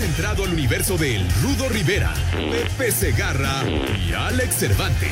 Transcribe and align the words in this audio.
Entrado 0.00 0.44
al 0.44 0.52
universo 0.52 0.98
de 0.98 1.16
El 1.16 1.30
Rudo 1.42 1.68
Rivera, 1.68 2.12
Pepe 2.50 2.90
Segarra 2.90 3.62
y 3.96 4.12
Alex 4.12 4.56
Cervantes. 4.56 5.08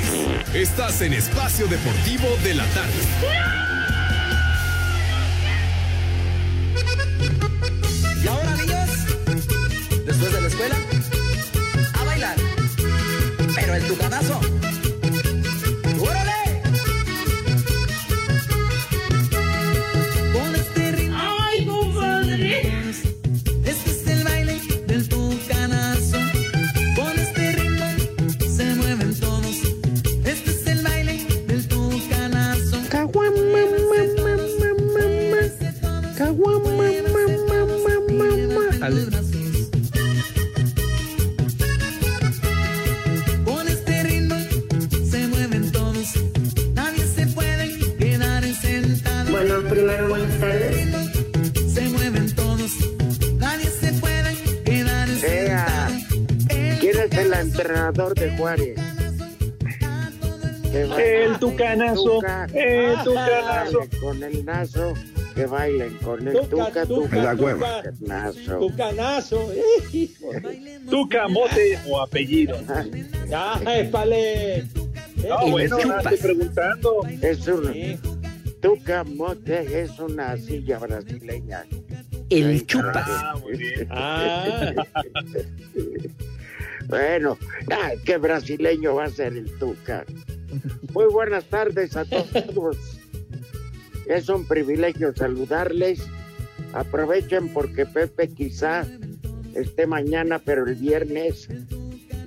Estás 0.54 1.00
en 1.02 1.12
Espacio 1.12 1.68
Deportivo 1.68 2.28
de 2.42 2.54
la 2.54 2.64
Tarde. 2.66 2.92
Y 8.22 8.26
ahora, 8.26 8.56
niños, 8.56 8.90
después 10.04 10.32
de 10.32 10.40
la 10.40 10.48
escuela, 10.48 10.76
a 11.94 12.04
bailar. 12.04 12.36
Pero 13.54 13.74
el 13.74 13.86
tucanazo. 13.86 14.61
Es 57.04 57.18
el 57.18 57.32
entrenador 57.34 58.14
de 58.14 58.36
Juárez? 58.36 58.78
El 60.72 61.38
tucanazo, 61.38 62.02
Tuca. 62.02 62.46
el 62.54 62.96
tucanazo. 63.04 63.78
Dale, 63.80 64.00
Con 64.00 64.22
el 64.22 64.44
nazo, 64.44 64.94
que 65.34 65.44
bailen 65.46 65.94
con 65.98 66.26
el 66.26 66.48
Tuca, 66.48 66.86
tuca. 66.86 67.16
La 67.22 67.34
hueva. 67.34 67.82
Nazo. 68.00 68.58
Tucanazo. 68.58 69.52
eh. 69.52 70.08
Tuca, 70.88 71.28
mote 71.28 71.78
o 71.88 72.00
apellido. 72.00 72.56
Ya, 73.28 73.60
épale. 73.66 74.64
No, 75.28 75.50
bueno, 75.50 75.78
estoy 75.78 76.16
preguntando. 76.16 77.00
Es 77.20 77.46
un 77.46 78.00
tuca 78.62 79.04
mote, 79.04 79.82
es 79.82 79.98
una 79.98 80.36
silla 80.38 80.78
brasileña. 80.78 81.64
El 82.30 82.64
chupas. 82.66 83.04
Ah, 83.06 83.34
muy 83.42 83.58
bien. 83.58 83.86
Ah, 83.90 84.72
Bueno, 86.88 87.38
qué 88.04 88.16
brasileño 88.18 88.94
va 88.96 89.04
a 89.04 89.10
ser 89.10 89.36
el 89.36 89.50
tuca. 89.58 90.04
Muy 90.92 91.06
buenas 91.06 91.44
tardes 91.46 91.96
a 91.96 92.04
todos. 92.04 92.76
Es 94.06 94.28
un 94.28 94.46
privilegio 94.46 95.14
saludarles. 95.14 96.06
Aprovechen 96.74 97.48
porque 97.48 97.86
Pepe 97.86 98.28
quizá 98.28 98.86
esté 99.54 99.86
mañana, 99.86 100.38
pero 100.38 100.66
el 100.66 100.74
viernes 100.74 101.48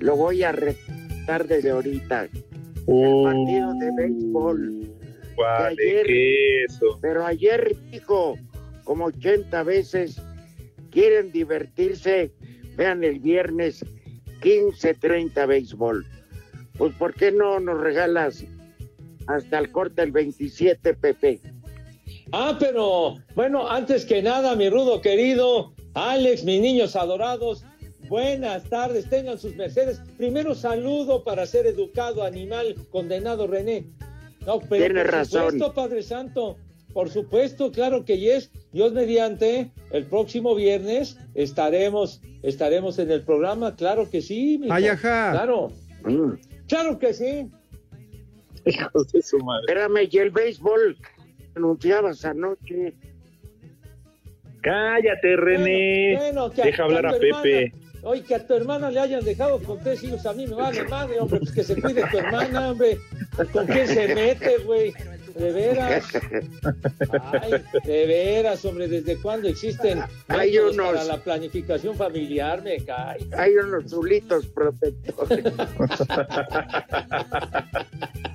lo 0.00 0.16
voy 0.16 0.42
a 0.42 0.52
retar 0.52 1.46
desde 1.46 1.70
ahorita. 1.70 2.24
El 2.24 3.22
partido 3.24 3.74
de 3.80 3.90
béisbol. 3.96 4.82
Vale, 5.36 5.76
De 5.76 5.90
ayer. 6.00 6.06
queso. 6.06 6.98
Pero 7.02 7.26
ayer 7.26 7.76
dijo 7.90 8.36
como 8.84 9.06
80 9.06 9.62
veces, 9.64 10.20
quieren 10.90 11.30
divertirse, 11.32 12.32
vean 12.76 13.02
el 13.04 13.18
viernes 13.18 13.84
15-30 14.46 15.46
béisbol. 15.46 16.06
Pues 16.78 16.94
¿por 16.94 17.14
qué 17.14 17.32
no 17.32 17.58
nos 17.58 17.80
regalas 17.80 18.44
hasta 19.26 19.58
el 19.58 19.72
corte 19.72 20.02
el 20.02 20.12
27, 20.12 20.94
Pepe? 20.94 21.40
ah, 22.32 22.56
pero 22.58 23.16
bueno, 23.34 23.68
antes 23.68 24.04
que 24.04 24.22
nada, 24.22 24.54
mi 24.54 24.68
rudo 24.70 25.00
querido, 25.00 25.74
Alex, 25.94 26.44
mis 26.44 26.60
niños 26.60 26.94
adorados, 26.94 27.64
buenas 28.08 28.62
tardes, 28.64 29.08
tengan 29.10 29.38
sus 29.38 29.56
mercedes. 29.56 30.00
Primero 30.16 30.54
saludo 30.54 31.24
para 31.24 31.44
ser 31.46 31.66
educado 31.66 32.22
animal 32.22 32.76
condenado 32.90 33.46
René. 33.48 33.86
No, 34.46 34.60
pero 34.60 34.84
Tiene 34.84 35.02
por 35.02 35.12
razón. 35.12 35.42
supuesto, 35.52 35.74
Padre 35.74 36.02
Santo, 36.04 36.56
por 36.96 37.10
supuesto, 37.10 37.70
claro 37.72 38.06
que 38.06 38.16
yes. 38.18 38.50
Dios 38.72 38.94
mediante, 38.94 39.70
el 39.90 40.06
próximo 40.06 40.54
viernes 40.54 41.18
estaremos, 41.34 42.22
estaremos 42.42 42.98
en 42.98 43.10
el 43.10 43.20
programa, 43.22 43.76
claro 43.76 44.08
que 44.08 44.22
sí. 44.22 44.56
mijo. 44.58 44.72
Ay, 44.72 44.86
ajá. 44.88 45.32
Claro, 45.32 45.72
Mm. 46.04 46.32
claro 46.66 46.98
que 46.98 47.12
sí. 47.12 47.50
Hijos 48.64 49.12
de 49.12 49.20
su 49.20 49.38
madre. 49.40 49.64
Espérame, 49.68 50.08
y 50.10 50.16
el 50.16 50.30
béisbol 50.30 50.96
anunciabas 51.54 52.24
anoche. 52.24 52.94
Cállate, 54.62 55.36
René. 55.36 56.16
Bueno, 56.16 56.48
Deja 56.48 56.82
hablar 56.84 57.04
a 57.06 57.14
hermana- 57.16 57.42
Pepe. 57.42 57.72
Oye, 58.04 58.22
que 58.22 58.34
a 58.36 58.46
tu 58.46 58.54
hermana 58.54 58.90
le 58.90 59.00
hayan 59.00 59.22
dejado 59.22 59.58
con 59.62 59.80
tres 59.80 60.02
hijos, 60.02 60.24
a 60.24 60.32
mí 60.32 60.46
me 60.46 60.54
vale 60.54 60.82
madre, 60.84 61.18
hombre, 61.20 61.40
pues 61.40 61.52
que 61.52 61.62
se 61.62 61.78
cuide 61.78 62.04
tu 62.10 62.16
hermana, 62.18 62.70
hombre. 62.70 62.98
¿Con 63.52 63.66
quién 63.66 63.86
se 63.86 64.14
mete, 64.14 64.58
güey? 64.64 64.94
De 65.38 65.52
veras. 65.52 66.04
Ay, 67.42 67.52
de 67.84 68.06
veras, 68.06 68.64
hombre, 68.64 68.88
¿desde 68.88 69.16
cuándo 69.20 69.48
existen 69.48 70.00
Hay 70.28 70.56
unos- 70.58 70.76
para 70.76 71.04
la 71.04 71.18
planificación 71.18 71.94
familiar? 71.94 72.62
Me 72.62 72.78
cae. 72.84 73.18
Hay 73.36 73.54
unos 73.56 73.90
zulitos 73.90 74.46
protectores. 74.46 75.44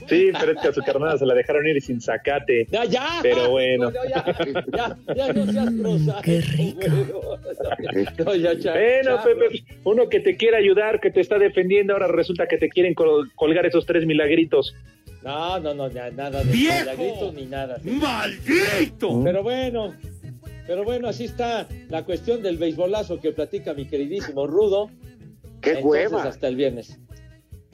Sí, 0.08 0.30
pero 0.38 0.52
es 0.52 0.60
que 0.62 0.68
a 0.68 0.74
su 0.74 0.82
carnada 0.82 1.18
se 1.18 1.26
la 1.26 1.34
dejaron 1.34 1.66
ir 1.68 1.82
sin 1.82 2.02
zacate. 2.02 2.68
Ya, 2.70 2.84
ya. 2.84 3.20
Pero 3.22 3.52
bueno. 3.52 3.92
No, 3.92 4.04
ya, 4.10 4.26
ya, 4.76 5.16
ya 5.16 5.32
no 5.34 5.46
seas 5.52 5.72
prosaico, 5.72 6.22
Qué 6.22 6.42
rico. 6.42 7.40
No, 8.26 8.36
ya, 8.36 8.54
ya, 8.54 8.74
Bueno, 8.74 9.16
ya, 9.18 9.24
Pepe, 9.24 9.64
uno 9.86 10.10
que 10.10 10.20
te 10.20 10.36
quiere 10.36 10.58
ayudar, 10.58 11.00
que 11.00 11.12
te 11.12 11.22
está 11.22 11.38
defendiendo, 11.40 11.94
ahora 11.94 12.08
resulta 12.08 12.46
que 12.48 12.58
te 12.58 12.68
quieren 12.68 12.94
col- 12.94 13.32
colgar 13.36 13.66
esos 13.66 13.86
tres 13.86 14.06
milagritos. 14.06 14.76
No, 15.24 15.60
no, 15.60 15.74
no, 15.74 15.88
ya, 15.90 16.10
nada 16.12 16.44
de 16.44 16.52
¡Viejo! 16.52 16.80
milagritos 16.80 17.34
ni 17.36 17.46
nada. 17.46 17.78
¡Maldito! 17.84 19.22
Pero 19.24 19.44
bueno, 19.44 19.94
pero 20.66 20.84
bueno, 20.84 21.08
así 21.08 21.26
está 21.26 21.68
la 21.90 22.04
cuestión 22.04 22.42
del 22.42 22.58
beisbolazo 22.58 23.20
que 23.20 23.32
platica 23.32 23.74
mi 23.74 23.86
queridísimo 23.88 24.48
Rudo. 24.48 24.90
¡Qué 25.62 25.74
Entonces, 25.74 25.86
hueva! 26.12 26.24
hasta 26.24 26.48
el 26.48 26.56
viernes. 26.56 26.98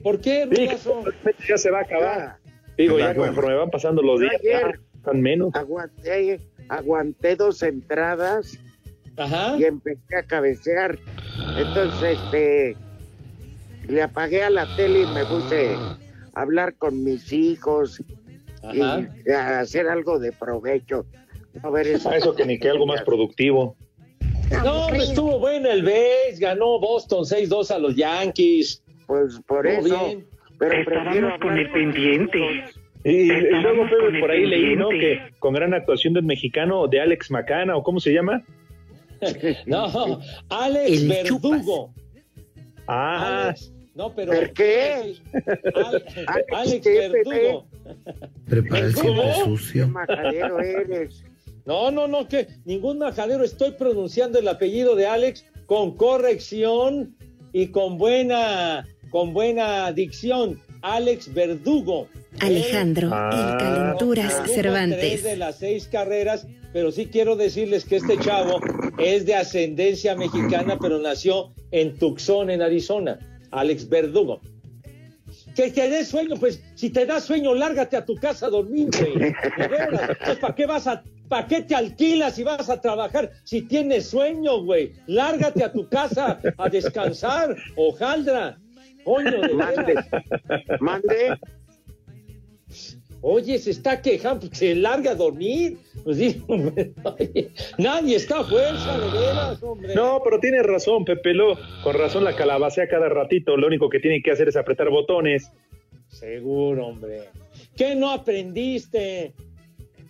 ¿Por 0.02 0.20
qué, 0.20 0.46
Sí, 0.52 0.66
Rudazo? 0.66 1.04
ya 1.48 1.56
se 1.56 1.70
va 1.70 1.78
a 1.78 1.82
acabar. 1.82 2.36
Digo, 2.76 2.98
ya 2.98 3.14
conforme 3.14 3.54
van 3.54 3.70
pasando 3.70 4.02
los 4.02 4.20
días, 4.20 4.34
Ayer. 4.40 4.60
ya 4.62 4.98
están 4.98 5.20
menos. 5.22 5.54
Aguanté, 5.54 6.40
aguanté 6.68 7.34
dos 7.34 7.62
entradas 7.62 8.58
Ajá. 9.16 9.56
y 9.58 9.64
empecé 9.64 10.16
a 10.16 10.22
cabecear. 10.22 10.98
Entonces, 11.56 12.18
este, 12.24 12.76
le 13.88 14.02
apagué 14.02 14.44
a 14.44 14.50
la 14.50 14.66
tele 14.76 15.02
y 15.02 15.06
me 15.06 15.24
puse 15.24 15.76
hablar 16.40 16.74
con 16.76 17.02
mis 17.02 17.32
hijos 17.32 18.02
Ajá. 18.62 19.08
y 19.26 19.30
hacer 19.30 19.88
algo 19.88 20.18
de 20.18 20.32
provecho. 20.32 21.06
A 21.62 21.70
ver, 21.70 21.86
A 22.06 22.16
eso 22.16 22.34
que 22.34 22.44
ni 22.46 22.58
que 22.58 22.68
algo 22.68 22.86
más 22.86 23.02
productivo. 23.02 23.76
No, 24.50 24.88
estuvo 24.94 25.38
bueno 25.38 25.70
el 25.70 25.82
base, 25.82 26.36
ganó 26.38 26.78
Boston 26.78 27.24
6-2 27.24 27.70
a 27.70 27.78
los 27.78 27.96
Yankees. 27.96 28.82
Pues 29.06 29.40
por 29.46 29.66
Estuvo 29.66 29.94
eso. 29.94 30.06
bien. 30.06 30.26
Pero 30.58 31.00
hablar 31.00 31.40
con 31.40 31.54
mis 31.54 31.68
Y, 33.04 33.10
y 33.10 33.26
luego, 33.62 33.84
por 34.20 34.30
ahí 34.30 34.46
leí, 34.46 34.76
¿no? 34.76 34.88
Que 34.88 35.20
con 35.38 35.54
gran 35.54 35.72
actuación 35.72 36.14
del 36.14 36.24
mexicano, 36.24 36.88
de 36.88 37.00
Alex 37.00 37.30
Macana, 37.30 37.76
o 37.76 37.82
cómo 37.82 38.00
se 38.00 38.12
llama. 38.12 38.42
No, 39.66 40.20
Alex 40.48 41.02
El 41.02 41.08
Verdugo. 41.08 41.92
Ah, 42.86 43.46
Alex, 43.48 43.72
no, 43.98 44.14
pero. 44.14 44.30
¿Per 44.32 44.52
qué? 44.54 45.14
Al- 46.26 46.44
Alex 46.52 46.82
¿qué, 46.82 47.08
Verdugo. 47.08 47.66
Prepara 48.48 48.86
el 48.86 48.94
sucio. 48.96 49.88
majadero 49.88 50.60
eres. 50.60 51.22
No, 51.66 51.90
no, 51.90 52.08
no, 52.08 52.26
que 52.28 52.48
ningún 52.64 52.98
majadero. 52.98 53.44
Estoy 53.44 53.72
pronunciando 53.72 54.38
el 54.38 54.48
apellido 54.48 54.94
de 54.94 55.06
Alex 55.06 55.44
con 55.66 55.96
corrección. 55.96 57.14
y 57.52 57.68
con 57.68 57.96
buena, 57.96 58.86
con 59.10 59.32
buena 59.32 59.90
dicción. 59.92 60.60
Alex 60.82 61.32
Verdugo. 61.32 62.06
Alejandro, 62.40 63.08
Ah. 63.10 63.30
el 63.32 63.58
Calenturas 63.58 64.26
Produjo 64.26 64.44
Tres 64.44 64.54
Cervantes. 64.54 65.22
de 65.24 65.36
las 65.38 65.56
seis 65.58 65.88
carreras, 65.90 66.46
pero 66.74 66.92
sí 66.92 67.06
quiero 67.06 67.36
decirles 67.36 67.84
que 67.86 67.96
este 67.96 68.18
chavo 68.18 68.60
es 68.98 69.24
de 69.24 69.34
ascendencia 69.34 70.14
mexicana, 70.14 70.78
pero 70.80 70.98
nació 71.00 71.52
en 71.70 71.98
Tucson, 71.98 72.50
en 72.50 72.60
Arizona. 72.62 73.18
Alex 73.50 73.88
Verdugo. 73.88 74.40
Que 75.54 75.70
te 75.70 75.88
dé 75.88 76.04
sueño, 76.04 76.36
pues 76.36 76.62
si 76.74 76.90
te 76.90 77.04
da 77.04 77.20
sueño, 77.20 77.54
lárgate 77.54 77.96
a 77.96 78.04
tu 78.04 78.14
casa 78.14 78.46
a 78.46 78.50
dormir, 78.50 78.88
güey. 78.96 79.32
¿Para 80.40 80.54
qué 80.54 80.66
vas 80.66 80.86
a, 80.86 81.02
para 81.28 81.46
qué 81.46 81.62
te 81.62 81.74
alquilas 81.74 82.38
y 82.38 82.44
vas 82.44 82.70
a 82.70 82.80
trabajar 82.80 83.30
si 83.44 83.62
tienes 83.62 84.08
sueño, 84.08 84.62
güey? 84.62 84.92
Lárgate 85.06 85.64
a 85.64 85.72
tu 85.72 85.88
casa 85.88 86.38
a 86.56 86.68
descansar, 86.68 87.56
hojaldra. 87.76 88.58
Coño, 89.04 89.40
de 89.40 89.54
Mande. 89.54 89.94
Mande. 90.80 91.38
Oye, 93.20 93.58
se 93.58 93.72
está 93.72 94.00
quejando, 94.00 94.48
se 94.52 94.74
larga 94.74 95.10
a 95.10 95.14
dormir. 95.14 95.78
Pues 96.04 96.18
oye, 96.48 97.50
nadie 97.76 98.16
está 98.16 98.40
a 98.40 98.44
fuerza, 98.44 98.98
de 98.98 99.10
veras, 99.18 99.62
hombre. 99.62 99.94
No, 99.94 100.20
pero 100.22 100.38
tienes 100.38 100.62
razón, 100.64 101.04
Pepe 101.04 101.34
Lo. 101.34 101.56
Con 101.82 101.94
razón 101.96 102.24
la 102.24 102.36
calabacea 102.36 102.88
cada 102.88 103.08
ratito. 103.08 103.56
Lo 103.56 103.66
único 103.66 103.88
que 103.88 103.98
tiene 103.98 104.22
que 104.22 104.30
hacer 104.30 104.48
es 104.48 104.56
apretar 104.56 104.88
botones. 104.90 105.50
Seguro, 106.08 106.86
hombre. 106.86 107.24
¿Qué 107.76 107.94
no 107.94 108.10
aprendiste? 108.10 109.32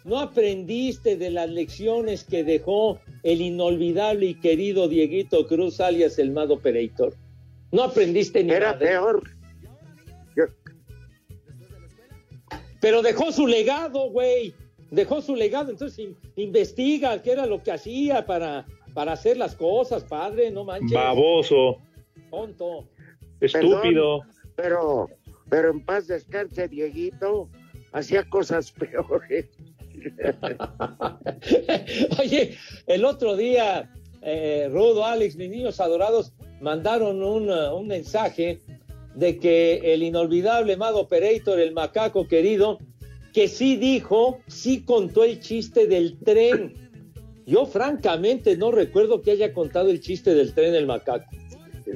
¿No 0.04 0.20
aprendiste 0.20 1.16
de 1.16 1.30
las 1.30 1.50
lecciones 1.50 2.24
que 2.24 2.44
dejó 2.44 2.98
el 3.22 3.40
inolvidable 3.40 4.26
y 4.26 4.34
querido 4.34 4.88
Dieguito 4.88 5.46
Cruz, 5.46 5.80
alias 5.80 6.18
el 6.18 6.30
Mad 6.30 6.50
Operator? 6.50 7.14
¿No 7.72 7.82
aprendiste 7.82 8.42
ni 8.44 8.52
Era 8.52 8.72
madre? 8.72 8.86
peor. 8.88 9.22
Pero 12.80 13.02
dejó 13.02 13.32
su 13.32 13.46
legado, 13.46 14.10
güey. 14.10 14.54
Dejó 14.90 15.20
su 15.20 15.34
legado, 15.36 15.70
entonces 15.70 15.98
in- 15.98 16.16
investiga 16.36 17.20
qué 17.22 17.32
era 17.32 17.44
lo 17.46 17.62
que 17.62 17.72
hacía 17.72 18.24
para, 18.24 18.66
para 18.94 19.12
hacer 19.12 19.36
las 19.36 19.54
cosas, 19.54 20.04
padre, 20.04 20.50
no 20.50 20.64
manches. 20.64 20.92
Baboso, 20.92 21.78
Tonto. 22.30 22.88
estúpido. 23.40 24.22
pero, 24.56 25.10
pero 25.50 25.70
en 25.70 25.84
paz 25.84 26.06
descanse, 26.06 26.68
Dieguito. 26.68 27.48
Hacía 27.92 28.28
cosas 28.28 28.70
peores. 28.78 29.46
Oye, 32.20 32.56
el 32.86 33.04
otro 33.04 33.36
día, 33.36 33.90
eh, 34.22 34.68
Rudo, 34.70 35.04
Alex, 35.04 35.36
mis 35.36 35.50
niños 35.50 35.80
adorados, 35.80 36.32
mandaron 36.60 37.22
un, 37.22 37.50
uh, 37.50 37.74
un 37.76 37.86
mensaje 37.86 38.60
de 39.18 39.38
que 39.38 39.92
el 39.94 40.04
inolvidable 40.04 40.76
Mad 40.76 40.94
Operator, 40.94 41.58
el 41.58 41.72
macaco 41.72 42.28
querido, 42.28 42.78
que 43.32 43.48
sí 43.48 43.76
dijo, 43.76 44.38
sí 44.46 44.84
contó 44.84 45.24
el 45.24 45.40
chiste 45.40 45.88
del 45.88 46.18
tren. 46.20 46.74
Yo 47.44 47.66
francamente 47.66 48.56
no 48.56 48.70
recuerdo 48.70 49.20
que 49.22 49.32
haya 49.32 49.52
contado 49.52 49.90
el 49.90 50.00
chiste 50.00 50.34
del 50.34 50.54
tren 50.54 50.72
el 50.76 50.86
macaco. 50.86 51.28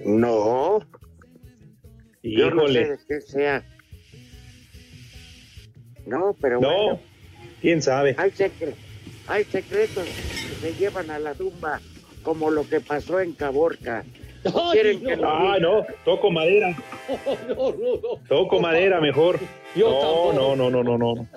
No, 0.04 0.80
yo 2.24 2.50
no 2.50 2.66
sé 2.66 2.72
Híjole. 2.72 2.88
de 2.88 2.98
qué 3.06 3.20
sea. 3.20 3.64
No, 6.06 6.36
pero 6.40 6.60
No, 6.60 6.68
bueno, 6.68 7.00
quién 7.60 7.82
sabe. 7.82 8.16
hay, 8.18 8.30
secre- 8.32 8.74
hay 9.28 9.44
secretos 9.44 10.04
que 10.04 10.54
se 10.72 10.74
llevan 10.74 11.08
a 11.10 11.20
la 11.20 11.34
tumba, 11.34 11.80
como 12.24 12.50
lo 12.50 12.68
que 12.68 12.80
pasó 12.80 13.20
en 13.20 13.32
Caborca. 13.32 14.04
Quieren 14.72 15.00
que 15.00 15.16
no, 15.16 15.28
Ah, 15.28 15.56
no, 15.60 15.86
toco 16.04 16.30
madera. 16.30 16.74
no. 17.48 17.72
Toco 18.28 18.60
madera 18.60 19.00
mejor. 19.00 19.38
Yo 19.76 19.88
No, 19.90 20.32
no, 20.32 20.56
no, 20.56 20.70
no, 20.70 20.82
no, 20.82 20.98
no. 20.98 21.28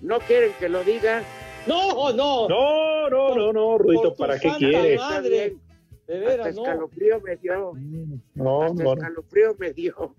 ¿No 0.00 0.18
quieren 0.20 0.52
que 0.58 0.68
lo 0.68 0.82
diga? 0.84 1.22
No, 1.66 2.12
no. 2.12 2.48
No, 2.48 3.10
no, 3.10 3.34
no, 3.34 3.52
no, 3.52 3.78
Rudito, 3.78 4.14
¿para 4.14 4.38
qué 4.38 4.50
quieres? 4.58 4.98
madre. 4.98 5.56
De 6.06 6.16
Hasta 6.16 6.28
veras, 6.28 6.46
escalofrío 6.48 7.20
me 7.20 7.36
dio. 7.36 7.72
No, 8.34 8.62
Hasta 8.62 8.82
escalofrío 8.94 9.54
me 9.58 9.72
dio. 9.72 10.14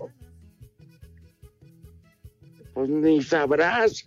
Pues 2.74 2.90
ni 2.90 3.22
sabrás, 3.22 4.06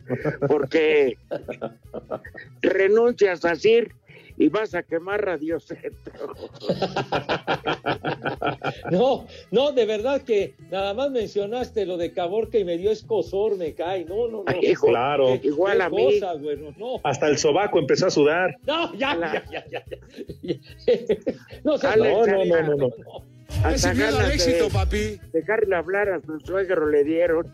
porque 0.49 1.19
renuncias 2.63 3.45
a 3.45 3.55
CIR 3.57 3.93
y 4.37 4.49
vas 4.49 4.75
a 4.75 4.83
quemar 4.83 5.25
Radio 5.25 5.61
Centro. 5.61 6.35
No, 8.91 9.27
no, 9.51 9.73
de 9.73 9.87
verdad 9.87 10.23
que 10.23 10.55
nada 10.71 10.95
más 10.95 11.11
mencionaste 11.11 11.87
lo 11.87 11.97
de 11.97 12.13
Caborca 12.13 12.59
y 12.59 12.65
me 12.65 12.77
dio 12.79 12.91
escosor, 12.91 13.57
me 13.57 13.75
cae. 13.75 14.05
No, 14.05 14.29
no, 14.29 14.39
no. 14.39 14.45
Ay, 14.47 14.61
hijo, 14.71 14.87
Claro. 14.89 15.39
Qué- 15.41 15.49
igual 15.49 15.79
qué 15.79 15.83
a 15.85 15.91
mí. 15.91 16.05
cosa, 16.21 16.35
güero, 16.35 16.73
no. 16.79 17.01
Hasta 17.03 17.29
el 17.29 17.39
sobaco 17.39 17.79
empezó 17.79 18.07
a 18.07 18.11
sudar. 18.11 18.57
No, 18.67 18.95
ya, 18.95 19.15
La- 19.15 19.33
ya, 19.33 19.45
ya, 19.51 19.65
ya, 19.71 19.85
ya. 20.43 20.55
No, 21.65 21.79
seas- 21.79 21.95
Alex, 21.95 22.11
No, 22.13 22.27
no, 22.27 22.41
Alex, 22.41 22.49
no, 22.69 22.77
no, 22.77 22.89
no. 22.89 22.91
Hasta 23.65 23.95
ganas 23.95 24.45
de 24.47 24.69
papi. 24.73 25.21
dejarle 25.33 25.77
hablar 25.77 26.09
a 26.09 26.21
su 26.21 26.41
suegro 26.41 26.89
le 26.89 27.05
dieron. 27.05 27.47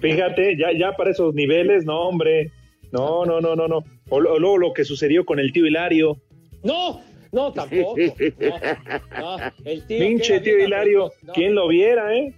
Fíjate, 0.00 0.56
ya, 0.58 0.68
ya 0.78 0.92
para 0.96 1.10
esos 1.10 1.34
niveles, 1.34 1.84
no, 1.84 2.00
hombre. 2.08 2.50
No, 2.92 3.24
no, 3.24 3.40
no, 3.40 3.54
no, 3.56 3.68
no. 3.68 3.84
O, 4.08 4.20
luego 4.20 4.58
lo 4.58 4.72
que 4.72 4.84
sucedió 4.84 5.24
con 5.24 5.38
el 5.38 5.52
tío 5.52 5.66
Hilario. 5.66 6.20
No, 6.64 7.00
no, 7.32 7.52
tampoco. 7.52 7.94
No, 9.18 9.38
no, 9.38 9.52
el 9.64 9.86
tío 9.86 9.98
que 9.98 10.06
Pinche 10.06 10.40
tío 10.40 10.58
Hilario. 10.58 11.12
no, 11.22 11.32
¿Quién 11.32 11.54
lo 11.54 11.68
viera, 11.68 12.14
eh? 12.16 12.34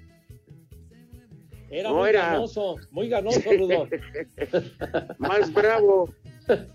Era 1.70 1.88
No 1.88 1.96
muy 1.96 2.10
era. 2.10 2.32
ganoso, 2.32 2.76
muy 2.90 3.08
ganoso, 3.08 3.40
Rudo. 3.50 3.88
más 5.18 5.50
bravo, 5.54 6.12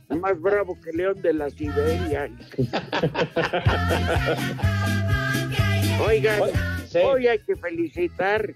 más 0.09 0.41
bravo 0.41 0.75
que 0.81 0.91
León 0.91 1.21
de 1.21 1.33
la 1.33 1.50
Siberia. 1.51 2.31
Oigan, 6.06 6.41
Sí. 6.88 7.00
hoy 7.00 7.27
hay 7.27 7.39
que 7.39 7.56
felicitar 7.56 8.53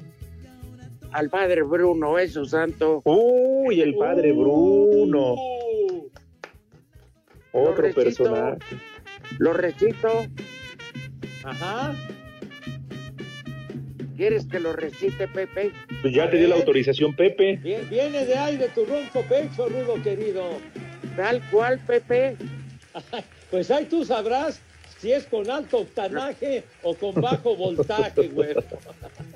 al 1.11 1.29
padre 1.29 1.63
Bruno, 1.63 2.17
¿eh, 2.19 2.27
su 2.27 2.45
santo? 2.45 3.01
Uy, 3.05 3.81
el 3.81 3.95
padre 3.95 4.31
Bruno. 4.31 5.33
Uh, 5.33 6.09
Otro 7.51 7.81
recito. 7.83 8.01
personaje. 8.03 8.59
Lo 9.39 9.53
recito. 9.53 10.09
Ajá. 11.43 11.93
¿Quieres 14.15 14.45
que 14.45 14.59
lo 14.59 14.73
recite, 14.73 15.27
Pepe? 15.27 15.71
Pues 16.01 16.13
ya 16.13 16.29
te 16.29 16.37
dio 16.37 16.47
la 16.47 16.55
autorización, 16.55 17.15
Pepe. 17.15 17.57
Bien- 17.57 17.89
Viene 17.89 18.25
de 18.25 18.35
ahí 18.35 18.57
de 18.57 18.69
tu 18.69 18.85
ronco 18.85 19.21
pecho, 19.27 19.67
Rudo 19.67 20.01
querido. 20.03 20.43
Tal 21.15 21.41
cual, 21.49 21.79
Pepe. 21.79 22.37
Pues 23.51 23.69
ahí 23.69 23.83
tú 23.83 24.05
sabrás 24.05 24.61
si 24.99 25.11
es 25.11 25.25
con 25.25 25.49
alto 25.51 25.79
octanaje 25.79 26.63
o 26.83 26.93
con 26.95 27.13
bajo 27.15 27.53
voltaje, 27.57 28.29
güey. 28.29 28.53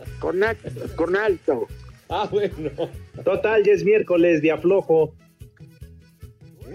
Con, 0.95 1.15
alto. 1.15 1.67
Ah, 2.09 2.27
bueno. 2.31 2.71
Total, 3.23 3.63
ya 3.63 3.73
es 3.73 3.83
miércoles 3.83 4.41
de 4.41 4.51
aflojo. 4.51 5.13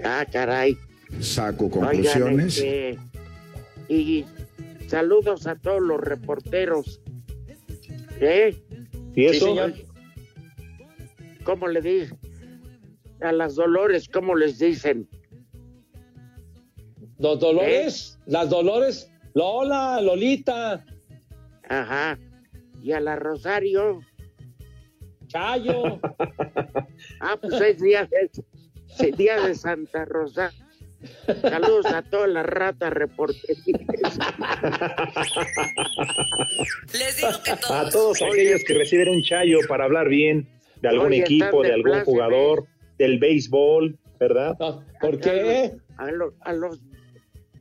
Ah, 0.04 0.25
caray. 0.30 0.78
Saco 1.19 1.64
Oigan, 1.66 1.80
conclusiones. 1.80 2.59
este, 2.59 2.99
y 3.88 4.25
saludos 4.87 5.49
a 5.49 5.57
todos 5.57 5.83
los 5.83 6.00
reporteros. 6.00 7.00
¿Eh? 8.21 8.57
¿Y 9.16 9.25
eso? 9.25 9.47
señor. 9.47 9.75
¿Cómo 11.42 11.66
le 11.66 11.80
dicen? 11.80 12.19
A 13.21 13.33
las 13.33 13.57
Dolores, 13.57 14.09
¿cómo 14.09 14.37
les 14.37 14.61
dicen? 14.61 15.09
Los 17.19 17.40
Dolores, 17.40 18.19
las 18.26 18.49
Dolores, 18.49 19.11
Lola, 19.35 20.00
Lolita, 20.00 20.85
Ajá. 21.69 22.19
Y 22.82 22.92
a 22.92 23.00
la 23.00 23.16
Rosario. 23.16 24.00
Chayo. 25.28 26.00
Ah, 27.20 27.37
pues 27.40 27.60
es 27.60 27.80
día 27.80 28.06
de, 28.06 28.30
es 28.99 29.16
día 29.16 29.40
de 29.40 29.54
Santa 29.54 30.04
Rosa. 30.06 30.50
Saludos 31.42 31.87
a 31.87 32.02
todas 32.02 32.28
las 32.30 32.44
ratas 32.46 32.92
reporteras. 32.92 33.62
Les 36.92 37.16
digo 37.16 37.28
que 37.44 37.50
A 37.52 37.56
todos. 37.60 37.92
todos 37.92 38.22
aquellos 38.22 38.62
que 38.66 38.75
reciben 38.75 39.08
un 39.10 39.22
chayo 39.22 39.58
para 39.68 39.84
hablar 39.84 40.08
bien 40.08 40.49
de 40.80 40.88
algún 40.88 41.08
Oye, 41.08 41.20
equipo, 41.20 41.62
de 41.62 41.68
de 41.68 41.75
algún 41.75 41.90
pláceme. 41.92 42.04
jugador, 42.04 42.66
del 42.99 43.18
béisbol, 43.18 43.99
¿verdad? 44.18 44.56
¿Por 45.00 45.20
qué? 45.20 45.72
A 45.96 46.10
los, 46.10 46.34
a 46.40 46.52
los 46.52 46.80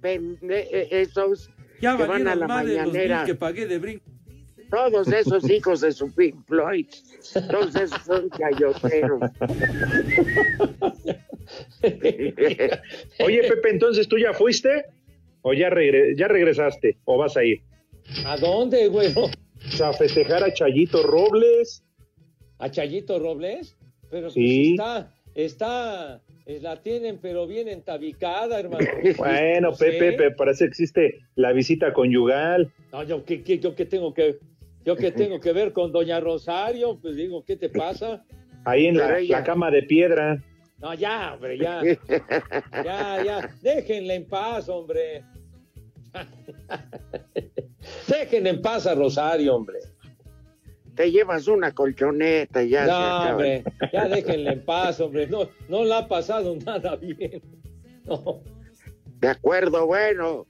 pende- 0.01 0.67
eh, 0.71 0.87
esos 0.91 1.49
Ya 1.81 1.97
que 1.97 2.05
van 2.05 2.27
a 2.27 2.35
la 2.35 2.47
los 2.47 2.47
mañanera. 2.47 3.23
que 3.25 3.35
pagué 3.35 3.67
de 3.67 3.77
brinco. 3.77 4.09
Todos 4.69 5.07
esos 5.11 5.49
hijos 5.49 5.81
de 5.81 5.91
su 5.91 6.13
Pink 6.13 6.45
Floyd. 6.45 6.85
Todos 7.49 7.75
esos 7.75 8.01
son 8.03 8.29
chayoteros. 8.29 9.19
Oye, 13.25 13.41
Pepe, 13.47 13.69
entonces 13.71 14.07
tú 14.07 14.17
ya 14.17 14.33
fuiste 14.33 14.85
o 15.41 15.53
ya, 15.53 15.69
regre- 15.69 16.15
ya 16.17 16.27
regresaste 16.27 16.97
o 17.05 17.17
vas 17.17 17.35
a 17.37 17.43
ir. 17.43 17.61
¿A 18.25 18.37
dónde, 18.37 18.87
güey? 18.87 19.13
a 19.83 19.93
festejar 19.93 20.43
a 20.43 20.53
Chayito 20.53 21.03
Robles. 21.03 21.83
¿A 22.59 22.69
Chayito 22.71 23.19
Robles? 23.19 23.75
Pero 24.09 24.29
Sí. 24.29 24.75
pues 24.77 24.89
está, 24.89 25.13
está, 25.35 26.21
eh, 26.45 26.59
la 26.61 26.81
tienen 26.81 27.19
pero 27.21 27.45
bien 27.47 27.67
entabicada, 27.67 28.59
hermano. 28.59 28.85
Bueno, 29.17 29.71
No. 29.71 29.77
Pepe, 29.77 30.13
Pepe, 30.13 30.31
para 30.31 30.51
eso 30.51 30.65
existe 30.65 31.19
la 31.35 31.51
visita 31.51 31.93
conyugal. 31.93 32.71
No, 32.91 33.03
yo 33.03 33.23
qué, 33.25 33.43
qué- 33.43 33.59
yo 33.59 33.75
qué 33.75 33.85
tengo 33.85 34.13
que, 34.13 34.39
yo 34.85 34.95
qué 34.95 35.11
tengo 35.11 35.39
que 35.39 35.53
ver 35.53 35.73
con 35.73 35.91
Doña 35.91 36.19
Rosario, 36.19 36.97
pues 37.01 37.15
digo, 37.15 37.43
¿qué 37.45 37.55
te 37.55 37.69
pasa? 37.69 38.23
Ahí 38.65 38.87
en 38.87 38.97
la, 38.97 39.19
la 39.19 39.43
cama 39.43 39.71
de 39.71 39.83
piedra. 39.83 40.41
No, 40.79 40.93
ya, 40.93 41.33
hombre, 41.33 41.57
ya. 41.57 41.81
Ya, 42.83 43.23
ya. 43.23 43.49
Déjenla 43.61 44.13
en 44.13 44.27
paz, 44.27 44.69
hombre. 44.69 45.23
Déjenla 48.07 48.49
en 48.49 48.61
paz 48.61 48.87
a 48.87 48.95
Rosario, 48.95 49.55
hombre. 49.55 49.79
Te 50.95 51.11
llevas 51.11 51.47
una 51.47 51.71
colchoneta 51.73 52.63
y 52.63 52.69
ya 52.69 52.85
No, 52.85 53.31
hombre. 53.31 53.63
Ya 53.93 54.07
déjenla 54.07 54.53
en 54.53 54.65
paz, 54.65 54.99
hombre. 54.99 55.27
No, 55.27 55.49
no 55.69 55.83
le 55.85 55.93
ha 55.93 56.07
pasado 56.07 56.55
nada 56.65 56.95
bien. 56.95 57.41
No. 58.05 58.41
De 59.19 59.27
acuerdo, 59.27 59.85
bueno. 59.85 60.45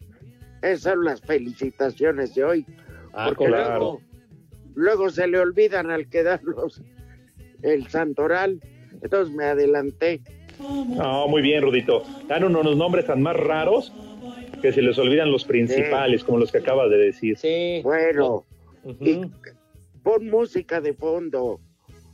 Esas 0.62 0.94
son 0.94 1.06
las 1.06 1.22
felicitaciones 1.22 2.36
de 2.36 2.44
hoy. 2.44 2.66
Ah, 3.14 3.28
Porque 3.30 3.46
claro. 3.46 4.02
Luego, 4.76 5.10
se 5.10 5.28
le 5.28 5.40
olvidan 5.40 5.92
al 5.92 6.08
quedar 6.10 6.42
los, 6.44 6.82
el 7.62 7.88
santoral. 7.88 8.60
Entonces 9.02 9.34
me 9.34 9.46
adelanté. 9.46 10.22
No, 10.60 11.28
muy 11.28 11.42
bien, 11.42 11.62
Rudito. 11.62 12.04
Dan 12.28 12.44
unos 12.44 12.76
nombres 12.76 13.06
tan 13.06 13.22
más 13.22 13.36
raros 13.36 13.94
que 14.62 14.74
se 14.74 14.82
les 14.82 14.98
olvidan 14.98 15.32
los 15.32 15.46
principales, 15.46 16.24
como 16.24 16.38
los 16.38 16.52
que 16.52 16.58
acabas 16.58 16.90
de 16.90 16.98
decir. 16.98 17.38
Sí. 17.38 17.82
Bueno, 17.84 18.46
y 19.00 19.22
pon 20.04 20.30
música 20.30 20.82
de 20.82 20.94
fondo, 20.94 21.62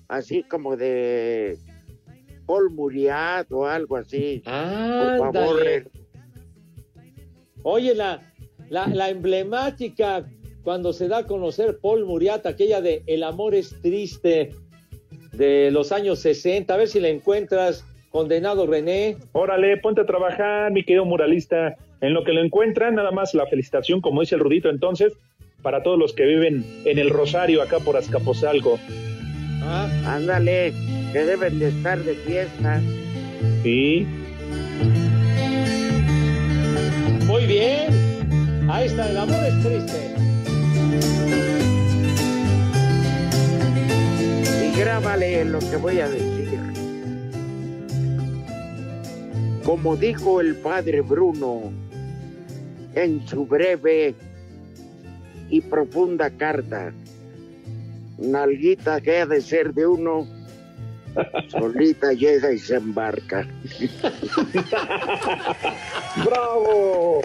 así 0.07 0.43
como 0.43 0.77
de 0.77 1.57
Paul 2.45 2.69
Muriat 2.71 3.51
o 3.51 3.65
algo 3.65 3.97
así. 3.97 4.43
Por 4.45 5.33
favor, 5.33 5.67
eh, 5.67 5.85
Oye, 7.63 7.95
la, 7.95 8.21
la, 8.69 8.85
la 8.87 9.09
emblemática 9.09 10.23
cuando 10.65 10.93
se 10.93 11.07
da 11.07 11.19
a 11.19 11.27
conocer 11.27 11.77
Paul 11.79 12.05
Muriat, 12.05 12.45
aquella 12.47 12.81
de 12.81 13.03
El 13.05 13.23
amor 13.23 13.53
es 13.53 13.79
triste 13.83 14.49
de 15.31 15.69
los 15.69 15.91
años 15.91 16.19
60. 16.19 16.73
A 16.73 16.77
ver 16.77 16.87
si 16.87 16.99
la 16.99 17.09
encuentras, 17.09 17.85
condenado 18.09 18.65
René. 18.65 19.15
Órale, 19.31 19.77
ponte 19.77 20.01
a 20.01 20.05
trabajar, 20.05 20.71
mi 20.71 20.83
querido 20.83 21.05
muralista. 21.05 21.75
En 22.01 22.15
lo 22.15 22.23
que 22.23 22.33
lo 22.33 22.43
encuentran, 22.43 22.95
nada 22.95 23.11
más 23.11 23.35
la 23.35 23.45
felicitación, 23.45 24.01
como 24.01 24.21
dice 24.21 24.35
el 24.35 24.41
Rudito 24.41 24.69
entonces, 24.69 25.13
para 25.61 25.83
todos 25.83 25.99
los 25.99 26.13
que 26.13 26.25
viven 26.25 26.65
en 26.83 26.97
el 26.97 27.11
Rosario, 27.11 27.61
acá 27.61 27.79
por 27.79 27.95
Azcapotzalco. 27.95 28.79
Ah, 29.61 29.87
ándale, 30.07 30.73
que 31.13 31.19
deben 31.19 31.59
de 31.59 31.67
estar 31.67 31.99
de 31.99 32.15
fiesta. 32.15 32.81
Sí. 33.61 34.07
muy 37.27 37.45
bien. 37.45 38.67
Ahí 38.67 38.87
está, 38.87 39.11
El 39.11 39.17
amor 39.17 39.43
es 39.45 39.63
triste. 39.63 40.15
Y 44.63 44.79
grábale 44.79 45.45
lo 45.45 45.59
que 45.59 45.77
voy 45.77 45.99
a 45.99 46.09
decir. 46.09 46.59
Como 49.63 49.95
dijo 49.95 50.41
el 50.41 50.55
padre 50.57 51.01
Bruno 51.01 51.71
en 52.93 53.27
su 53.27 53.45
breve 53.45 54.15
y 55.49 55.61
profunda 55.61 56.29
carta, 56.29 56.93
nalguita 58.17 59.01
que 59.01 59.17
ha 59.17 59.25
de 59.25 59.41
ser 59.41 59.73
de 59.73 59.87
uno, 59.87 60.27
solita 61.49 62.13
llega 62.13 62.51
y 62.51 62.59
se 62.59 62.75
embarca. 62.75 63.47
¡Bravo! 66.25 67.21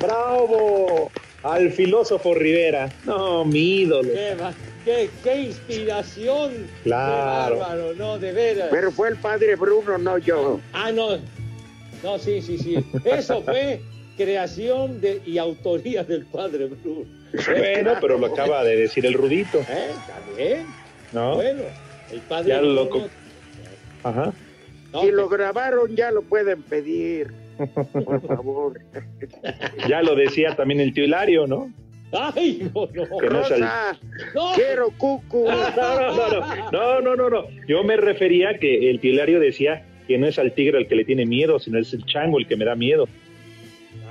¡Bravo! 0.00 1.10
Al 1.44 1.70
filósofo 1.70 2.34
Rivera. 2.34 2.90
No, 3.04 3.44
mi 3.44 3.82
ídolo. 3.82 4.08
Qué, 4.12 4.34
qué- 4.84 5.10
qué 5.22 5.40
inspiración. 5.42 6.66
Claro. 6.82 7.54
Qué 7.56 7.60
bárbaro, 7.60 7.94
no, 7.94 8.18
de 8.18 8.32
veras. 8.32 8.68
Pero 8.70 8.90
fue 8.90 9.08
el 9.10 9.16
padre 9.16 9.54
Bruno, 9.56 9.98
no 9.98 10.18
yo. 10.18 10.60
Ah, 10.72 10.90
no. 10.90 11.18
No, 12.02 12.18
sí, 12.18 12.40
sí, 12.42 12.58
sí. 12.58 12.76
Eso 13.04 13.42
fue 13.42 13.80
creación 14.16 15.00
de, 15.00 15.20
y 15.26 15.38
autoría 15.38 16.02
del 16.04 16.24
padre 16.26 16.66
Bruno. 16.66 17.04
Bueno, 17.46 17.92
pero 18.00 18.16
lo 18.18 18.26
acaba 18.26 18.62
de 18.64 18.76
decir 18.76 19.04
el 19.06 19.14
Rudito, 19.14 19.58
¿Eh? 19.60 19.90
Está 19.90 20.20
bien. 20.36 20.66
¿no? 21.12 21.34
Bueno, 21.36 21.62
el 22.12 22.20
padre 22.20 22.48
Ya 22.48 22.60
lo 22.62 22.86
Bruno- 22.88 23.08
Ajá. 24.02 24.32
no, 24.92 25.00
Si 25.02 25.10
lo 25.10 25.28
grabaron 25.28 25.96
ya 25.96 26.10
lo 26.10 26.22
pueden 26.22 26.62
pedir, 26.62 27.32
por 28.04 28.20
favor. 28.26 28.80
Ya 29.88 30.02
lo 30.02 30.14
decía 30.14 30.54
también 30.56 30.80
el 30.80 30.92
tío 30.94 31.04
Hilario, 31.04 31.46
¿no? 31.46 31.72
Ay, 32.12 32.70
no, 32.74 32.86
no. 32.86 33.18
Que 33.18 33.28
no 33.28 33.42
No. 34.34 34.52
quiero 34.54 34.90
cucu. 34.96 35.44
No, 35.48 35.70
no, 35.76 36.16
no, 36.16 36.28
no, 36.28 36.70
no, 36.70 37.00
no, 37.00 37.16
no, 37.16 37.30
no. 37.30 37.46
Yo 37.66 37.82
me 37.82 37.96
refería 37.96 38.58
que 38.58 38.90
el 38.90 39.00
tío 39.00 39.12
Hilario 39.12 39.40
decía 39.40 39.84
que 40.06 40.18
no 40.18 40.26
es 40.26 40.38
al 40.38 40.52
tigre 40.52 40.78
el 40.78 40.86
que 40.86 40.94
le 40.94 41.04
tiene 41.04 41.26
miedo, 41.26 41.58
sino 41.58 41.78
es 41.78 41.92
el 41.92 42.04
chango 42.04 42.38
el 42.38 42.46
que 42.46 42.56
me 42.56 42.64
da 42.64 42.74
miedo. 42.76 43.08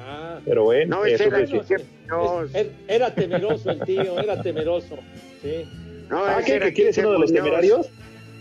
Ah, 0.06 0.40
Pero 0.46 0.64
bueno, 0.66 0.98
No, 0.98 1.06
ese 1.06 1.16
eso 1.16 1.24
era 1.36 1.40
que 1.42 1.48
sí. 1.48 1.56
el 1.58 1.66
que- 1.66 1.84
no, 2.08 2.44
es- 2.44 2.54
er- 2.54 2.72
era 2.88 3.14
temeroso 3.16 3.72
el 3.72 3.80
tío, 3.82 4.20
era 4.20 4.42
temeroso. 4.42 4.98
Sí. 5.42 5.66
no, 6.10 6.26
Ah, 6.26 6.42
¿qué, 6.46 6.56
era 6.56 6.66
que 6.68 6.74
quieres 6.74 6.96
Quique 6.96 7.08
uno 7.08 7.14
de 7.16 7.22
los 7.22 7.32
temerarios? 7.34 7.90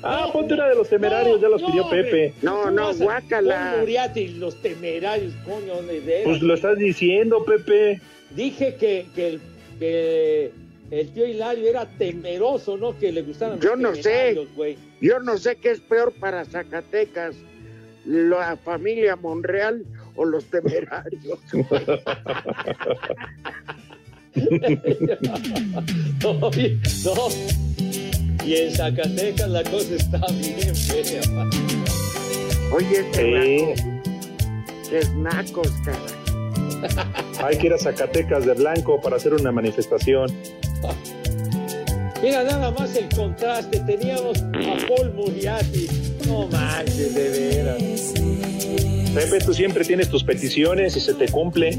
Ah, 0.03 0.25
No, 0.27 0.33
ponte 0.33 0.55
una 0.55 0.69
de 0.69 0.75
los 0.75 0.89
temerarios, 0.89 1.41
ya 1.41 1.49
los 1.49 1.61
no, 1.63 1.69
pidió. 1.69 1.89
Pepe. 1.89 2.35
No, 2.43 2.63
¿Cómo 2.63 2.71
no, 2.73 2.95
guácala. 2.95 3.77
Muriati 3.81 4.21
y 4.21 4.29
los 4.35 4.61
temerarios, 4.61 5.33
coño, 5.45 5.81
de 5.83 6.01
veras. 6.01 6.25
Pues 6.25 6.43
lo 6.43 6.55
estás 6.55 6.77
diciendo, 6.79 7.45
Pepe. 7.45 8.01
Dije 8.31 8.75
que, 8.77 9.07
que, 9.15 9.27
el, 9.29 9.41
que 9.79 10.53
el 10.91 11.09
tío 11.13 11.27
Hilario 11.27 11.69
era 11.69 11.87
temeroso, 11.87 12.77
¿no? 12.77 12.99
Que 12.99 13.13
le 13.13 13.23
gustaran 13.23 13.61
Yo 13.61 13.71
los 13.77 13.81
no 13.81 13.95
sé. 13.95 14.03
temerarios, 14.03 14.49
güey. 14.55 14.77
Yo 15.01 15.21
no 15.21 15.39
sé 15.39 15.57
qué 15.57 15.71
es 15.71 15.81
peor 15.81 16.13
para 16.19 16.45
Zacatecas, 16.45 17.37
la 18.05 18.57
familia 18.57 19.17
Monreal 19.17 19.85
o 20.17 20.25
los 20.25 20.45
temerarios. 20.47 21.39
no, 26.23 26.51
no. 26.51 26.51
Y 28.47 28.57
en 28.57 28.75
Zacatecas 28.75 29.49
la 29.49 29.63
cosa 29.65 29.95
está 29.97 30.19
bien 30.33 30.75
fea. 30.75 31.21
Oye, 32.73 33.01
este 33.01 33.23
Sí. 33.23 33.65
naco, 33.65 34.89
que 34.91 34.99
es 34.99 35.15
nacos, 35.15 35.69
cara. 35.85 35.99
Hay 37.47 37.57
que 37.59 37.67
ir 37.69 37.73
a 37.73 37.79
Zacatecas 37.79 38.45
de 38.47 38.55
blanco 38.55 39.01
para 39.01 39.17
hacer 39.17 39.35
una 39.35 39.53
manifestación. 39.53 40.31
Mira 42.23 42.45
nada 42.45 42.71
más 42.71 42.95
el 42.97 43.09
contraste. 43.15 43.81
Teníamos 43.81 44.39
a 44.43 44.87
Paul 44.89 45.13
Muriati. 45.15 45.89
No 46.27 46.47
manches, 46.49 47.15
de 47.15 47.29
veras. 47.29 48.13
Pepe, 49.15 49.45
tú 49.45 49.53
siempre 49.53 49.85
tienes 49.85 50.09
tus 50.09 50.25
peticiones 50.25 50.97
y 50.97 51.01
se 51.01 51.15
te 51.15 51.29
cumple. 51.29 51.79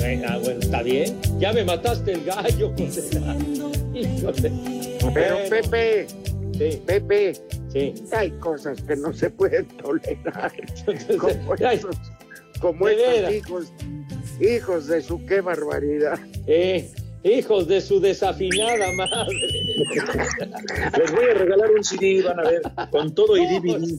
Venga, 0.00 0.38
bueno, 0.38 0.60
está 0.60 0.82
bien. 0.82 1.16
Ya 1.38 1.52
me 1.52 1.64
mataste 1.64 2.12
el 2.12 2.24
gallo, 2.24 2.72
condena. 2.74 3.36
Pero 5.14 5.36
Pepe, 5.48 6.06
Sí, 6.58 6.82
Pepe, 6.84 7.34
sí. 7.72 7.94
hay 8.12 8.30
cosas 8.32 8.82
que 8.82 8.96
no 8.96 9.12
se 9.12 9.30
pueden 9.30 9.66
tolerar. 9.68 10.52
Como 11.18 11.54
estos, 11.54 11.96
como 12.60 12.88
estos 12.88 13.32
hijos, 13.32 13.72
hijos 14.40 14.88
de 14.88 15.00
su 15.02 15.24
qué 15.26 15.40
barbaridad. 15.40 16.18
Eh, 16.48 16.90
hijos 17.22 17.68
de 17.68 17.80
su 17.80 18.00
desafinada 18.00 18.90
madre. 18.92 19.36
Les 20.98 21.12
voy 21.12 21.24
a 21.30 21.34
regalar 21.34 21.70
un 21.70 21.84
CD, 21.84 22.22
van 22.22 22.40
a 22.40 22.42
ver, 22.42 22.62
con 22.90 23.14
todo 23.14 23.36
y 23.36 23.46
DVD. 23.46 23.96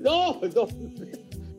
No, 0.00 0.38
no, 0.54 0.66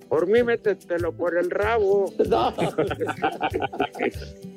Por 0.09 0.27
mí 0.27 0.43
métetelo 0.43 1.13
por 1.13 1.35
el 1.37 1.49
rabo. 1.49 2.13
no. 2.29 2.53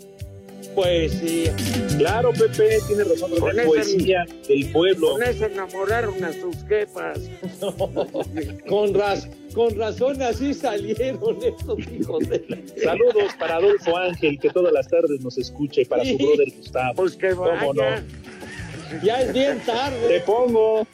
Poesía. 0.76 1.56
Claro, 1.99 2.33
Pepe, 2.33 2.78
tiene 2.87 3.02
razón. 3.04 3.30
Con 3.40 3.50
ese- 3.59 3.66
poesía 3.66 4.25
del 4.47 4.71
pueblo. 4.71 5.12
Con 5.12 5.23
eso 5.23 5.47
enamoraron 5.47 6.23
a 6.23 6.33
sus 6.33 6.56
jefas. 6.68 7.18
Con, 8.68 8.92
raz- 8.95 9.28
con 9.54 9.75
razón 9.78 10.21
así 10.21 10.52
salieron 10.52 11.38
estos 11.42 11.78
hijos 11.90 12.28
de 12.28 12.45
la... 12.49 12.59
Saludos 12.85 13.33
para 13.38 13.56
Adolfo 13.56 13.97
Ángel, 13.97 14.38
que 14.38 14.50
todas 14.50 14.73
las 14.73 14.87
tardes 14.88 15.18
nos 15.23 15.38
escucha, 15.38 15.80
y 15.80 15.85
para 15.87 16.04
su 16.04 16.16
brother 16.18 16.49
Gustavo. 16.59 16.95
Pues 16.95 17.16
que 17.16 17.30
¿Cómo 17.30 17.73
no? 17.73 17.80
vaya. 17.83 18.04
Ya 19.02 19.23
es 19.23 19.33
bien 19.33 19.59
Te 19.61 19.64
tarde. 19.66 20.21
pongo. 20.26 20.87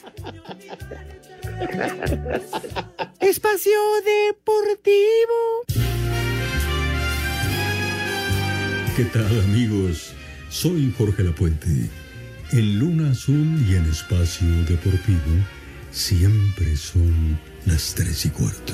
Espacio 3.20 3.78
Deportivo. 4.04 5.81
¿Qué 8.96 9.04
tal 9.06 9.40
amigos? 9.40 10.12
Soy 10.50 10.92
Jorge 10.96 11.22
Lapuente. 11.22 11.88
En 12.50 12.78
Luna 12.78 13.10
Azul 13.10 13.64
y 13.66 13.74
en 13.74 13.86
Espacio 13.86 14.46
Deportivo 14.64 15.32
siempre 15.90 16.76
son 16.76 17.38
las 17.64 17.94
tres 17.94 18.26
y 18.26 18.30
cuarto. 18.30 18.72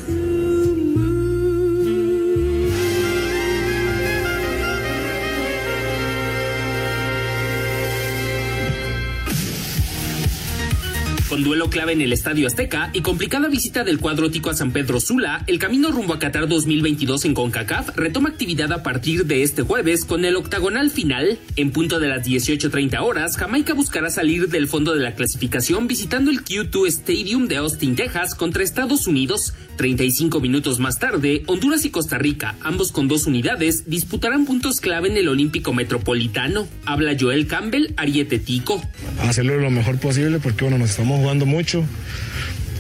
Con 11.39 11.45
duelo 11.45 11.71
clave 11.71 11.93
en 11.93 12.01
el 12.01 12.13
Estadio 12.13 12.49
Azteca 12.49 12.91
y 12.93 13.01
complicada 13.01 13.47
visita 13.47 13.85
del 13.85 14.01
cuadro 14.01 14.29
tico 14.29 14.51
a 14.51 14.55
San 14.55 14.73
Pedro 14.73 14.99
Sula, 14.99 15.45
el 15.47 15.61
camino 15.61 15.93
rumbo 15.93 16.15
a 16.15 16.19
Qatar 16.19 16.49
2022 16.49 17.27
en 17.27 17.35
CONCACAF 17.35 17.97
retoma 17.97 18.31
actividad 18.31 18.73
a 18.73 18.83
partir 18.83 19.25
de 19.25 19.45
este 19.45 19.63
jueves 19.63 20.05
con 20.05 20.25
el 20.25 20.35
octagonal 20.35 20.91
final. 20.91 21.39
En 21.55 21.71
punto 21.71 22.01
de 22.01 22.09
las 22.09 22.27
18.30 22.27 23.01
horas, 23.03 23.37
Jamaica 23.37 23.73
buscará 23.75 24.11
salir 24.11 24.49
del 24.49 24.67
fondo 24.67 24.95
de 24.95 25.01
la 25.01 25.15
clasificación 25.15 25.87
visitando 25.87 26.33
el 26.33 26.43
Q2 26.43 26.89
Stadium 26.89 27.47
de 27.47 27.59
Austin, 27.59 27.95
Texas 27.95 28.35
contra 28.35 28.65
Estados 28.65 29.07
Unidos. 29.07 29.55
35 29.77 30.41
minutos 30.41 30.81
más 30.81 30.99
tarde, 30.99 31.45
Honduras 31.47 31.85
y 31.85 31.91
Costa 31.91 32.19
Rica, 32.19 32.57
ambos 32.63 32.91
con 32.91 33.07
dos 33.07 33.27
unidades, 33.27 33.89
disputarán 33.89 34.45
puntos 34.45 34.81
clave 34.81 35.09
en 35.09 35.17
el 35.17 35.29
Olímpico 35.29 35.73
Metropolitano. 35.73 36.67
Habla 36.85 37.17
Joel 37.19 37.47
Campbell, 37.47 37.95
Ariete 37.97 38.41
Tico. 38.41 38.83
Hacerlo 39.21 39.57
lo 39.61 39.71
mejor 39.71 39.99
posible 39.99 40.41
porque 40.41 40.65
bueno, 40.65 40.79
nos 40.79 40.91
estamos 40.91 41.21
jugando 41.21 41.28
mucho. 41.37 41.85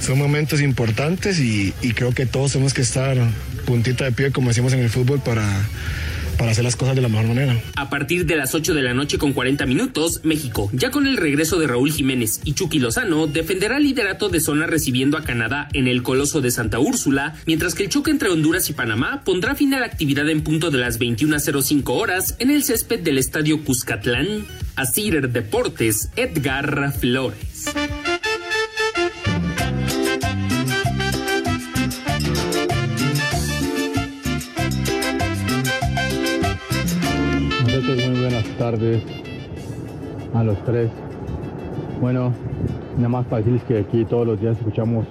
Son 0.01 0.19
momentos 0.19 0.61
importantes 0.61 1.41
y, 1.41 1.75
y 1.83 1.93
creo 1.93 2.13
que 2.13 2.25
todos 2.25 2.53
tenemos 2.53 2.73
que 2.73 2.83
estar 2.83 3.17
puntita 3.67 4.05
de 4.05 4.13
pie, 4.13 4.31
como 4.31 4.49
decimos 4.49 4.73
en 4.73 4.81
el 4.81 4.89
fútbol, 4.89 5.21
para, 5.21 5.45
para 6.39 6.53
hacer 6.53 6.65
las 6.65 6.77
cosas 6.77 6.95
de 6.95 7.03
la 7.03 7.09
mejor 7.09 7.27
manera. 7.27 7.61
A 7.77 7.91
partir 7.91 8.25
de 8.25 8.37
las 8.37 8.55
8 8.55 8.73
de 8.73 8.83
la 8.83 8.95
noche 8.95 9.19
con 9.19 9.33
40 9.33 9.67
minutos, 9.67 10.21
México, 10.23 10.71
ya 10.73 10.91
con 10.91 11.07
el 11.07 11.17
regreso 11.17 11.59
de 11.59 11.67
Raúl 11.67 11.93
Jiménez 11.93 12.41
y 12.45 12.55
Chucky 12.55 12.79
Lozano, 12.79 13.27
defenderá 13.27 13.77
el 13.77 13.83
liderato 13.83 14.29
de 14.29 14.41
zona 14.41 14.67
recibiendo 14.67 15.19
a 15.19 15.25
Canadá 15.25 15.69
en 15.75 15.89
el 15.89 16.03
Coloso 16.03 16.41
de 16.41 16.51
Santa 16.51 16.79
Úrsula, 16.79 17.35
mientras 17.47 17.75
que 17.75 17.83
el 17.83 17.89
choque 17.89 18.11
entre 18.11 18.31
Honduras 18.31 18.71
y 18.71 18.73
Panamá 18.73 19.23
pondrá 19.25 19.55
fin 19.55 19.75
a 19.75 19.81
la 19.81 19.87
actividad 19.87 20.29
en 20.31 20.43
punto 20.43 20.71
de 20.71 20.79
las 20.79 20.99
21.05 20.99 21.83
horas 21.89 22.37
en 22.39 22.51
el 22.51 22.63
césped 22.63 23.01
del 23.01 23.19
Estadio 23.19 23.65
Cuscatlán. 23.65 24.47
Asir 24.77 25.29
Deportes, 25.29 26.11
Edgar 26.15 26.95
Flores. 26.99 27.67
Tardes 38.71 39.03
a 40.35 40.45
los 40.45 40.63
tres. 40.67 40.91
Bueno, 42.03 42.35
nada 42.97 43.09
más 43.09 43.27
para 43.27 43.39
decirles 43.39 43.63
que 43.65 43.79
aquí 43.79 44.05
todos 44.05 44.27
los 44.27 44.39
días 44.39 44.59
escuchamos 44.59 45.07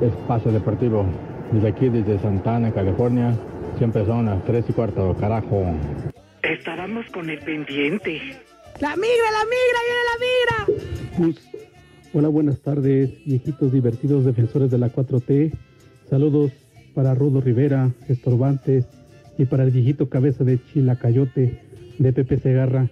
Espacio 0.00 0.52
Deportivo. 0.52 1.04
Desde 1.50 1.68
aquí, 1.68 1.88
desde 1.88 2.20
Santana, 2.20 2.72
California, 2.72 3.34
siempre 3.78 4.06
son 4.06 4.26
las 4.26 4.44
tres 4.44 4.64
y 4.68 4.72
cuarto, 4.72 5.16
carajo. 5.18 5.64
Estábamos 6.42 7.04
con 7.12 7.28
el 7.30 7.40
pendiente. 7.40 8.20
¡La 8.80 8.94
migra, 8.94 9.28
la 9.38 9.44
migra, 9.52 9.80
viene 9.88 10.02
la 10.10 10.16
migra! 10.24 10.98
Pues, 11.18 11.50
hola, 12.12 12.28
buenas 12.28 12.60
tardes, 12.60 13.10
viejitos 13.24 13.72
divertidos 13.72 14.24
defensores 14.24 14.70
de 14.70 14.78
la 14.78 14.88
4T. 14.88 15.52
Saludos 16.08 16.52
para 16.94 17.14
Rudo 17.16 17.40
Rivera, 17.40 17.90
estorbantes, 18.08 18.86
y 19.36 19.46
para 19.46 19.64
el 19.64 19.72
viejito 19.72 20.08
cabeza 20.08 20.44
de 20.44 20.60
Chilacayote 20.64 21.63
de 21.98 22.12
Pepe 22.12 22.38
Segarra. 22.38 22.88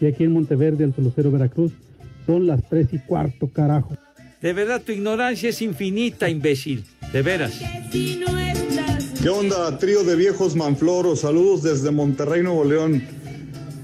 Y 0.00 0.06
aquí 0.06 0.24
en 0.24 0.32
Monteverde, 0.32 0.84
Alto 0.84 1.00
Lucero, 1.02 1.30
Veracruz, 1.30 1.72
son 2.26 2.46
las 2.46 2.68
tres 2.68 2.88
y 2.92 2.98
cuarto, 2.98 3.48
carajo. 3.48 3.96
De 4.40 4.52
verdad, 4.52 4.82
tu 4.82 4.92
ignorancia 4.92 5.48
es 5.48 5.62
infinita, 5.62 6.28
imbécil. 6.28 6.84
De 7.12 7.22
veras. 7.22 7.58
¿Qué 9.22 9.28
onda, 9.28 9.78
trío 9.78 10.04
de 10.04 10.16
viejos 10.16 10.54
manfloros? 10.54 11.20
Saludos 11.20 11.62
desde 11.62 11.90
Monterrey, 11.90 12.42
Nuevo 12.42 12.64
León. 12.64 13.02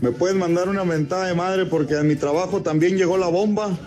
¿Me 0.02 0.12
pueden 0.12 0.38
mandar 0.38 0.68
una 0.68 0.84
mentada 0.84 1.26
de 1.26 1.34
madre 1.34 1.66
porque 1.66 1.96
a 1.96 2.02
mi 2.02 2.16
trabajo 2.16 2.62
también 2.62 2.96
llegó 2.96 3.16
la 3.16 3.28
bomba? 3.28 3.78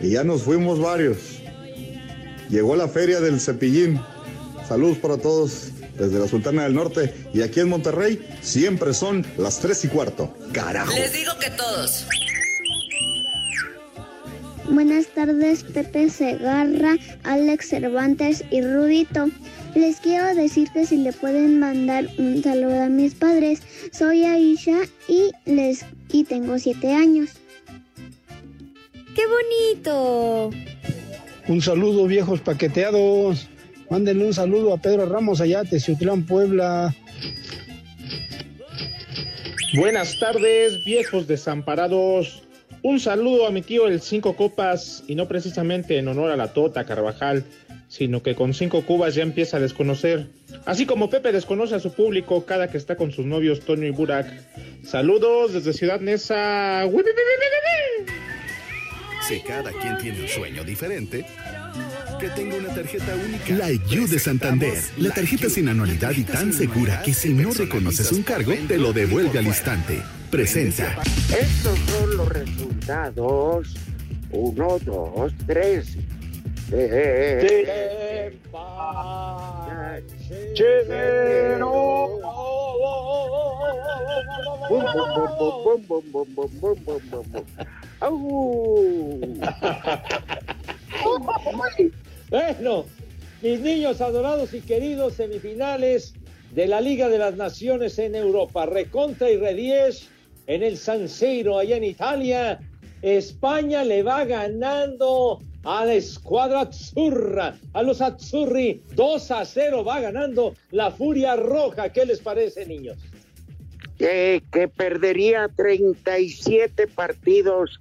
Y 0.00 0.10
ya 0.10 0.24
nos 0.24 0.42
fuimos 0.42 0.80
varios. 0.80 1.40
Llegó 2.48 2.76
la 2.76 2.88
feria 2.88 3.20
del 3.20 3.40
cepillín. 3.40 4.00
Saludos 4.66 4.98
para 4.98 5.18
todos 5.18 5.72
desde 5.98 6.18
la 6.18 6.28
Sultana 6.28 6.64
del 6.64 6.74
Norte 6.74 7.12
y 7.34 7.42
aquí 7.42 7.60
en 7.60 7.68
Monterrey 7.68 8.26
siempre 8.40 8.94
son 8.94 9.26
las 9.36 9.58
tres 9.58 9.84
y 9.84 9.88
cuarto. 9.88 10.34
Carajo. 10.52 10.92
Les 10.92 11.12
digo 11.12 11.32
que 11.40 11.50
todos. 11.50 12.06
Buenas 14.70 15.06
tardes, 15.08 15.64
Pepe 15.64 16.10
Segarra, 16.10 16.96
Alex 17.24 17.68
Cervantes 17.68 18.44
y 18.50 18.60
Rudito. 18.60 19.28
Les 19.74 19.96
quiero 19.96 20.34
decir 20.34 20.68
que 20.72 20.86
si 20.86 20.98
le 20.98 21.12
pueden 21.12 21.58
mandar 21.58 22.06
un 22.18 22.42
saludo 22.42 22.82
a 22.82 22.88
mis 22.88 23.14
padres. 23.14 23.60
Soy 23.92 24.24
Aisha 24.24 24.80
y 25.08 25.30
les 25.46 25.84
y 26.12 26.24
tengo 26.24 26.58
siete 26.58 26.92
años. 26.92 27.30
¡Qué 29.14 29.22
bonito! 29.26 30.50
Un 31.48 31.62
saludo, 31.62 32.06
viejos 32.06 32.40
paqueteados. 32.40 33.48
Mándenle 33.90 34.26
un 34.26 34.34
saludo 34.34 34.74
a 34.74 34.78
Pedro 34.78 35.06
Ramos 35.06 35.40
allá, 35.40 35.64
Teciutlán, 35.64 36.26
Puebla. 36.26 36.94
Buenas 39.76 40.18
tardes, 40.18 40.84
viejos 40.84 41.26
desamparados. 41.26 42.42
Un 42.82 43.00
saludo 43.00 43.46
a 43.46 43.50
mi 43.50 43.62
tío 43.62 43.86
el 43.86 44.00
Cinco 44.00 44.36
Copas, 44.36 45.04
y 45.08 45.14
no 45.14 45.26
precisamente 45.26 45.98
en 45.98 46.08
honor 46.08 46.30
a 46.30 46.36
la 46.36 46.52
Tota 46.52 46.84
Carvajal, 46.84 47.44
sino 47.88 48.22
que 48.22 48.34
con 48.34 48.52
cinco 48.54 48.82
cubas 48.82 49.14
ya 49.14 49.22
empieza 49.22 49.56
a 49.56 49.60
desconocer. 49.60 50.28
Así 50.66 50.84
como 50.84 51.08
Pepe 51.10 51.32
desconoce 51.32 51.74
a 51.74 51.80
su 51.80 51.92
público 51.92 52.44
cada 52.44 52.70
que 52.70 52.76
está 52.76 52.96
con 52.96 53.10
sus 53.10 53.24
novios 53.24 53.60
Toño 53.60 53.86
y 53.86 53.90
Burak. 53.90 54.26
Saludos 54.84 55.54
desde 55.54 55.72
Ciudad 55.72 56.00
Neza. 56.00 56.84
Si 59.28 59.40
cada 59.40 59.70
quien 59.72 59.98
tiene 59.98 60.22
un 60.22 60.28
sueño 60.28 60.64
diferente, 60.64 61.22
que 62.18 62.30
tenga 62.30 62.56
una 62.56 62.74
tarjeta 62.74 63.14
única. 63.14 63.54
La 63.58 63.70
IU 63.70 64.08
de 64.08 64.18
Santander, 64.18 64.82
la 64.96 65.12
tarjeta 65.12 65.50
sin 65.50 65.68
anualidad 65.68 66.12
y 66.16 66.24
tan 66.24 66.50
segura 66.50 67.02
que 67.02 67.12
si 67.12 67.34
no 67.34 67.52
reconoces 67.52 68.10
un 68.12 68.22
cargo, 68.22 68.54
te 68.66 68.78
lo 68.78 68.94
devuelve 68.94 69.38
al 69.38 69.46
instante. 69.46 70.02
Presenta. 70.30 71.02
Estos 71.38 71.78
son 71.78 72.16
los 72.16 72.28
resultados. 72.30 73.74
Uno, 74.30 74.78
dos, 74.86 75.34
tres. 75.46 75.98
Bueno, 92.30 92.84
mis 93.40 93.60
niños 93.60 94.00
adorados 94.00 94.52
y 94.52 94.60
queridos, 94.60 95.14
semifinales 95.14 96.12
de 96.52 96.66
la 96.66 96.80
Liga 96.80 97.08
de 97.08 97.18
las 97.18 97.36
Naciones 97.36 97.98
en 97.98 98.14
Europa. 98.14 98.66
Recontra 98.66 99.30
y 99.30 99.36
Redies 99.36 100.08
en 100.46 100.62
el 100.62 100.76
San 100.76 101.08
Siro, 101.08 101.58
allá 101.58 101.76
en 101.76 101.84
Italia. 101.84 102.60
España 103.00 103.84
le 103.84 104.02
va 104.02 104.24
ganando 104.24 105.40
a 105.64 105.84
la 105.84 105.94
escuadra 105.94 106.62
Azzurra, 106.62 107.56
a 107.72 107.82
los 107.82 108.00
Azzurri. 108.00 108.82
2 108.94 109.30
a 109.30 109.44
0 109.44 109.84
va 109.84 110.00
ganando 110.00 110.54
la 110.70 110.90
Furia 110.90 111.36
Roja. 111.36 111.90
¿Qué 111.90 112.04
les 112.04 112.20
parece, 112.20 112.66
niños? 112.66 112.98
Que, 113.98 114.42
que 114.52 114.68
perdería 114.68 115.48
37 115.48 116.86
partidos 116.86 117.80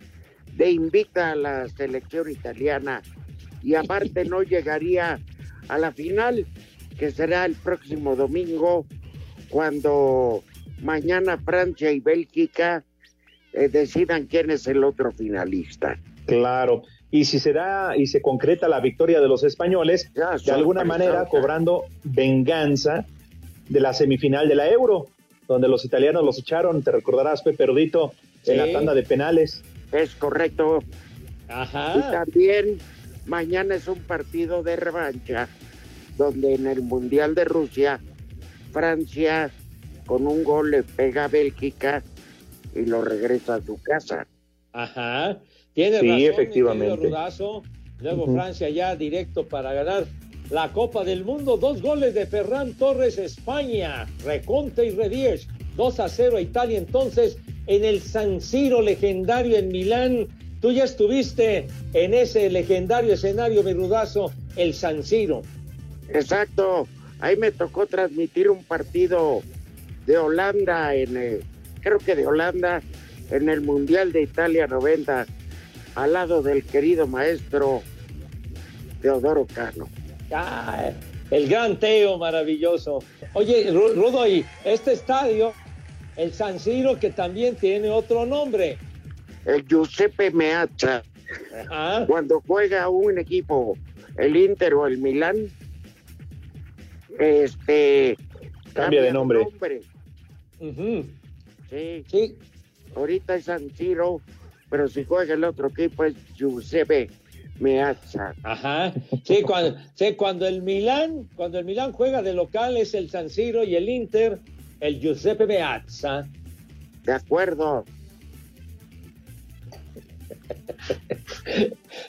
de 0.55 0.71
invicta 0.71 1.31
a 1.31 1.35
la 1.35 1.67
selección 1.69 2.31
italiana 2.31 3.03
y 3.63 3.75
aparte 3.75 4.25
no 4.25 4.41
llegaría 4.41 5.19
a 5.67 5.77
la 5.77 5.91
final, 5.91 6.45
que 6.97 7.11
será 7.11 7.45
el 7.45 7.55
próximo 7.55 8.15
domingo, 8.15 8.85
cuando 9.49 10.43
mañana 10.81 11.37
Francia 11.37 11.91
y 11.91 11.99
Bélgica 11.99 12.83
eh, 13.53 13.69
decidan 13.69 14.25
quién 14.25 14.51
es 14.51 14.67
el 14.67 14.83
otro 14.83 15.11
finalista. 15.11 15.99
Claro. 16.25 16.83
Y 17.09 17.25
si 17.25 17.39
se 17.39 17.53
da 17.53 17.95
y 17.95 18.07
se 18.07 18.21
concreta 18.21 18.67
la 18.67 18.81
victoria 18.81 19.21
de 19.21 19.27
los 19.27 19.43
españoles, 19.43 20.11
de 20.13 20.51
alguna 20.51 20.83
manera 20.83 21.25
cobrando 21.25 21.85
venganza 22.03 23.05
de 23.69 23.79
la 23.79 23.93
semifinal 23.93 24.49
de 24.49 24.55
la 24.55 24.69
Euro, 24.69 25.05
donde 25.47 25.67
los 25.67 25.85
italianos 25.85 26.23
los 26.23 26.39
echaron, 26.39 26.83
te 26.83 26.91
recordarás, 26.91 27.41
Pepe 27.41 27.65
Rodito, 27.65 28.13
en 28.45 28.57
la 28.57 28.71
tanda 28.71 28.93
de 28.93 29.03
penales. 29.03 29.63
Es 29.91 30.15
correcto. 30.15 30.83
Ajá. 31.47 31.93
Y 31.97 32.01
también 32.11 32.77
mañana 33.25 33.75
es 33.75 33.87
un 33.87 33.99
partido 33.99 34.63
de 34.63 34.75
revancha, 34.75 35.47
donde 36.17 36.55
en 36.55 36.67
el 36.67 36.81
Mundial 36.81 37.35
de 37.35 37.45
Rusia, 37.45 37.99
Francia 38.71 39.51
con 40.05 40.25
un 40.27 40.43
gol 40.43 40.71
le 40.71 40.83
pega 40.83 41.25
a 41.25 41.27
Bélgica 41.27 42.03
y 42.75 42.85
lo 42.85 43.01
regresa 43.01 43.55
a 43.55 43.61
su 43.61 43.81
casa. 43.81 44.27
Ajá. 44.73 45.37
Tiene 45.73 45.99
Sí, 45.99 46.07
razón, 46.09 46.21
efectivamente. 46.33 47.07
Rudazo. 47.07 47.63
Luego. 47.99 48.31
Francia 48.33 48.69
ya 48.69 48.95
directo 48.95 49.47
para 49.47 49.73
ganar 49.73 50.05
la 50.49 50.71
Copa 50.71 51.03
del 51.03 51.25
Mundo. 51.25 51.57
Dos 51.57 51.81
goles 51.81 52.13
de 52.13 52.25
Ferran 52.25 52.73
Torres, 52.73 53.17
España. 53.17 54.07
Reconte 54.23 54.85
y 54.85 54.91
Redies. 54.91 55.47
2 55.75 55.99
a 55.99 56.09
0 56.09 56.37
a 56.37 56.41
Italia. 56.41 56.77
Entonces, 56.77 57.37
en 57.67 57.83
el 57.85 58.01
San 58.01 58.41
Siro 58.41 58.81
legendario 58.81 59.57
en 59.57 59.69
Milán. 59.69 60.27
Tú 60.61 60.71
ya 60.71 60.85
estuviste 60.85 61.67
en 61.93 62.13
ese 62.15 62.49
legendario 62.49 63.13
escenario, 63.13 63.61
mi 63.61 63.75
el 64.55 64.73
San 64.73 65.03
Siro. 65.03 65.43
Exacto. 66.09 66.87
Ahí 67.19 67.35
me 67.35 67.51
tocó 67.51 67.85
transmitir 67.85 68.49
un 68.49 68.63
partido 68.63 69.41
de 70.07 70.17
Holanda 70.17 70.95
en 70.95 71.17
eh, 71.17 71.39
creo 71.81 71.99
que 71.99 72.15
de 72.15 72.25
Holanda 72.25 72.81
en 73.29 73.49
el 73.49 73.61
Mundial 73.61 74.11
de 74.11 74.21
Italia 74.21 74.67
90 74.67 75.25
al 75.95 76.13
lado 76.13 76.41
del 76.41 76.63
querido 76.63 77.07
maestro 77.07 77.81
Teodoro 79.01 79.45
Cano. 79.45 79.87
Ah, 80.31 80.91
el 81.31 81.47
gran 81.49 81.77
Teo, 81.79 82.17
maravilloso. 82.17 82.99
Oye, 83.33 83.71
Ru- 83.71 83.93
Rudo, 83.95 84.27
y 84.27 84.45
este 84.65 84.93
estadio, 84.93 85.53
el 86.15 86.33
San 86.33 86.59
Siro, 86.59 86.99
que 86.99 87.09
también 87.11 87.55
tiene 87.55 87.89
otro 87.89 88.25
nombre. 88.25 88.77
El 89.45 89.65
Giuseppe 89.65 90.31
Meazza. 90.31 91.03
Cuando 92.07 92.41
juega 92.45 92.89
un 92.89 93.17
equipo, 93.19 93.77
el 94.17 94.35
Inter 94.35 94.73
o 94.73 94.87
el 94.87 94.97
Milán, 94.97 95.35
este 97.19 98.17
Cambia 98.73 99.01
de 99.01 99.11
nombre. 99.11 99.39
Sí. 101.69 102.03
sí. 102.09 102.35
Ahorita 102.95 103.35
es 103.35 103.45
San 103.45 103.69
Siro, 103.75 104.21
pero 104.69 104.87
si 104.87 105.03
juega 105.03 105.33
el 105.33 105.43
otro 105.43 105.67
equipo 105.69 106.03
es 106.05 106.15
Giuseppe 106.35 107.09
Meazza. 107.59 108.33
Ajá. 108.43 108.93
Sí, 109.23 109.41
cuando, 109.41 109.77
sí, 109.95 110.13
cuando 110.13 110.47
el 110.47 110.61
Milán, 110.61 111.27
cuando 111.35 111.59
el 111.59 111.65
Milán 111.65 111.91
juega 111.91 112.21
de 112.21 112.33
local 112.33 112.77
es 112.77 112.93
el 112.93 113.09
San 113.09 113.29
Siro 113.29 113.63
y 113.63 113.75
el 113.75 113.89
Inter, 113.89 114.39
el 114.79 114.99
Giuseppe 114.99 115.45
Meazza. 115.45 116.27
De 117.03 117.13
acuerdo. 117.13 117.85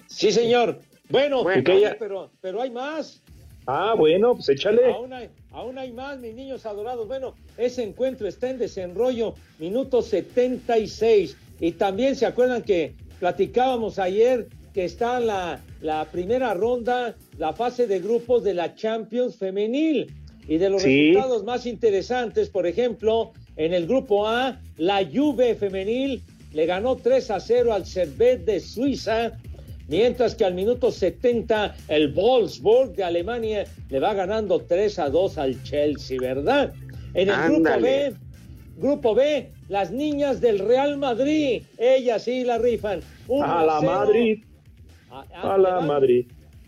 Sí, 0.06 0.32
señor. 0.32 0.80
Bueno, 1.08 1.44
pero, 1.98 2.30
pero 2.40 2.61
hay 2.61 2.70
más. 2.70 3.22
Ah, 3.66 3.94
bueno, 3.96 4.34
pues 4.34 4.48
échale. 4.48 4.92
Aún 4.92 5.12
hay, 5.12 5.28
aún 5.52 5.78
hay 5.78 5.92
más, 5.92 6.18
mis 6.18 6.34
niños 6.34 6.66
adorados. 6.66 7.06
Bueno, 7.06 7.34
ese 7.56 7.82
encuentro 7.82 8.26
está 8.26 8.50
en 8.50 8.58
desenrollo, 8.58 9.34
minuto 9.58 10.02
76. 10.02 11.37
Y 11.61 11.72
también 11.72 12.16
se 12.16 12.26
acuerdan 12.26 12.62
que 12.62 12.94
platicábamos 13.20 13.98
ayer 13.98 14.48
que 14.78 14.84
está 14.84 15.18
la, 15.18 15.60
la 15.80 16.04
primera 16.04 16.54
ronda, 16.54 17.16
la 17.36 17.52
fase 17.52 17.88
de 17.88 17.98
grupos 17.98 18.44
de 18.44 18.54
la 18.54 18.76
Champions 18.76 19.34
femenil. 19.34 20.06
Y 20.46 20.56
de 20.58 20.70
los 20.70 20.82
Sí. 20.82 21.08
resultados 21.08 21.42
más 21.42 21.66
interesantes, 21.66 22.48
por 22.48 22.64
ejemplo, 22.64 23.32
en 23.56 23.74
el 23.74 23.88
grupo 23.88 24.28
A, 24.28 24.60
la 24.76 25.04
Juve 25.04 25.56
femenil 25.56 26.22
le 26.52 26.64
ganó 26.66 26.94
3 26.94 27.28
a 27.32 27.40
0 27.40 27.72
al 27.74 27.86
Servet 27.86 28.44
de 28.44 28.60
Suiza, 28.60 29.32
mientras 29.88 30.36
que 30.36 30.44
al 30.44 30.54
minuto 30.54 30.92
70 30.92 31.74
el 31.88 32.12
Wolfsburg 32.12 32.92
de 32.94 33.02
Alemania 33.02 33.64
le 33.90 33.98
va 33.98 34.14
ganando 34.14 34.60
3 34.60 34.96
a 35.00 35.10
2 35.10 35.38
al 35.38 35.60
Chelsea, 35.64 36.18
¿verdad? 36.20 36.72
En 37.14 37.30
el 37.30 37.34
grupo. 37.48 37.80
B, 37.80 38.12
grupo 38.76 39.14
B, 39.16 39.50
las 39.68 39.90
niñas 39.90 40.40
del 40.40 40.60
Real 40.60 40.96
Madrid, 40.98 41.62
ellas 41.78 42.22
sí 42.22 42.44
la 42.44 42.58
rifan. 42.58 43.00
A 43.42 43.64
la. 43.64 43.80
Madrid. 43.80 44.44
A, 45.35 45.54
A 45.54 45.59
la 45.59 45.81
Madrid. 45.81 46.26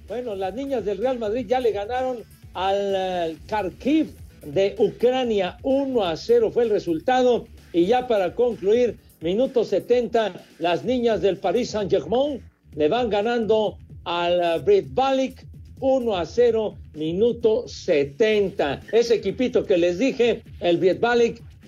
Bueno, 0.08 0.34
las 0.34 0.54
niñas 0.54 0.84
del 0.84 0.98
Real 0.98 1.18
Madrid 1.18 1.46
ya 1.46 1.60
le 1.60 1.70
ganaron 1.70 2.18
al 2.54 2.76
eh, 2.96 3.36
Kharkiv 3.46 4.12
de 4.44 4.74
Ucrania 4.78 5.58
1 5.62 6.04
a 6.04 6.16
0 6.16 6.50
fue 6.50 6.64
el 6.64 6.70
resultado. 6.70 7.46
Y 7.72 7.86
ya 7.86 8.08
para 8.08 8.34
concluir, 8.34 8.98
minuto 9.20 9.64
70, 9.64 10.32
las 10.58 10.84
niñas 10.84 11.20
del 11.20 11.36
Paris 11.36 11.70
Saint-Germain 11.70 12.42
le 12.74 12.88
van 12.88 13.08
ganando 13.08 13.78
al 14.04 14.40
eh, 14.42 14.58
Brit 14.64 15.46
1 15.78 16.16
a 16.16 16.26
0, 16.26 16.76
minuto 16.94 17.68
70. 17.68 18.80
Ese 18.92 19.14
equipito 19.14 19.64
que 19.64 19.78
les 19.78 19.98
dije, 19.98 20.42
el 20.60 20.78
Brit 20.78 21.00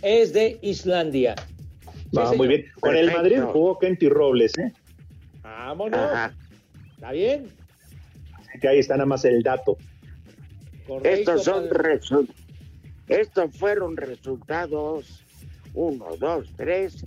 es 0.02 0.32
de 0.32 0.58
Islandia. 0.62 1.36
Va, 2.16 2.30
Sí, 2.30 2.36
muy 2.36 2.48
bien. 2.48 2.64
Con 2.80 2.96
el 2.96 3.10
Madrid 3.10 3.40
jugó 3.52 3.78
Kenty 3.78 4.08
Robles, 4.08 4.58
¿eh? 4.58 4.72
Vámonos. 5.42 6.32
¿Está 7.02 7.10
bien? 7.10 7.48
Así 8.38 8.60
que 8.60 8.68
ahí 8.68 8.78
está 8.78 8.94
nada 8.94 9.06
más 9.06 9.24
el 9.24 9.42
dato. 9.42 9.76
Correcto, 10.86 11.32
Estos 11.32 11.42
son 11.44 11.68
resu- 11.68 12.28
estos 13.08 13.56
fueron 13.56 13.96
resultados. 13.96 15.24
Uno, 15.74 16.16
dos, 16.20 16.48
tres. 16.56 17.04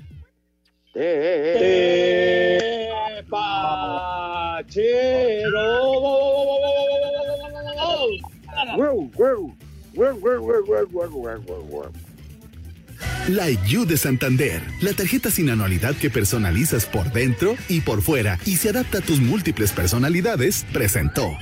La 13.27 13.49
IU 13.49 13.87
de 13.87 13.97
Santander, 13.97 14.61
la 14.81 14.93
tarjeta 14.93 15.31
sin 15.31 15.49
anualidad 15.49 15.95
que 15.95 16.11
personalizas 16.11 16.85
por 16.85 17.11
dentro 17.11 17.55
y 17.67 17.81
por 17.81 18.03
fuera 18.03 18.37
y 18.45 18.57
se 18.57 18.69
adapta 18.69 18.99
a 18.99 19.01
tus 19.01 19.19
múltiples 19.19 19.71
personalidades, 19.71 20.63
presentó. 20.71 21.35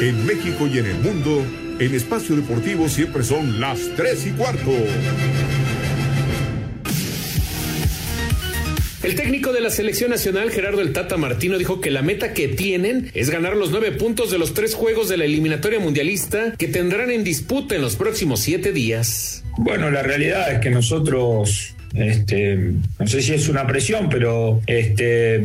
En 0.00 0.24
México 0.24 0.66
y 0.66 0.78
en 0.78 0.86
el 0.86 0.96
mundo, 0.96 1.44
en 1.78 1.94
Espacio 1.94 2.36
Deportivo 2.36 2.88
siempre 2.88 3.22
son 3.22 3.60
las 3.60 3.80
3 3.96 4.28
y 4.28 4.30
cuarto. 4.30 4.72
El 9.04 9.16
técnico 9.16 9.52
de 9.52 9.60
la 9.60 9.68
selección 9.68 10.10
nacional, 10.10 10.50
Gerardo 10.50 10.80
El 10.80 10.94
Tata 10.94 11.18
Martino, 11.18 11.58
dijo 11.58 11.78
que 11.78 11.90
la 11.90 12.00
meta 12.00 12.32
que 12.32 12.48
tienen 12.48 13.10
es 13.12 13.28
ganar 13.28 13.54
los 13.54 13.70
nueve 13.70 13.92
puntos 13.92 14.30
de 14.30 14.38
los 14.38 14.54
tres 14.54 14.74
juegos 14.74 15.10
de 15.10 15.18
la 15.18 15.26
eliminatoria 15.26 15.78
mundialista 15.78 16.54
que 16.56 16.68
tendrán 16.68 17.10
en 17.10 17.22
disputa 17.22 17.74
en 17.74 17.82
los 17.82 17.96
próximos 17.96 18.40
siete 18.40 18.72
días. 18.72 19.44
Bueno, 19.58 19.90
la 19.90 20.02
realidad 20.02 20.50
es 20.50 20.60
que 20.60 20.70
nosotros, 20.70 21.74
este, 21.94 22.56
no 22.98 23.06
sé 23.06 23.20
si 23.20 23.34
es 23.34 23.46
una 23.50 23.66
presión, 23.66 24.08
pero 24.08 24.62
este, 24.66 25.38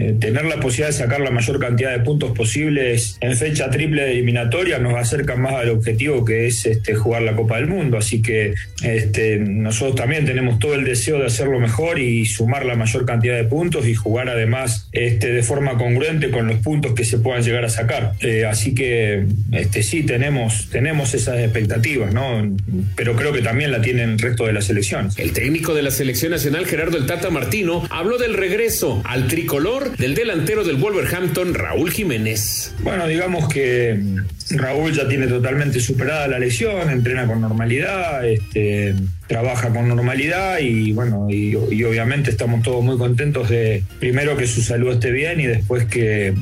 eh, 0.00 0.14
tener 0.18 0.46
la 0.46 0.56
posibilidad 0.56 0.88
de 0.88 0.94
sacar 0.94 1.20
la 1.20 1.30
mayor 1.30 1.58
cantidad 1.58 1.92
de 1.92 2.00
puntos 2.00 2.32
posibles 2.32 3.18
en 3.20 3.36
fecha 3.36 3.68
triple 3.68 4.10
eliminatoria 4.10 4.78
nos 4.78 4.94
acerca 4.94 5.36
más 5.36 5.54
al 5.54 5.68
objetivo 5.68 6.24
que 6.24 6.46
es 6.46 6.64
este, 6.64 6.94
jugar 6.94 7.22
la 7.22 7.36
Copa 7.36 7.56
del 7.56 7.66
Mundo. 7.66 7.98
Así 7.98 8.22
que 8.22 8.54
este, 8.82 9.38
nosotros 9.38 9.96
también 9.96 10.24
tenemos 10.24 10.58
todo 10.58 10.74
el 10.74 10.84
deseo 10.84 11.18
de 11.18 11.26
hacerlo 11.26 11.60
mejor 11.60 11.98
y 11.98 12.24
sumar 12.24 12.64
la 12.64 12.76
mayor 12.76 13.04
cantidad 13.04 13.36
de 13.36 13.44
puntos 13.44 13.86
y 13.86 13.94
jugar 13.94 14.30
además 14.30 14.88
este, 14.92 15.32
de 15.32 15.42
forma 15.42 15.76
congruente 15.76 16.30
con 16.30 16.46
los 16.46 16.60
puntos 16.60 16.94
que 16.94 17.04
se 17.04 17.18
puedan 17.18 17.42
llegar 17.42 17.66
a 17.66 17.68
sacar. 17.68 18.14
Eh, 18.20 18.46
así 18.46 18.74
que 18.74 19.26
este, 19.52 19.82
sí, 19.82 20.02
tenemos, 20.02 20.68
tenemos 20.70 21.12
esas 21.12 21.38
expectativas, 21.40 22.14
¿no? 22.14 22.50
pero 22.96 23.16
creo 23.16 23.32
que 23.32 23.42
también 23.42 23.70
la 23.70 23.80
tienen 23.80 24.10
el 24.10 24.18
resto 24.18 24.46
de 24.46 24.54
las 24.54 24.64
selecciones. 24.64 25.18
El 25.18 25.32
técnico 25.32 25.74
de 25.74 25.82
la 25.82 25.90
selección 25.90 26.32
nacional, 26.32 26.66
Gerardo 26.66 26.96
El 26.96 27.06
Tata 27.06 27.30
Martino, 27.30 27.86
habló 27.90 28.18
del 28.18 28.34
regreso 28.34 29.02
al 29.04 29.28
tricolor 29.28 29.89
del 29.98 30.14
delantero 30.14 30.64
del 30.64 30.76
Wolverhampton, 30.76 31.54
Raúl 31.54 31.90
Jiménez. 31.90 32.74
Bueno, 32.82 33.06
digamos 33.06 33.52
que 33.52 33.94
mm, 33.94 34.56
Raúl 34.56 34.92
ya 34.92 35.08
tiene 35.08 35.26
totalmente 35.26 35.80
superada 35.80 36.28
la 36.28 36.38
lesión, 36.38 36.90
entrena 36.90 37.26
con 37.26 37.40
normalidad, 37.40 38.26
este, 38.26 38.94
trabaja 39.26 39.70
con 39.70 39.88
normalidad 39.88 40.58
y 40.60 40.92
bueno, 40.92 41.26
y, 41.30 41.56
y 41.70 41.84
obviamente 41.84 42.30
estamos 42.30 42.62
todos 42.62 42.84
muy 42.84 42.98
contentos 42.98 43.48
de 43.48 43.82
primero 43.98 44.36
que 44.36 44.46
su 44.46 44.62
salud 44.62 44.92
esté 44.92 45.10
bien 45.10 45.40
y 45.40 45.46
después 45.46 45.84
que 45.86 46.34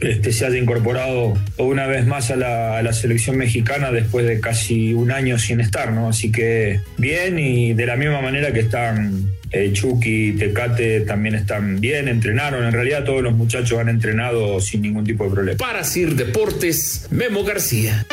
este, 0.00 0.32
se 0.32 0.46
haya 0.46 0.58
incorporado 0.58 1.34
una 1.58 1.86
vez 1.86 2.06
más 2.06 2.30
a 2.30 2.36
la, 2.36 2.92
selección 2.92 3.36
mexicana 3.36 3.90
después 3.90 4.26
de 4.26 4.40
casi 4.40 4.92
un 4.92 5.10
año 5.10 5.38
sin 5.38 5.60
estar, 5.60 5.92
¿no? 5.92 6.08
Así 6.08 6.30
que 6.30 6.80
bien 6.98 7.38
y 7.38 7.72
de 7.72 7.86
la 7.86 7.96
misma 7.96 8.20
manera 8.20 8.52
que 8.52 8.60
están 8.60 9.32
eh, 9.50 9.70
Chucky 9.72 10.32
Tecate 10.32 11.00
también 11.00 11.34
están 11.34 11.80
bien, 11.80 12.08
entrenaron, 12.08 12.64
en 12.64 12.72
realidad 12.72 13.04
todos 13.04 13.22
los 13.22 13.34
muchachos 13.34 13.78
han 13.78 13.88
entrenado 13.88 14.60
sin 14.60 14.82
ningún 14.82 15.04
tipo 15.04 15.24
de 15.24 15.30
problema. 15.30 15.58
Para 15.58 15.84
Sir 15.84 16.14
Deportes, 16.16 17.06
Memo 17.10 17.44
García. 17.44 18.06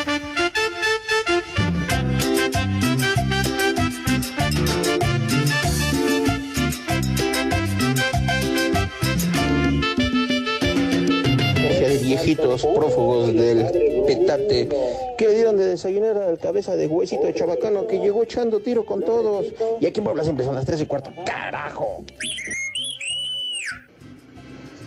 De 12.50 12.56
viejitos 12.56 12.76
prófugos 12.76 13.34
del 13.34 13.66
petate 14.06 14.68
¿Qué 15.16 15.28
le 15.28 15.34
dieron 15.34 15.56
de 15.56 15.66
desayunar 15.66 16.16
al 16.16 16.38
cabeza 16.38 16.76
de 16.76 16.86
huesito 16.86 17.26
de 17.26 17.34
chabacano 17.34 17.86
que 17.86 17.98
llegó 17.98 18.22
echando 18.22 18.60
tiro 18.60 18.86
con 18.86 19.04
todos? 19.04 19.46
Y 19.80 19.86
aquí 19.86 20.00
en 20.00 20.04
Puebla 20.04 20.24
siempre 20.24 20.46
son 20.46 20.54
las 20.54 20.64
tres 20.64 20.80
y 20.80 20.86
cuarto. 20.86 21.12
¡Carajo! 21.26 22.04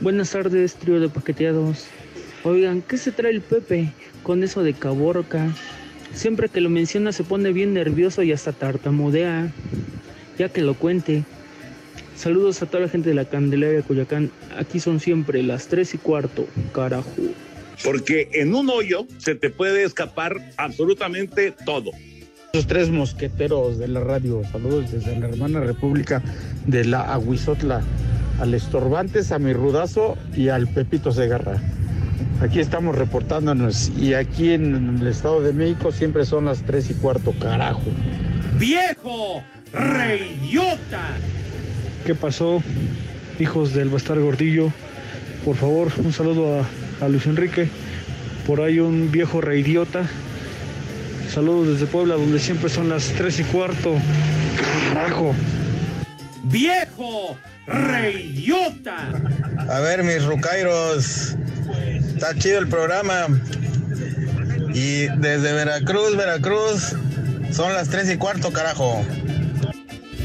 Buenas 0.02 0.32
tardes, 0.32 0.74
trío 0.74 1.00
de 1.00 1.08
paqueteados. 1.08 1.86
Oigan, 2.44 2.82
¿qué 2.82 2.98
se 2.98 3.12
trae 3.12 3.32
el 3.32 3.42
Pepe 3.42 3.94
con 4.24 4.44
eso 4.44 4.64
de 4.64 4.74
Caborca? 4.74 5.54
Siempre 6.16 6.50
que 6.50 6.62
lo 6.62 6.70
menciona 6.70 7.12
se 7.12 7.24
pone 7.24 7.54
bien 7.54 7.76
nervioso 7.76 8.24
y 8.24 8.32
hasta 8.32 8.54
tartamudea. 8.54 9.52
Ya 10.40 10.50
que 10.50 10.62
lo 10.62 10.74
cuente. 10.74 11.24
Saludos 12.16 12.62
a 12.64 12.66
toda 12.66 12.84
la 12.84 12.90
gente 12.90 13.10
de 13.10 13.16
la 13.16 13.26
Candelaria 13.26 13.84
Coyacán. 13.84 14.32
Aquí 14.58 14.80
son 14.80 15.00
siempre 15.00 15.44
las 15.44 15.68
tres 15.68 15.94
y 15.94 16.00
cuarto, 16.00 16.48
carajo. 16.74 17.10
Porque 17.84 18.30
en 18.34 18.54
un 18.54 18.70
hoyo 18.70 19.06
se 19.18 19.36
te 19.36 19.50
puede 19.50 19.84
escapar 19.84 20.52
absolutamente 20.58 21.54
todo. 21.66 21.92
Los 22.54 22.68
tres 22.68 22.90
mosqueteros 22.90 23.80
de 23.80 23.88
la 23.88 24.00
radio, 24.00 24.44
saludos 24.52 24.92
desde 24.92 25.18
la 25.20 25.28
hermana 25.28 25.62
República 25.62 26.22
de 26.68 26.86
la 26.86 27.14
Aguizotla, 27.14 27.82
al 28.40 28.54
Estorbantes, 28.54 29.32
a 29.32 29.40
mi 29.40 29.54
Rudazo 29.54 30.18
y 30.36 30.50
al 30.50 30.68
Pepito 30.68 31.12
Segarra. 31.12 31.60
Aquí 32.42 32.60
estamos 32.60 32.96
reportándonos 32.96 33.92
y 33.98 34.14
aquí 34.14 34.52
en 34.52 35.00
el 35.00 35.08
Estado 35.08 35.42
de 35.42 35.54
México 35.54 35.92
siempre 35.92 36.26
son 36.26 36.46
las 36.46 36.62
tres 36.64 36.90
y 36.90 36.94
cuarto, 36.94 37.34
carajo. 37.40 37.82
¡Viejo! 38.60 39.42
¡Reyota! 39.72 41.16
¿Qué 42.06 42.14
pasó, 42.14 42.62
hijos 43.40 43.74
del 43.74 43.90
Bastar 43.90 44.20
Gordillo? 44.20 44.72
Por 45.46 45.56
favor, 45.56 45.92
un 45.98 46.14
saludo 46.14 46.60
a, 46.60 46.66
a 47.04 47.10
Luis 47.10 47.26
Enrique. 47.26 47.68
Por 48.48 48.62
ahí 48.62 48.80
un 48.80 49.12
viejo 49.12 49.42
reidiota. 49.42 50.04
Saludos 51.34 51.74
desde 51.74 51.86
Puebla, 51.86 52.16
donde 52.16 52.40
siempre 52.40 52.70
son 52.70 52.90
las 52.90 53.08
tres 53.10 53.40
y 53.40 53.44
cuarto. 53.44 53.96
Carajo. 54.94 55.34
¡Viejo! 56.44 57.38
¡Reyota! 57.66 59.10
A 59.70 59.80
ver, 59.80 60.04
mis 60.04 60.24
rucairos. 60.26 61.36
Está 62.14 62.36
chido 62.38 62.60
el 62.60 62.68
programa. 62.68 63.28
Y 64.74 65.08
desde 65.18 65.54
Veracruz, 65.54 66.18
Veracruz, 66.18 66.96
son 67.52 67.74
las 67.74 67.90
tres 67.90 68.12
y 68.12 68.18
cuarto, 68.18 68.52
carajo. 68.52 69.06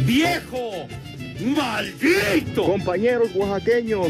¡Viejo! 0.05 0.89
¡Maldito! 1.41 2.65
Compañeros 2.65 3.29
oaxaqueños, 3.35 4.09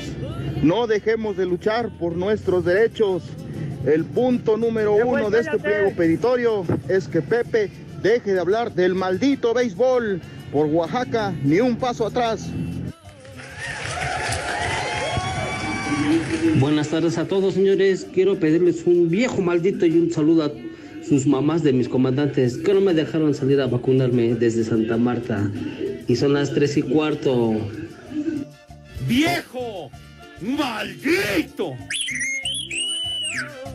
no 0.63 0.87
dejemos 0.87 1.37
de 1.37 1.47
luchar 1.47 1.91
por 1.99 2.17
nuestros 2.17 2.65
derechos. 2.65 3.23
El 3.87 4.05
punto 4.05 4.57
número 4.57 4.95
uno 4.95 5.31
de 5.31 5.41
este 5.41 5.59
pliego 5.59 5.93
peditorio 5.97 6.65
es 6.89 7.07
que 7.09 7.23
Pepe 7.23 7.71
deje 8.03 8.33
de 8.33 8.41
hablar 8.41 8.75
del 8.75 8.95
maldito 8.95 9.55
béisbol. 9.55 10.21
Por 10.53 10.67
Oaxaca, 10.67 11.35
ni 11.45 11.61
un 11.61 11.77
paso 11.77 12.07
atrás. 12.07 12.49
Buenas 16.59 16.89
tardes 16.89 17.19
a 17.19 17.27
todos, 17.27 17.55
señores. 17.55 18.07
Quiero 18.13 18.39
pedirles 18.39 18.87
un 18.87 19.11
viejo 19.11 19.43
maldito 19.43 19.85
y 19.85 19.99
un 19.99 20.11
saludo 20.11 20.45
a 20.45 20.53
sus 21.07 21.27
mamás 21.27 21.63
de 21.63 21.73
mis 21.73 21.89
comandantes 21.89 22.57
que 22.57 22.73
no 22.73 22.81
me 22.81 22.95
dejaron 22.95 23.35
salir 23.35 23.61
a 23.61 23.67
vacunarme 23.67 24.35
desde 24.35 24.65
Santa 24.65 24.97
Marta. 24.97 25.51
Y 26.07 26.17
son 26.17 26.33
las 26.33 26.53
tres 26.55 26.77
y 26.79 26.83
cuarto. 26.83 27.57
¡Viejo! 29.07 29.91
¡Maldito! 30.41 31.77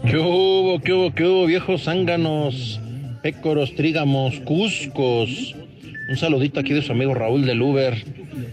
¿Qué 0.09 0.17
hubo, 0.17 0.79
qué 0.81 0.93
hubo, 0.93 1.13
qué 1.13 1.25
hubo, 1.25 1.45
viejos 1.45 1.83
zánganos, 1.83 2.79
pécoros, 3.21 3.75
trígamos, 3.75 4.39
cuscos? 4.41 5.55
Un 6.09 6.17
saludito 6.17 6.59
aquí 6.59 6.73
de 6.73 6.81
su 6.81 6.91
amigo 6.91 7.13
Raúl 7.13 7.45
del 7.45 7.61
Uber, 7.61 8.03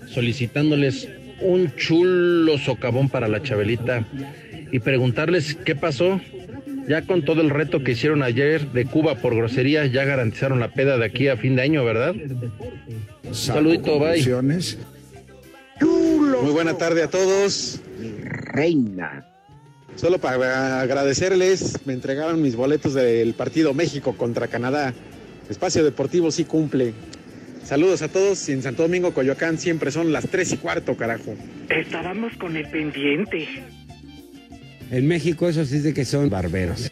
solicitándoles 0.09 1.09
un 1.41 1.75
chulo 1.77 2.59
socavón 2.59 3.09
para 3.09 3.29
la 3.29 3.43
Chabelita 3.43 4.05
y 4.71 4.79
preguntarles 4.81 5.55
qué 5.55 5.75
pasó. 5.75 6.21
Ya 6.89 7.03
con 7.03 7.25
todo 7.25 7.41
el 7.41 7.51
reto 7.51 7.85
que 7.85 7.93
hicieron 7.93 8.23
ayer 8.23 8.73
de 8.73 8.85
Cuba 8.85 9.17
por 9.17 9.37
grosería, 9.37 9.87
ya 9.87 10.05
garantizaron 10.05 10.59
la 10.59 10.73
peda 10.73 10.99
de 10.99 11.05
aquí 11.05 11.29
a 11.29 11.37
fin 11.37 11.55
de 11.55 11.63
año, 11.63 11.85
¿verdad? 11.85 12.15
Saludito, 13.33 13.99
bye. 14.01 14.25
Muy 15.81 16.53
buena 16.53 16.77
tarde 16.77 17.03
a 17.03 17.09
todos. 17.09 17.81
Reina. 18.23 19.27
Solo 19.97 20.19
para 20.19 20.81
agradecerles, 20.81 21.87
me 21.87 21.93
entregaron 21.93 22.41
mis 22.41 22.57
boletos 22.57 22.95
del 22.95 23.35
partido 23.35 23.75
México 23.75 24.17
contra 24.17 24.49
Canadá. 24.49 24.95
Espacio 25.49 25.85
Deportivo 25.85 26.31
sí 26.31 26.45
cumple. 26.45 26.95
Saludos 27.65 28.03
a 28.03 28.09
todos 28.09 28.49
y 28.49 28.53
en 28.53 28.63
Santo 28.63 28.83
Domingo, 28.83 29.13
Coyoacán 29.13 29.59
siempre 29.59 29.91
son 29.91 30.13
las 30.13 30.29
tres 30.29 30.53
y 30.53 30.57
cuarto, 30.57 30.97
carajo. 30.97 31.35
Estábamos 31.69 32.33
con 32.37 32.57
el 32.57 32.69
pendiente. 32.71 33.47
En 34.91 35.07
México 35.07 35.49
eso 35.49 35.65
sí 35.65 35.77
es 35.77 35.85
de 35.85 35.95
que 35.95 36.05
son 36.05 36.31
barberos. 36.31 36.91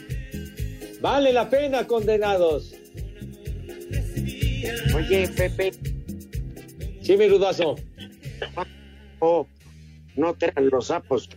Vale 1.01 1.33
la 1.33 1.49
pena, 1.49 1.87
condenados. 1.87 2.73
Oye, 4.95 5.27
Pepe. 5.29 5.71
Sí, 7.01 7.17
mi 7.17 7.27
rudazo. 7.27 7.75
Oh, 9.19 9.47
no 10.15 10.33
te 10.35 10.51
dan 10.51 10.69
los 10.69 10.87
sapos. 10.87 11.27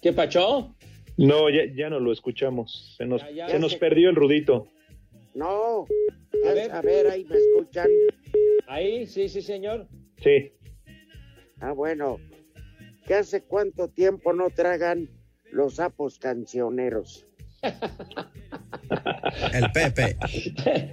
¿Qué 0.00 0.12
pachó? 0.12 0.74
No, 1.16 1.50
ya, 1.50 1.62
ya 1.74 1.90
no 1.90 1.98
lo 2.00 2.12
escuchamos. 2.12 2.94
Se 2.96 3.04
nos, 3.04 3.20
Ya, 3.22 3.30
ya. 3.30 3.48
se 3.48 3.58
nos 3.58 3.74
perdió 3.74 4.08
el 4.10 4.16
rudito. 4.16 4.68
No, 5.38 5.86
A 6.44 6.52
ver, 6.52 6.72
a 6.72 6.82
ver, 6.82 7.06
ahí 7.06 7.24
me 7.24 7.36
escuchan. 7.36 7.86
Ahí, 8.66 9.06
sí, 9.06 9.28
sí, 9.28 9.40
señor. 9.40 9.86
Sí. 10.20 10.52
Ah, 11.60 11.70
bueno. 11.70 12.18
¿Qué 13.06 13.14
hace 13.14 13.42
cuánto 13.42 13.86
tiempo 13.86 14.32
no 14.32 14.50
tragan 14.50 15.08
los 15.52 15.76
sapos 15.76 16.18
cancioneros? 16.18 17.24
El 19.54 19.70
Pepe. 19.72 20.16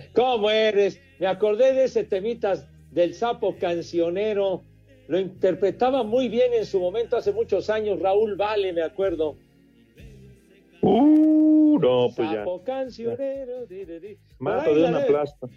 ¿Cómo 0.13 0.51
eres? 0.51 1.01
Me 1.19 1.25
acordé 1.25 1.73
de 1.73 1.85
ese 1.85 2.03
temitas 2.03 2.67
del 2.91 3.15
sapo 3.15 3.57
cancionero. 3.57 4.63
Lo 5.07 5.19
interpretaba 5.19 6.03
muy 6.03 6.29
bien 6.29 6.53
en 6.53 6.67
su 6.67 6.79
momento 6.79 7.17
hace 7.17 7.31
muchos 7.31 7.71
años 7.71 7.99
Raúl 7.99 8.35
Vale, 8.35 8.73
me 8.73 8.83
acuerdo. 8.83 9.37
Uh, 10.83 11.44
no, 11.79 12.07
pues 12.15 12.31
ya. 12.31 12.45
Cancionero. 12.65 13.65
Mato 14.39 14.69
ahí 14.69 14.75
de 14.75 14.83
una 14.85 14.99
debe- 14.99 15.07
plasta. 15.07 15.47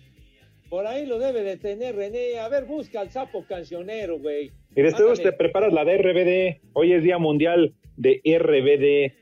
Por 0.68 0.86
ahí 0.86 1.06
lo 1.06 1.18
debe 1.18 1.42
de 1.42 1.56
tener 1.56 1.96
René. 1.96 2.38
A 2.38 2.48
ver, 2.48 2.66
busca 2.66 3.00
al 3.00 3.10
sapo 3.10 3.44
cancionero, 3.46 4.18
güey. 4.18 4.52
Y 4.76 4.82
después 4.82 5.22
te 5.22 5.32
preparas 5.32 5.72
la 5.72 5.84
de 5.84 5.96
RBD. 5.96 6.60
Hoy 6.74 6.92
es 6.92 7.02
Día 7.02 7.16
Mundial 7.18 7.74
de 7.96 8.20
RBD. 8.24 9.14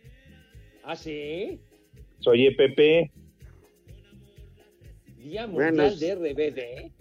¿Ah, 0.83 0.97
sí? 0.97 1.61
Soy 2.19 2.47
EPP. 2.47 3.11
Día 5.19 5.47
Mundial 5.47 5.81
es- 5.81 6.01
de 6.01 6.13
RBD. 6.15 6.93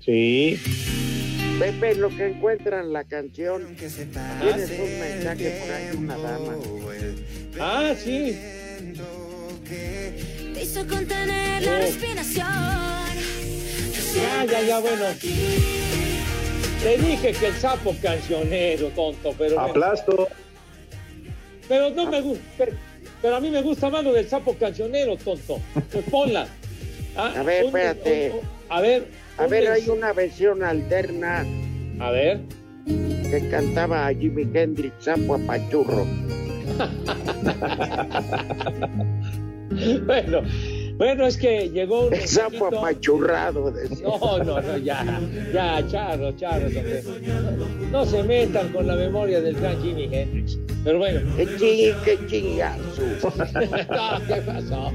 Sí. 0.00 0.56
Pepe, 1.58 1.94
lo 1.96 2.08
que 2.10 2.26
encuentran 2.28 2.92
la 2.92 3.04
canción, 3.04 3.74
tienes 3.76 3.98
un 3.98 5.00
mensaje 5.00 5.58
por 5.60 5.70
ahí, 5.74 5.96
una 5.98 6.16
dama. 6.16 6.56
Ah, 7.60 7.94
sí. 7.96 8.32
Te 9.68 10.62
hizo 10.62 10.86
contener 10.86 11.62
la 11.62 11.72
Oh. 11.72 11.78
respiración. 11.80 12.46
Ya, 14.14 14.44
ya, 14.44 14.60
ya, 14.62 14.78
bueno. 14.80 15.04
Te 16.82 16.96
dije 16.98 17.32
que 17.32 17.46
el 17.48 17.54
sapo 17.54 17.94
cancionero, 18.02 18.88
tonto, 18.88 19.34
pero... 19.36 19.60
Aplasto. 19.60 20.28
Pero 21.68 21.90
no 21.90 22.10
me 22.10 22.20
gusta. 22.22 22.44
Pero, 22.56 22.72
pero 23.20 23.36
a 23.36 23.40
mí 23.40 23.50
me 23.50 23.60
gusta 23.62 23.90
más 23.90 24.02
lo 24.04 24.12
del 24.12 24.28
sapo 24.28 24.54
cancionero, 24.54 25.16
tonto. 25.16 25.60
Pues 25.92 26.04
ponla. 26.10 26.46
Ah, 27.16 27.32
A 27.36 27.42
ver, 27.42 27.64
un- 27.64 27.68
espérate. 27.70 28.30
un- 28.30 28.36
un- 28.38 28.42
a 28.68 28.80
ver. 28.80 29.08
A 29.38 29.46
ver, 29.48 29.68
hay 29.72 29.88
una 29.88 30.12
versión 30.12 30.62
alterna 30.62 31.44
A 31.98 32.10
ver. 32.12 32.42
que 32.86 33.48
cantaba 33.50 34.08
Jimi 34.14 34.46
Hendrix, 34.54 34.94
sapo 35.04 35.34
apachurro. 35.34 36.06
Bueno, 40.06 40.42
bueno, 40.98 41.26
es 41.26 41.36
que 41.36 41.70
llegó 41.70 42.08
un. 42.08 42.14
El 42.14 42.26
sapo 42.26 42.66
apachurrado. 42.66 43.72
No, 44.02 44.38
no, 44.38 44.60
no, 44.60 44.78
ya, 44.78 45.20
ya, 45.52 45.86
charro, 45.86 46.32
charro, 46.32 46.66
hombre. 46.66 47.02
No, 47.22 47.90
no 47.90 48.04
se 48.04 48.22
metan 48.24 48.72
con 48.72 48.86
la 48.86 48.96
memoria 48.96 49.40
del 49.40 49.54
gran 49.54 49.80
Jimi 49.80 50.08
Hendrix. 50.10 50.58
Pero 50.82 50.98
bueno. 50.98 51.20
¡Qué 51.36 51.94
qué 52.04 52.18
chillazo! 52.26 53.02
No, 53.22 54.26
¿Qué 54.26 54.42
pasó? 54.42 54.92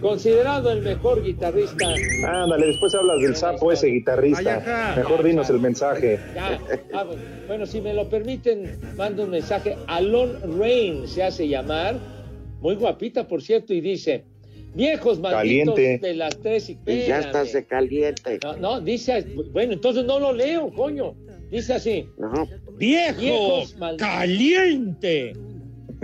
Considerado 0.00 0.72
el 0.72 0.82
mejor 0.82 1.22
guitarrista. 1.22 1.86
Ándale, 2.26 2.68
después 2.68 2.94
hablas 2.94 3.20
del 3.20 3.36
sapo 3.36 3.72
ese 3.72 3.88
guitarrista. 3.88 4.94
Mejor 4.96 5.22
dinos 5.22 5.50
el 5.50 5.60
mensaje. 5.60 6.18
Ya, 6.34 6.58
ah, 6.94 7.04
bueno, 7.46 7.66
si 7.66 7.80
me 7.80 7.92
lo 7.92 8.08
permiten, 8.08 8.78
mando 8.96 9.24
un 9.24 9.30
mensaje. 9.30 9.76
Alon 9.86 10.58
Rain 10.58 11.06
se 11.06 11.24
hace 11.24 11.46
llamar. 11.46 12.17
Muy 12.60 12.74
guapita, 12.74 13.26
por 13.26 13.42
cierto, 13.42 13.72
y 13.72 13.80
dice: 13.80 14.24
Viejos 14.74 15.18
malditos 15.18 15.74
Caliente. 15.74 16.06
de 16.06 16.14
las 16.14 16.38
tres 16.40 16.70
y 16.70 16.78
Y 16.86 17.06
ya 17.06 17.20
está 17.20 17.44
se 17.46 17.66
caliente. 17.66 18.38
No, 18.42 18.56
no, 18.56 18.80
dice, 18.80 19.24
bueno, 19.52 19.72
entonces 19.72 20.04
no 20.04 20.18
lo 20.18 20.32
leo, 20.32 20.72
coño. 20.72 21.14
Dice 21.50 21.74
así. 21.74 22.06
¡Viejo! 22.76 23.18
Viejos 23.18 23.76
malditos. 23.76 24.08
¡Caliente! 24.08 25.32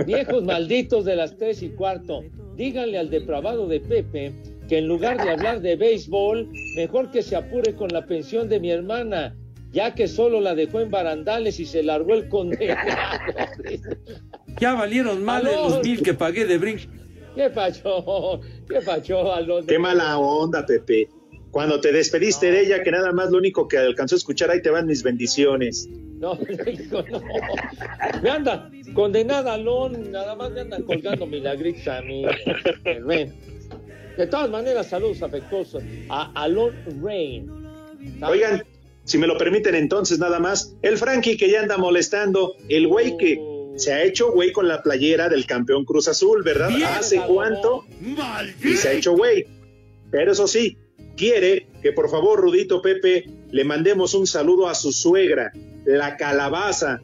Viejos 0.07 0.43
malditos 0.43 1.05
de 1.05 1.17
las 1.17 1.37
tres 1.37 1.62
y 1.62 1.69
cuarto, 1.69 2.25
díganle 2.57 2.99
al 2.99 3.11
depravado 3.11 3.69
de 3.69 3.79
Pepe 3.81 4.33
que 4.69 4.79
en 4.79 4.88
lugar 4.88 5.23
de 5.23 5.31
hablar 5.31 5.61
de 5.61 5.77
béisbol, 5.77 6.51
mejor 6.75 7.11
que 7.11 7.23
se 7.23 7.37
apure 7.37 7.75
con 7.75 7.90
la 7.90 8.07
pensión 8.07 8.49
de 8.49 8.59
mi 8.59 8.71
hermana, 8.71 9.37
ya 9.73 9.95
que 9.95 10.09
solo 10.09 10.40
la 10.40 10.55
dejó 10.55 10.81
en 10.81 10.90
barandales 10.90 11.61
y 11.61 11.67
se 11.67 11.83
largó 11.83 12.14
el 12.14 12.29
condenado. 12.29 12.81
Ya 14.61 14.75
valieron 14.75 15.25
mal 15.25 15.47
Aló. 15.47 15.69
los 15.69 15.83
mil 15.85 16.03
que 16.03 16.14
pagué 16.14 16.47
de 16.47 16.59
Brinks. 16.59 16.88
¿Qué 17.35 17.51
pacho? 17.51 18.40
¿Qué 18.69 18.81
pacho, 18.81 19.33
Alonso? 19.33 19.67
Qué 19.67 19.79
mala 19.79 20.19
onda, 20.19 20.64
Pepe. 20.64 21.09
Cuando 21.51 21.81
te 21.81 21.93
despediste 21.93 22.51
de 22.51 22.62
ella, 22.62 22.83
que 22.83 22.90
nada 22.90 23.12
más 23.12 23.31
lo 23.31 23.38
único 23.38 23.69
que 23.69 23.79
alcanzó 23.79 24.17
a 24.17 24.19
escuchar, 24.19 24.51
ahí 24.51 24.61
te 24.62 24.71
van 24.71 24.87
mis 24.87 25.03
bendiciones. 25.03 25.88
No, 26.19 26.38
hijo, 26.73 27.03
no. 27.11 27.21
Me 28.23 28.31
anda 28.31 28.71
condenada, 28.93 29.55
Alon, 29.55 30.11
nada 30.11 30.35
más 30.35 30.51
me 30.53 30.61
andan 30.61 30.83
colgando 30.83 31.27
milagritos 31.27 31.87
a 31.88 32.01
mí. 32.03 32.25
De 34.17 34.27
todas 34.29 34.51
maneras, 34.51 34.88
saludos 34.88 35.23
afectuosos 35.23 35.83
a 36.09 36.31
Alon 36.40 36.73
Rain. 37.03 37.51
Oigan, 38.23 38.64
si 39.05 39.19
me 39.19 39.27
lo 39.27 39.37
permiten 39.37 39.75
entonces 39.75 40.19
nada 40.19 40.38
más, 40.38 40.77
el 40.83 40.99
Frankie 40.99 41.37
que 41.37 41.51
ya 41.51 41.61
anda 41.61 41.77
molestando, 41.77 42.55
el 42.69 42.87
güey 42.88 43.17
que 43.17 43.38
se 43.77 43.93
ha 43.93 44.03
hecho 44.03 44.33
güey 44.33 44.53
con 44.53 44.69
la 44.69 44.83
playera 44.83 45.29
del 45.29 45.47
campeón 45.47 45.85
Cruz 45.85 46.09
Azul, 46.09 46.43
¿verdad? 46.43 46.71
¿Hace 46.97 47.21
cuánto? 47.27 47.85
Y 48.63 48.75
se 48.75 48.89
ha 48.89 48.93
hecho 48.93 49.13
güey. 49.13 49.47
Pero 50.11 50.33
eso 50.33 50.47
sí, 50.47 50.77
quiere 51.17 51.67
que 51.83 51.93
por 51.93 52.11
favor, 52.11 52.41
Rudito 52.41 52.81
Pepe, 52.81 53.25
le 53.51 53.65
mandemos 53.65 54.15
un 54.15 54.27
saludo 54.27 54.69
a 54.69 54.75
su 54.75 54.93
suegra, 54.93 55.53
la 55.85 56.17
calabaza 56.17 57.01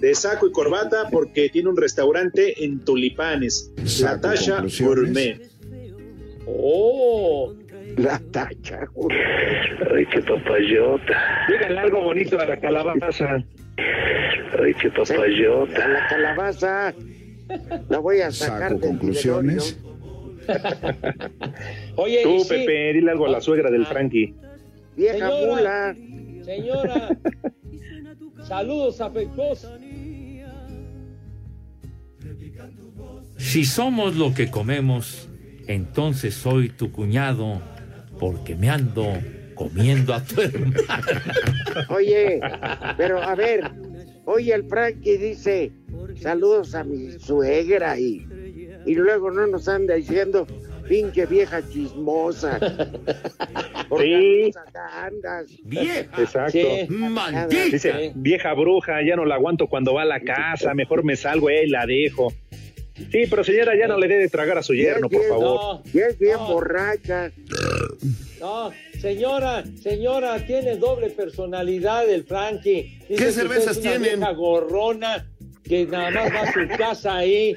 de 0.00 0.14
saco 0.14 0.48
y 0.48 0.52
corbata, 0.52 1.08
porque 1.10 1.48
tiene 1.48 1.68
un 1.68 1.76
restaurante 1.76 2.64
en 2.64 2.84
Tulipanes, 2.84 3.72
la 4.00 4.20
Tasha 4.20 4.64
Gourmet. 4.80 5.48
Oh, 6.46 7.54
La 7.96 8.18
tacha. 8.32 8.80
Ay, 9.94 10.06
qué 10.06 10.20
papayota. 10.22 11.46
Díganle 11.48 11.78
algo 11.78 12.02
bonito 12.02 12.40
a 12.40 12.46
la 12.46 12.58
calabaza. 12.58 13.44
Ay, 13.76 14.74
qué 14.80 14.90
papayota. 14.90 15.88
La 15.88 16.08
calabaza. 16.08 16.94
La 17.88 17.98
voy 17.98 18.20
a 18.20 18.30
sacar 18.30 18.72
Saco 18.72 18.80
conclusiones. 18.80 19.78
Oye, 21.96 22.20
y 22.20 22.22
Tú, 22.22 22.40
sí, 22.40 22.48
Pepe, 22.48 22.92
dile 22.94 23.10
algo 23.10 23.26
a 23.26 23.30
la 23.30 23.40
suegra 23.40 23.70
del 23.70 23.86
Frankie. 23.86 24.34
Vieja 24.96 25.30
Señora. 25.30 25.54
mula. 25.54 25.96
señora, 26.44 27.08
saludos 28.46 29.00
afectuosos. 29.00 29.70
Si 33.36 33.64
somos 33.64 34.16
lo 34.16 34.34
que 34.34 34.50
comemos, 34.50 35.28
entonces 35.66 36.34
soy 36.34 36.68
tu 36.68 36.92
cuñado, 36.92 37.60
porque 38.18 38.54
me 38.54 38.70
ando 38.70 39.06
comiendo 39.68 40.14
a 40.14 40.24
tu 40.24 40.40
hermano. 40.40 40.74
Oye, 41.88 42.40
pero 42.96 43.22
a 43.22 43.34
ver, 43.34 43.70
oye, 44.24 44.54
el 44.54 44.64
Frankie 44.68 45.18
dice 45.18 45.72
saludos 46.20 46.74
a 46.74 46.84
mi 46.84 47.12
suegra 47.18 47.98
y, 47.98 48.26
y 48.86 48.94
luego 48.94 49.30
no 49.30 49.46
nos 49.46 49.68
anda 49.68 49.94
diciendo 49.94 50.46
pinche 50.88 51.26
vieja 51.26 51.60
chismosa. 51.68 52.58
Sí. 53.98 54.50
Andas. 54.94 55.46
¡Vieja! 55.64 56.00
Exacto. 56.16 56.50
Sí. 56.52 56.86
¡Maldita! 56.88 57.64
Dice, 57.66 58.12
vieja 58.14 58.54
bruja, 58.54 59.02
ya 59.06 59.16
no 59.16 59.26
la 59.26 59.34
aguanto 59.34 59.66
cuando 59.66 59.92
va 59.92 60.02
a 60.02 60.06
la 60.06 60.20
casa, 60.20 60.72
mejor 60.72 61.04
me 61.04 61.14
salgo 61.14 61.50
eh, 61.50 61.64
y 61.66 61.68
la 61.68 61.84
dejo. 61.84 62.32
Sí, 62.94 63.24
pero 63.28 63.42
señora, 63.44 63.72
ya 63.78 63.86
no 63.86 63.98
le 63.98 64.06
dé 64.08 64.18
de 64.18 64.28
tragar 64.28 64.58
a 64.58 64.62
su 64.62 64.74
yerno, 64.74 65.08
por 65.08 65.22
favor. 65.28 65.60
No, 65.76 65.82
Y 65.92 65.98
es 66.00 66.18
bien 66.18 66.34
No. 66.36 66.46
borracha. 66.52 67.30
no, 68.40 68.70
señora, 69.00 69.64
señora, 69.82 70.44
tiene 70.46 70.76
doble 70.76 71.10
personalidad 71.10 72.08
el 72.08 72.24
Frankie. 72.24 72.98
Dice 73.08 73.08
¿Qué 73.08 73.14
que 73.16 73.32
cervezas 73.32 73.76
usted 73.76 73.90
es 73.92 73.96
una 73.96 74.04
tienen? 74.04 74.18
vieja 74.20 74.32
gorrona 74.32 75.26
que 75.64 75.86
nada 75.86 76.10
más 76.10 76.32
va 76.34 76.40
a 76.42 76.52
su 76.52 76.68
casa 76.76 77.16
ahí. 77.16 77.56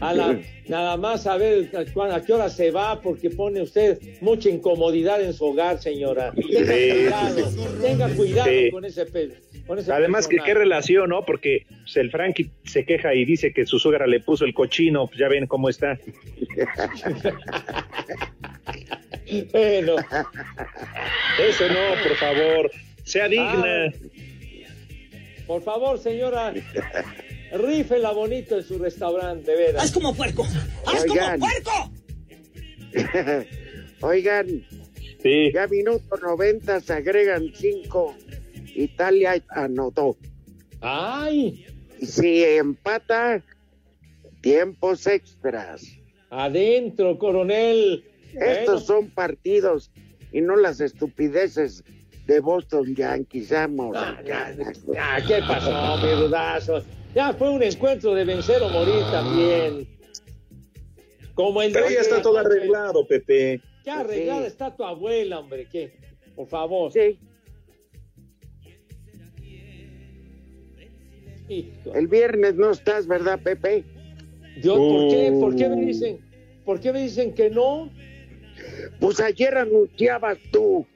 A 0.00 0.12
la, 0.14 0.38
nada 0.68 0.96
más 0.96 1.26
a 1.26 1.36
ver 1.36 1.70
a, 1.76 1.84
qué 2.20 2.32
hora 2.32 2.48
se 2.48 2.70
va 2.70 3.00
porque 3.00 3.30
pone 3.30 3.60
usted 3.62 3.98
mucha 4.20 4.48
incomodidad 4.48 5.20
en 5.22 5.32
su 5.34 5.44
hogar, 5.46 5.80
señora. 5.80 6.32
Tenga 6.32 6.48
Sí. 6.74 6.90
cuidado, 6.92 7.80
tenga 7.80 8.08
cuidado 8.14 8.48
Sí. 8.50 8.70
con 8.70 8.84
ese 8.84 9.06
pe- 9.06 9.30
con 9.66 9.78
ese 9.78 9.92
Además, 9.92 10.28
que 10.28 10.36
qué 10.44 10.54
relación, 10.54 11.08
¿no? 11.10 11.24
Porque 11.24 11.66
pues, 11.82 11.96
el 11.96 12.10
Frankie 12.10 12.50
se 12.64 12.84
queja 12.84 13.14
y 13.14 13.24
dice 13.24 13.52
que 13.52 13.66
su 13.66 13.78
suegra 13.78 14.06
le 14.06 14.20
puso 14.20 14.44
el 14.44 14.54
cochino, 14.54 15.06
pues 15.06 15.18
ya 15.18 15.28
ven 15.28 15.46
cómo 15.46 15.68
está. 15.68 15.98
Bueno, 19.52 19.96
Eso 21.48 21.68
no, 21.68 22.02
por 22.02 22.16
favor. 22.16 22.70
Sea 23.04 23.28
digna. 23.28 23.92
por 25.46 25.62
favor, 25.62 25.98
señora. 25.98 26.52
Rífela 27.52 28.12
bonito 28.12 28.56
en 28.56 28.64
su 28.64 28.78
restaurante, 28.78 29.50
de 29.50 29.56
veras. 29.56 29.84
¡Haz 29.84 29.92
como 29.92 30.14
puerco! 30.14 30.46
¡Haz 30.86 31.02
Oigan. 31.02 31.40
como 31.40 31.52
puerco! 31.52 31.92
Oigan, 34.00 34.66
ya 35.52 35.66
minuto 35.68 36.16
90 36.16 36.80
se 36.80 36.92
agregan 36.92 37.52
cinco. 37.54 38.16
Italia 38.74 39.42
anotó. 39.50 40.16
¡Ay! 40.80 41.66
Si 42.00 42.42
empata, 42.42 43.42
tiempos 44.40 45.06
extras. 45.06 45.84
Adentro, 46.30 47.18
coronel. 47.18 48.04
Estos 48.34 48.86
son 48.86 49.10
partidos 49.10 49.92
y 50.32 50.40
no 50.40 50.56
las 50.56 50.80
estupideces 50.80 51.84
de 52.26 52.40
Boston 52.40 52.94
Yankees. 52.94 53.50
Vamos. 53.50 53.96
Ah, 53.96 55.18
¿qué 55.26 55.38
pasó, 55.46 55.98
mi 55.98 56.14
rudazo? 56.14 56.82
Ya 57.14 57.32
fue 57.34 57.50
un 57.50 57.62
encuentro 57.62 58.14
de 58.14 58.24
vencer 58.24 58.62
o 58.62 58.68
morir 58.70 59.02
también. 59.10 59.88
Como 61.34 61.62
el 61.62 61.72
Pero 61.72 61.90
ya 61.90 62.00
está 62.00 62.22
todo 62.22 62.38
arreglado, 62.38 63.06
Pepe. 63.06 63.60
Ya 63.84 64.00
arreglada 64.00 64.46
está 64.46 64.74
tu 64.74 64.84
abuela, 64.84 65.40
hombre, 65.40 65.66
¿qué? 65.70 65.92
Por 66.36 66.46
favor. 66.46 66.92
Sí. 66.92 67.18
El 71.94 72.06
viernes 72.06 72.54
no 72.54 72.70
estás, 72.70 73.06
¿verdad, 73.06 73.38
Pepe? 73.42 73.84
Dios, 74.62 74.78
¿por 74.78 75.08
qué? 75.10 75.30
Uh. 75.32 75.40
¿Por 75.40 75.56
qué 75.56 75.68
me 75.68 75.84
dicen? 75.84 76.18
¿Por 76.64 76.80
qué 76.80 76.92
me 76.92 77.02
dicen 77.02 77.34
que 77.34 77.50
no? 77.50 77.90
Pues 79.00 79.20
ayer 79.20 79.56
anunciabas 79.56 80.38
tú 80.50 80.86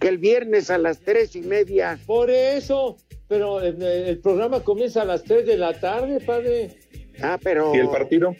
que 0.00 0.08
el 0.08 0.18
viernes 0.18 0.70
a 0.70 0.78
las 0.78 1.00
tres 1.00 1.36
y 1.36 1.42
media. 1.42 1.98
Por 2.06 2.30
eso, 2.30 2.96
pero 3.28 3.62
eh, 3.62 4.08
el 4.08 4.18
programa 4.18 4.60
comienza 4.60 5.02
a 5.02 5.04
las 5.04 5.24
3 5.24 5.46
de 5.46 5.56
la 5.56 5.78
tarde, 5.78 6.20
padre. 6.20 6.76
Ah, 7.22 7.38
pero. 7.42 7.74
¿Y 7.74 7.78
el 7.78 7.88
partido? 7.88 8.36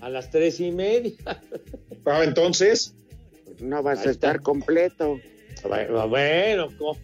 A 0.00 0.08
las 0.08 0.30
tres 0.30 0.60
y 0.60 0.72
media. 0.72 1.12
Ah, 2.08 2.22
entonces. 2.22 2.94
No 3.58 3.82
vas 3.82 4.06
a 4.06 4.10
estar 4.10 4.40
completo. 4.40 5.18
Bueno, 6.08 6.68
¿cómo? 6.78 6.96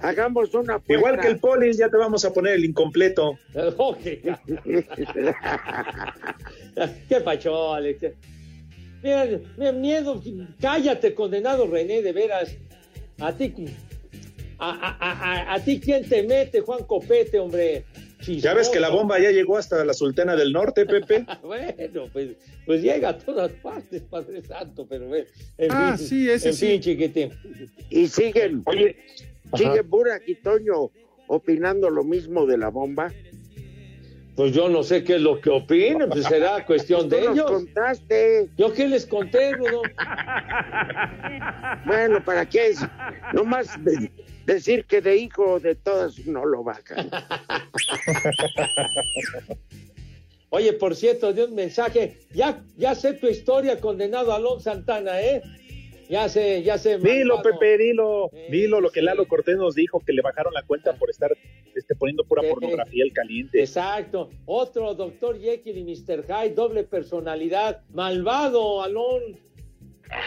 Hagamos 0.00 0.52
una 0.54 0.74
apuesta. 0.74 0.94
Igual 0.94 1.20
que 1.20 1.28
el 1.28 1.38
polis, 1.38 1.76
ya 1.76 1.88
te 1.88 1.96
vamos 1.96 2.24
a 2.24 2.32
poner 2.32 2.54
el 2.54 2.64
incompleto. 2.64 3.38
¿Qué 7.08 7.20
pacho, 7.20 7.74
Alex? 7.74 8.06
Mira, 9.04 9.40
mira, 9.56 9.70
miedo, 9.70 10.20
cállate, 10.60 11.14
condenado 11.14 11.68
René, 11.68 12.02
de 12.02 12.12
veras. 12.12 12.56
A 13.20 13.32
ti, 13.32 13.54
a, 14.58 14.70
a- 14.70 14.96
a- 14.98 15.32
a- 15.52 15.54
a 15.54 15.60
ti 15.64 15.80
quién 15.80 16.08
te 16.08 16.22
mete, 16.22 16.60
Juan 16.60 16.84
Copete, 16.84 17.38
hombre. 17.38 17.84
Ya 18.26 18.54
ves 18.54 18.70
que 18.70 18.80
la 18.80 18.88
bomba 18.88 19.18
ya 19.20 19.30
llegó 19.30 19.58
hasta 19.58 19.84
la 19.84 19.92
Sultana 19.92 20.34
del 20.34 20.50
Norte, 20.52 20.86
Pepe. 20.86 21.26
bueno, 21.42 22.08
pues, 22.12 22.30
pues 22.64 22.82
llega 22.82 23.10
a 23.10 23.18
todas 23.18 23.52
partes, 23.52 24.00
Padre 24.02 24.40
Santo, 24.42 24.86
pero 24.88 25.08
bueno. 25.08 25.26
En 25.58 25.70
Ah, 25.70 25.94
fin, 25.98 26.06
sí, 26.08 26.30
ese 26.30 26.48
en 26.48 26.54
sí. 26.54 26.66
fin, 26.66 26.80
chiquitín. 26.80 27.30
Y 27.90 28.08
siguen. 28.08 28.62
Oye, 28.64 28.96
Ajá. 29.52 29.56
sigue 29.58 29.80
Burak 29.82 30.22
y 30.26 30.36
Toño 30.36 30.90
opinando 31.26 31.90
lo 31.90 32.02
mismo 32.02 32.46
de 32.46 32.56
la 32.56 32.68
bomba. 32.70 33.12
Pues 34.36 34.52
yo 34.52 34.68
no 34.68 34.82
sé 34.82 35.04
qué 35.04 35.14
es 35.16 35.20
lo 35.20 35.40
que 35.40 35.48
opinen, 35.50 36.08
pues 36.08 36.24
será 36.26 36.64
cuestión 36.66 37.08
de 37.08 37.18
Tú 37.18 37.24
nos 37.26 37.34
ellos. 37.36 37.50
contaste. 37.50 38.48
¿Yo 38.56 38.72
qué 38.72 38.88
les 38.88 39.06
conté, 39.06 39.52
Rudo? 39.52 39.82
Bueno, 41.86 42.22
¿para 42.24 42.46
qué 42.46 42.68
es? 42.68 42.80
Nomás 43.32 43.82
de- 43.84 44.10
decir 44.46 44.84
que 44.86 45.00
de 45.00 45.16
hijo 45.16 45.60
de 45.60 45.74
todas 45.74 46.18
no 46.26 46.44
lo 46.46 46.62
bajan. 46.64 47.10
Oye, 50.50 50.72
por 50.74 50.94
cierto, 50.94 51.32
de 51.32 51.44
un 51.44 51.54
mensaje, 51.54 52.18
ya, 52.32 52.62
ya 52.76 52.94
sé 52.94 53.14
tu 53.14 53.26
historia, 53.26 53.80
condenado 53.80 54.32
Alonso 54.32 54.60
Santana, 54.70 55.20
¿eh? 55.20 55.42
Ya 56.14 56.28
sé, 56.28 56.62
ya 56.62 56.78
sé. 56.78 56.98
Dilo, 56.98 57.38
malvado. 57.38 57.58
Pepe, 57.58 57.76
dilo. 57.76 58.30
Dilo 58.48 58.80
lo 58.80 58.90
que 58.90 59.02
Lalo 59.02 59.26
Cortés 59.26 59.56
nos 59.56 59.74
dijo, 59.74 59.98
que 59.98 60.12
le 60.12 60.22
bajaron 60.22 60.54
la 60.54 60.62
cuenta 60.62 60.92
por 60.92 61.10
estar 61.10 61.32
este, 61.74 61.96
poniendo 61.96 62.22
pura 62.22 62.42
Sí. 62.42 62.50
pornografía 62.50 63.02
el 63.02 63.12
caliente. 63.12 63.58
Exacto. 63.58 64.30
Otro 64.46 64.94
Doctor 64.94 65.40
Jekyll 65.40 65.76
y 65.76 65.82
Mr. 65.82 66.24
Hyde, 66.24 66.54
doble 66.54 66.84
personalidad. 66.84 67.82
Malvado, 67.92 68.80
Alon. 68.84 69.22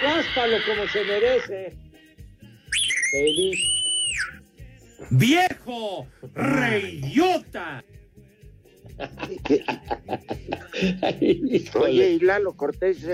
Ráspalo 0.03 0.57
como 0.67 0.89
se 0.89 1.05
merece. 1.05 1.77
Feliz. 3.13 3.57
¡Viejo! 5.11 6.05
¡Reyota! 6.33 7.81
Oye, 11.79 12.09
y 12.09 12.19
Lalo 12.19 12.57
Cortés, 12.57 13.07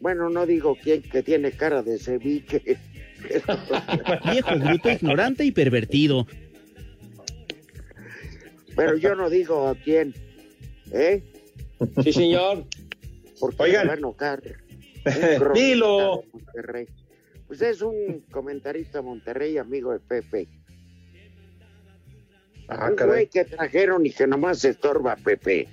bueno, 0.00 0.28
no 0.30 0.46
digo 0.46 0.76
quién 0.82 1.02
que 1.02 1.22
tiene 1.22 1.52
cara 1.52 1.82
de 1.82 1.98
ceviche. 1.98 2.62
Viejo, 4.32 4.56
bruto, 4.58 4.90
ignorante 4.90 5.44
y 5.44 5.52
pervertido. 5.52 6.26
Pero 8.76 8.96
yo 8.96 9.14
no 9.14 9.28
digo 9.28 9.68
a 9.68 9.74
quién. 9.74 10.14
¿Eh? 10.92 11.22
Sí, 12.02 12.12
señor. 12.12 12.64
Porque 13.38 13.62
Oigan. 13.62 13.86
me 13.88 13.96
va 14.00 14.32
a 14.32 14.40
Dilo. 15.54 16.24
Monterrey. 16.32 16.86
Pues 17.46 17.62
es 17.62 17.82
un 17.82 18.20
comentarista 18.30 19.02
Monterrey, 19.02 19.58
amigo 19.58 19.92
de 19.92 19.98
Pepe. 20.00 20.48
Ah, 22.68 22.88
un 22.90 22.96
caray. 22.96 23.08
güey 23.12 23.26
que 23.26 23.44
trajeron 23.44 24.06
y 24.06 24.10
que 24.12 24.26
nomás 24.26 24.64
estorba 24.64 25.12
a 25.12 25.16
Pepe. 25.16 25.66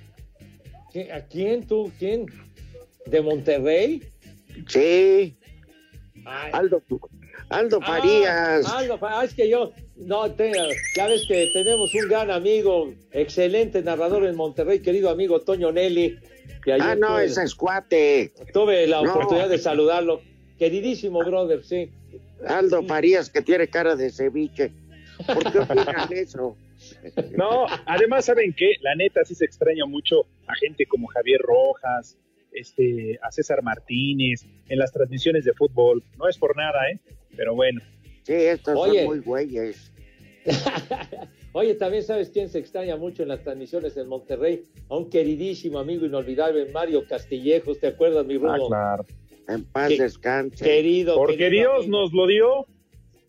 ¿Qué- 0.92 1.12
¿A 1.12 1.24
quién 1.26 1.66
tú? 1.66 1.92
¿Quién? 1.98 2.26
¿De 3.06 3.22
Monterrey? 3.22 4.02
Sí, 4.66 5.36
Ay. 6.24 6.50
Aldo, 6.52 6.82
Aldo 7.50 7.78
Ah, 7.82 7.86
Farías. 7.86 8.66
Aldo 8.66 8.98
ah, 9.02 9.24
es 9.24 9.32
que 9.34 9.48
yo, 9.48 9.72
no, 9.96 10.30
te- 10.32 10.52
ya 10.96 11.06
ves 11.06 11.24
que 11.26 11.48
tenemos 11.52 11.94
un 11.94 12.08
gran 12.08 12.30
amigo, 12.30 12.92
excelente 13.12 13.82
narrador 13.82 14.26
en 14.26 14.36
Monterrey, 14.36 14.80
querido 14.80 15.08
amigo 15.10 15.40
Toño 15.40 15.72
Nelly. 15.72 16.18
que 16.64 16.72
ah, 16.74 16.94
no, 16.94 17.08
tuve, 17.14 17.24
ese 17.24 17.44
es 17.44 17.54
cuate. 17.54 18.32
tuve 18.52 18.86
la 18.86 19.00
No. 19.02 19.10
oportunidad 19.12 19.48
de 19.48 19.58
saludarlo. 19.58 20.20
Queridísimo 20.58 21.20
brother, 21.20 21.64
sí. 21.64 21.90
Aldo 22.46 22.82
Farías, 22.82 23.30
que 23.30 23.40
tiene 23.42 23.68
cara 23.68 23.96
de 23.96 24.10
ceviche. 24.10 24.72
¿Por 25.26 25.50
qué 25.52 25.58
opinan 25.60 26.12
eso? 26.12 26.56
No, 27.36 27.66
además, 27.86 28.26
¿saben 28.26 28.54
qué? 28.56 28.74
La 28.82 28.94
neta 28.94 29.24
sí 29.24 29.34
se 29.34 29.44
extraña 29.44 29.84
mucho 29.84 30.20
a 30.46 30.54
gente 30.54 30.86
como 30.86 31.08
Javier 31.08 31.40
Rojas, 31.40 32.16
este, 32.58 33.18
a 33.22 33.30
César 33.30 33.62
Martínez, 33.62 34.46
en 34.68 34.78
las 34.78 34.92
transmisiones 34.92 35.44
de 35.44 35.52
fútbol. 35.54 36.02
No 36.18 36.28
es 36.28 36.36
por 36.38 36.56
nada, 36.56 36.90
¿eh? 36.90 36.98
Pero 37.36 37.54
bueno. 37.54 37.80
Sí, 38.22 38.32
estos 38.34 38.76
Oye. 38.76 39.00
son 39.00 39.06
muy 39.06 39.20
güeyes. 39.20 39.92
Oye, 41.52 41.74
también 41.74 42.02
sabes 42.02 42.30
quién 42.30 42.48
se 42.48 42.58
extraña 42.58 42.96
mucho 42.96 43.22
en 43.22 43.28
las 43.28 43.42
transmisiones 43.42 43.96
en 43.96 44.08
Monterrey, 44.08 44.62
a 44.88 44.96
un 44.96 45.10
queridísimo 45.10 45.78
amigo 45.78 46.06
inolvidable, 46.06 46.66
Mario 46.72 47.06
Castillejos, 47.06 47.80
¿te 47.80 47.88
acuerdas, 47.88 48.26
mi 48.26 48.36
Rudo? 48.36 48.52
Ah, 48.52 48.58
claro. 48.68 49.06
En 49.48 49.64
paz 49.64 49.88
Qué- 49.88 50.02
descanse. 50.02 50.64
Querido. 50.64 51.16
Porque 51.16 51.36
querido 51.36 51.72
Dios 51.72 51.84
amigo. 51.84 52.00
nos 52.02 52.12
lo 52.12 52.26
dio. 52.26 52.66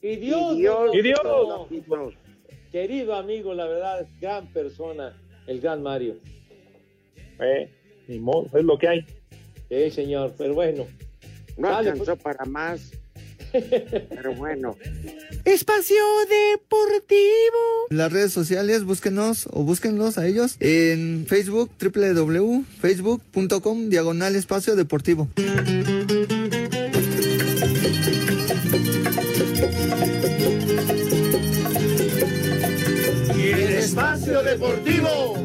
Y 0.01 0.15
Dios. 0.17 0.53
Y 0.53 0.57
Dios, 0.59 0.79
nos 0.79 0.95
lo 0.95 1.67
y 1.69 1.81
Dios. 1.81 2.13
Querido 2.71 3.15
amigo, 3.15 3.53
la 3.53 3.65
verdad, 3.65 4.07
gran 4.19 4.47
persona, 4.53 5.17
el 5.47 5.59
gran 5.61 5.81
Mario. 5.81 6.17
Eh, 7.39 7.69
ni 8.07 8.19
modo, 8.19 8.47
es 8.57 8.63
lo 8.63 8.77
que 8.77 8.87
hay. 8.89 9.05
Sí, 9.69 9.91
señor, 9.91 10.33
pero 10.37 10.53
bueno. 10.53 10.85
No 11.57 11.69
Dale, 11.69 11.89
alcanzó 11.89 12.15
pues. 12.15 12.23
para 12.23 12.45
más. 12.45 12.91
Pero 13.51 14.35
bueno. 14.35 14.77
Espacio 15.43 15.95
Deportivo. 16.29 17.87
Las 17.89 18.13
redes 18.13 18.31
sociales, 18.31 18.83
búsquenos 18.83 19.47
o 19.51 19.63
búsquenlos 19.63 20.19
a 20.19 20.27
ellos 20.27 20.55
en 20.59 21.25
Facebook, 21.27 21.71
www.facebook.com, 21.81 23.89
diagonal 23.89 24.35
espacio 24.35 24.75
deportivo. 24.75 25.29
Y 33.35 33.51
el 33.51 33.73
espacio 33.75 34.43
deportivo 34.43 35.35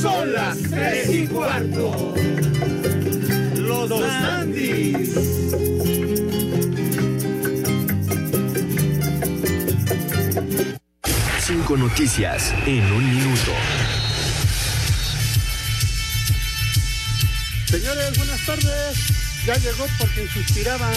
son 0.00 0.32
las 0.32 0.58
tres 0.62 1.10
y 1.10 1.26
cuarto. 1.26 2.14
Los 3.88 4.02
Andis. 4.02 5.10
Cinco 11.40 11.76
noticias 11.76 12.52
en 12.66 12.84
un 12.92 13.10
minuto. 13.10 13.52
Señores, 17.66 18.16
buenas 18.18 18.46
tardes. 18.46 18.96
Ya 19.46 19.56
llegó 19.56 19.86
porque 19.98 20.28
suspiraban. 20.28 20.94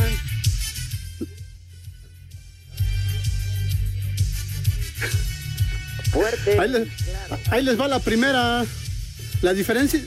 Ahí 6.60 6.70
les, 6.70 6.88
ahí 7.50 7.64
les 7.64 7.80
va 7.80 7.88
la 7.88 8.00
primera. 8.00 8.66
La 9.44 9.54
diferencia. 9.54 10.00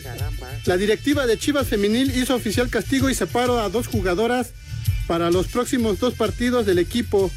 La 0.64 0.78
directiva 0.78 1.26
de 1.26 1.39
Chivas 1.39 1.68
Femenil 1.68 2.16
hizo 2.16 2.34
oficial 2.34 2.70
castigo 2.70 3.11
y 3.11 3.14
separó 3.14 3.61
a 3.61 3.68
dos 3.68 3.87
jugadoras 3.87 4.53
para 5.07 5.30
los 5.30 5.49
próximos 5.49 6.01
dos 6.01 6.14
partidos 6.14 6.64
del 6.64 6.78
equipo, 6.78 7.30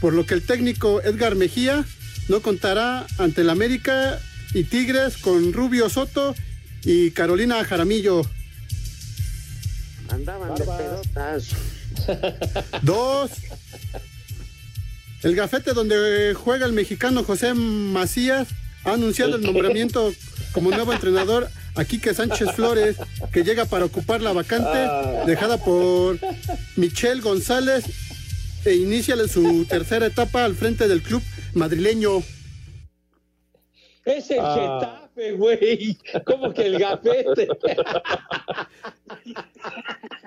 por 0.00 0.14
lo 0.14 0.24
que 0.24 0.32
el 0.32 0.42
técnico 0.42 1.02
Edgar 1.02 1.34
Mejía 1.36 1.84
no 2.28 2.40
contará 2.40 3.06
ante 3.18 3.42
el 3.42 3.50
América 3.50 4.18
y 4.54 4.64
Tigres 4.64 5.18
con 5.18 5.52
Rubio 5.52 5.90
Soto 5.90 6.34
y 6.84 7.10
Carolina 7.10 7.62
Jaramillo. 7.62 8.22
Andaban 10.08 10.54
de 10.54 10.64
pelotas. 10.64 11.48
Dos. 12.82 13.30
El 15.22 15.36
gafete 15.36 15.74
donde 15.74 16.32
juega 16.34 16.64
el 16.64 16.72
mexicano 16.72 17.22
José 17.24 17.52
Macías 17.52 18.48
ha 18.84 18.94
anunciado 18.94 19.36
el 19.36 19.42
nombramiento 19.42 20.14
como 20.52 20.70
nuevo 20.70 20.92
entrenador 20.92 21.48
a 21.74 21.84
Quique 21.84 22.14
Sánchez 22.14 22.52
Flores, 22.54 22.96
que 23.32 23.42
llega 23.44 23.64
para 23.64 23.84
ocupar 23.86 24.20
la 24.20 24.32
vacante 24.32 24.88
dejada 25.26 25.56
por 25.58 26.18
Michel 26.76 27.20
González 27.22 27.84
e 28.64 28.74
inicia 28.74 29.16
su 29.28 29.64
tercera 29.64 30.06
etapa 30.06 30.44
al 30.44 30.54
frente 30.54 30.86
del 30.88 31.02
club 31.02 31.22
madrileño. 31.54 32.22
Es 34.04 34.30
el 34.30 34.40
Ah. 34.40 35.00
Getafe, 35.14 35.32
güey. 35.32 35.98
¿Cómo 36.26 36.52
que 36.52 36.66
el 36.66 36.78
gafete? 36.78 37.48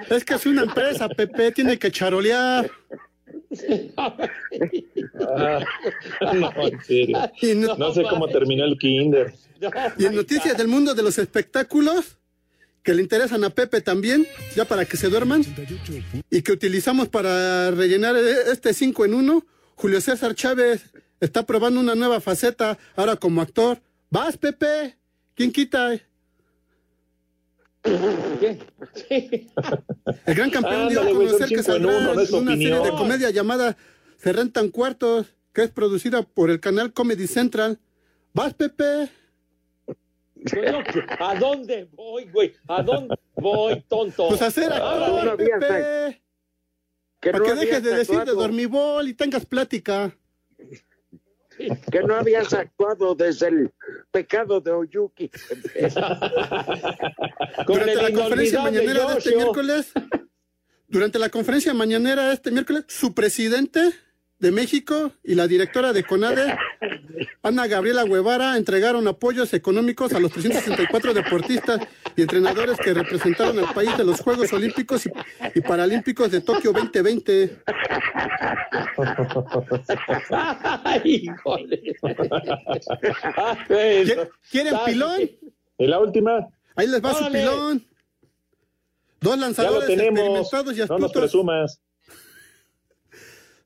Es 0.09 0.23
que 0.23 0.33
es 0.35 0.45
una 0.45 0.63
empresa, 0.63 1.09
Pepe, 1.09 1.51
tiene 1.51 1.77
que 1.77 1.91
charolear. 1.91 2.69
Ah, 5.19 5.59
no, 6.33 6.51
en 6.67 6.81
serio. 6.83 7.17
No- 7.55 7.75
No 7.77 7.93
sé 7.93 8.03
cómo 8.03 8.27
terminó 8.27 8.65
el 8.65 8.77
kinder. 8.77 9.33
Y 9.97 10.05
en 10.05 10.15
noticias 10.15 10.57
del 10.57 10.67
mundo 10.67 10.93
de 10.93 11.03
los 11.03 11.17
espectáculos, 11.17 12.17
que 12.83 12.93
le 12.93 13.01
interesan 13.01 13.43
a 13.43 13.49
Pepe 13.49 13.81
también, 13.81 14.27
ya 14.55 14.65
para 14.65 14.85
que 14.85 14.97
se 14.97 15.09
duerman, 15.09 15.43
y 16.29 16.41
que 16.41 16.51
utilizamos 16.51 17.07
para 17.09 17.71
rellenar 17.71 18.15
este 18.15 18.73
5 18.73 19.05
en 19.05 19.13
1, 19.15 19.45
Julio 19.75 20.01
César 20.01 20.35
Chávez 20.35 20.83
está 21.19 21.43
probando 21.43 21.79
una 21.79 21.95
nueva 21.95 22.21
faceta 22.21 22.77
ahora 22.95 23.15
como 23.15 23.41
actor. 23.41 23.81
¿Vas, 24.11 24.37
Pepe? 24.37 24.97
¿Quién 25.33 25.51
quita? 25.51 25.99
El 30.25 30.35
gran 30.35 30.49
campeón 30.49 30.89
dio 30.89 31.01
a 31.01 31.05
conocer 31.05 31.49
que 31.49 31.55
en 31.55 31.63
saldrá 31.63 31.97
uno, 31.97 32.13
no 32.15 32.21
es 32.21 32.29
en 32.31 32.35
una 32.39 32.51
serie 32.53 32.79
de 32.79 32.89
comedia 32.91 33.29
llamada 33.29 33.77
Se 34.17 34.33
rentan 34.33 34.69
cuartos, 34.69 35.27
que 35.53 35.63
es 35.63 35.69
producida 35.71 36.23
por 36.23 36.49
el 36.49 36.59
canal 36.59 36.93
Comedy 36.93 37.27
Central. 37.27 37.79
¿Vas, 38.33 38.53
Pepe? 38.53 39.09
Bueno, 40.53 40.79
¿A 41.19 41.35
dónde 41.35 41.87
voy, 41.93 42.25
güey? 42.25 42.53
¿A 42.67 42.83
dónde 42.83 43.15
voy, 43.35 43.81
tonto? 43.87 44.27
Pues 44.29 44.41
hacer 44.41 44.71
Ándale. 44.71 45.21
actor, 45.21 45.37
Pepe. 45.37 46.21
que 47.21 47.31
Para 47.31 47.45
que 47.45 47.53
dejes 47.55 47.83
de 47.83 47.95
decir 47.95 48.19
de 48.23 48.31
dormibol 48.31 49.07
y 49.07 49.13
tengas 49.13 49.45
plática. 49.45 50.15
Que 51.57 52.01
no 52.01 52.15
habías 52.15 52.53
actuado 52.53 53.15
desde 53.15 53.47
el 53.47 53.71
pecado 54.11 54.61
de 54.61 54.71
Oyuki. 54.71 55.29
Durante 57.67 57.95
la 57.95 58.11
conferencia 58.11 58.61
mañanera 58.61 59.11
de 59.11 59.17
este 59.17 59.35
miércoles, 59.35 59.91
durante 60.87 61.19
la 61.19 61.29
conferencia 61.29 61.73
mañanera 61.73 62.27
de 62.27 62.33
este 62.33 62.51
miércoles, 62.51 62.85
su 62.87 63.13
presidente 63.13 63.91
de 64.39 64.51
México 64.51 65.11
y 65.23 65.35
la 65.35 65.47
directora 65.47 65.93
de 65.93 66.03
CONADE, 66.03 66.57
Ana 67.41 67.67
Gabriela 67.67 68.03
Guevara, 68.03 68.57
entregaron 68.57 69.07
apoyos 69.07 69.53
económicos 69.53 70.11
a 70.13 70.19
los 70.19 70.31
364 70.31 71.13
deportistas 71.13 71.79
y 72.17 72.21
entrenadores 72.23 72.77
que 72.77 72.93
representaron 72.93 73.57
al 73.59 73.73
país 73.73 73.97
de 73.97 74.03
los 74.03 74.19
Juegos 74.19 74.51
Olímpicos 74.53 75.05
y, 75.05 75.11
y 75.55 75.61
Paralímpicos 75.61 76.31
de 76.31 76.41
Tokio 76.41 76.73
2020. 76.73 77.61
Ay, 80.83 81.01
híjole. 81.05 81.95
Ah, 83.37 83.57
güey. 83.67 84.05
¿Qui- 84.05 84.29
¿Quieren 84.51 84.75
pilón? 84.85 85.21
¿Y 85.77 85.87
la 85.87 85.99
última? 85.99 86.47
Ahí 86.75 86.87
les 86.87 87.03
va 87.03 87.13
su 87.13 87.31
pilón. 87.31 87.85
Dos 89.21 89.31
Ya 89.33 89.35
lo 89.37 89.41
lanzadores 89.41 89.87
tenemos. 89.87 90.19
experimentados 90.19 90.73
y 90.75 90.79
No 90.79 90.85
nos 90.85 90.91
astutos. 90.91 91.21
presumas. 91.21 91.81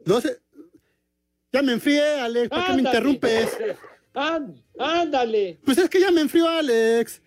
Dos- 0.06 0.38
Ya 1.52 1.62
me 1.62 1.74
enfrié, 1.74 2.20
Alex. 2.22 2.50
¿Por 2.50 2.66
qué 2.66 2.74
me 2.74 2.82
interrumpes? 2.82 3.58
Án- 4.14 4.56
Ándale. 4.78 5.60
Pues 5.66 5.78
es 5.78 5.90
que 5.90 6.00
ya 6.00 6.12
me 6.12 6.22
enfrió, 6.22 6.48
Alex. 6.48 7.22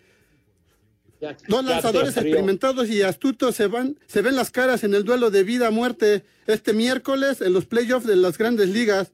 Ya- 1.21 1.37
Dos 1.47 1.63
lanzadores 1.63 2.15
experimentados 2.17 2.89
y 2.89 3.01
astutos 3.01 3.55
se 3.55 3.67
van, 3.67 3.97
se 4.07 4.21
ven 4.21 4.35
las 4.35 4.51
caras 4.51 4.83
en 4.83 4.93
el 4.93 5.03
duelo 5.05 5.29
de 5.31 5.43
vida 5.43 5.67
a 5.67 5.71
muerte 5.71 6.23
este 6.47 6.73
miércoles 6.73 7.39
en 7.41 7.53
los 7.53 7.65
playoffs 7.65 8.05
de 8.05 8.15
las 8.17 8.37
grandes 8.37 8.69
ligas. 8.69 9.13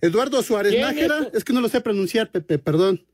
Eduardo 0.00 0.42
Suárez 0.42 0.72
¿Quién 0.72 0.82
Nájera, 0.82 1.18
es? 1.28 1.34
es 1.34 1.44
que 1.44 1.52
no 1.52 1.60
lo 1.60 1.68
sé 1.68 1.80
pronunciar, 1.82 2.30
Pepe, 2.30 2.58
perdón. 2.58 3.04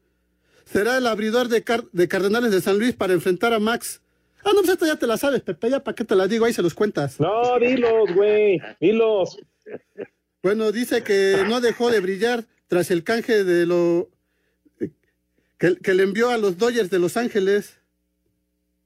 Será 0.67 0.99
el 0.99 1.07
abridor 1.07 1.49
de, 1.49 1.63
Car- 1.65 1.89
de 1.93 2.07
Cardenales 2.09 2.53
de 2.53 2.61
San 2.61 2.79
Luis 2.79 2.95
para 2.95 3.13
enfrentar 3.13 3.53
a 3.53 3.59
Max. 3.59 4.01
Ah, 4.45 4.51
no, 4.55 4.61
pues 4.61 4.71
esta 4.71 4.87
ya 4.87 4.95
te 4.97 5.09
la 5.09 5.17
sabes, 5.17 5.41
Pepe, 5.43 5.69
ya 5.71 5.83
para 5.83 5.97
qué 5.97 6.05
te 6.05 6.15
la 6.15 6.29
digo, 6.29 6.45
ahí 6.45 6.53
se 6.53 6.63
los 6.63 6.75
cuentas. 6.75 7.19
No, 7.19 7.59
dilos, 7.59 8.15
güey. 8.15 8.61
Dilos. 8.81 9.37
Bueno, 10.47 10.71
dice 10.71 11.03
que 11.03 11.43
no 11.49 11.61
dejó 11.61 11.91
de 11.91 11.99
brillar 11.99 12.45
tras 12.69 12.93
el 12.93 13.03
canje 13.03 13.43
de 13.43 13.67
lo 13.67 14.11
que, 15.59 15.77
que 15.83 15.93
le 15.93 16.05
envió 16.05 16.31
a 16.31 16.39
los 16.39 16.57
Dodgers 16.57 16.89
de 16.89 17.01
Los 17.01 17.17
Ángeles. 17.17 17.81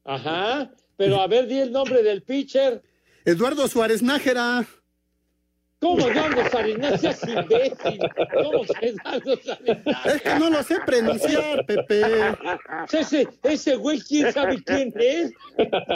Ajá. 0.03 0.71
Pero 0.97 1.21
a 1.21 1.27
ver, 1.27 1.47
di 1.49 1.59
el 1.59 1.71
nombre 1.71 2.03
del 2.03 2.23
pitcher. 2.23 2.83
Eduardo 3.27 3.69
Suárez 3.69 4.01
Nájera. 4.01 4.67
¿Cómo 5.81 6.09
Eduardo 6.09 6.49
Salinas? 6.51 6.93
No 6.93 6.97
seas 6.97 7.29
imbécil. 7.29 8.01
¿Cómo 8.33 8.65
Eduardo 8.81 9.37
Salinas? 9.45 10.07
Es 10.07 10.23
que 10.23 10.35
no 10.39 10.49
lo 10.49 10.63
sé 10.63 10.79
pronunciar, 10.87 11.67
Pepe. 11.67 12.03
Ese, 12.91 13.29
ese 13.43 13.77
güey, 13.77 14.01
¿quién 14.01 14.33
sabe 14.33 14.65
quién 14.65 14.95
es? 14.97 15.31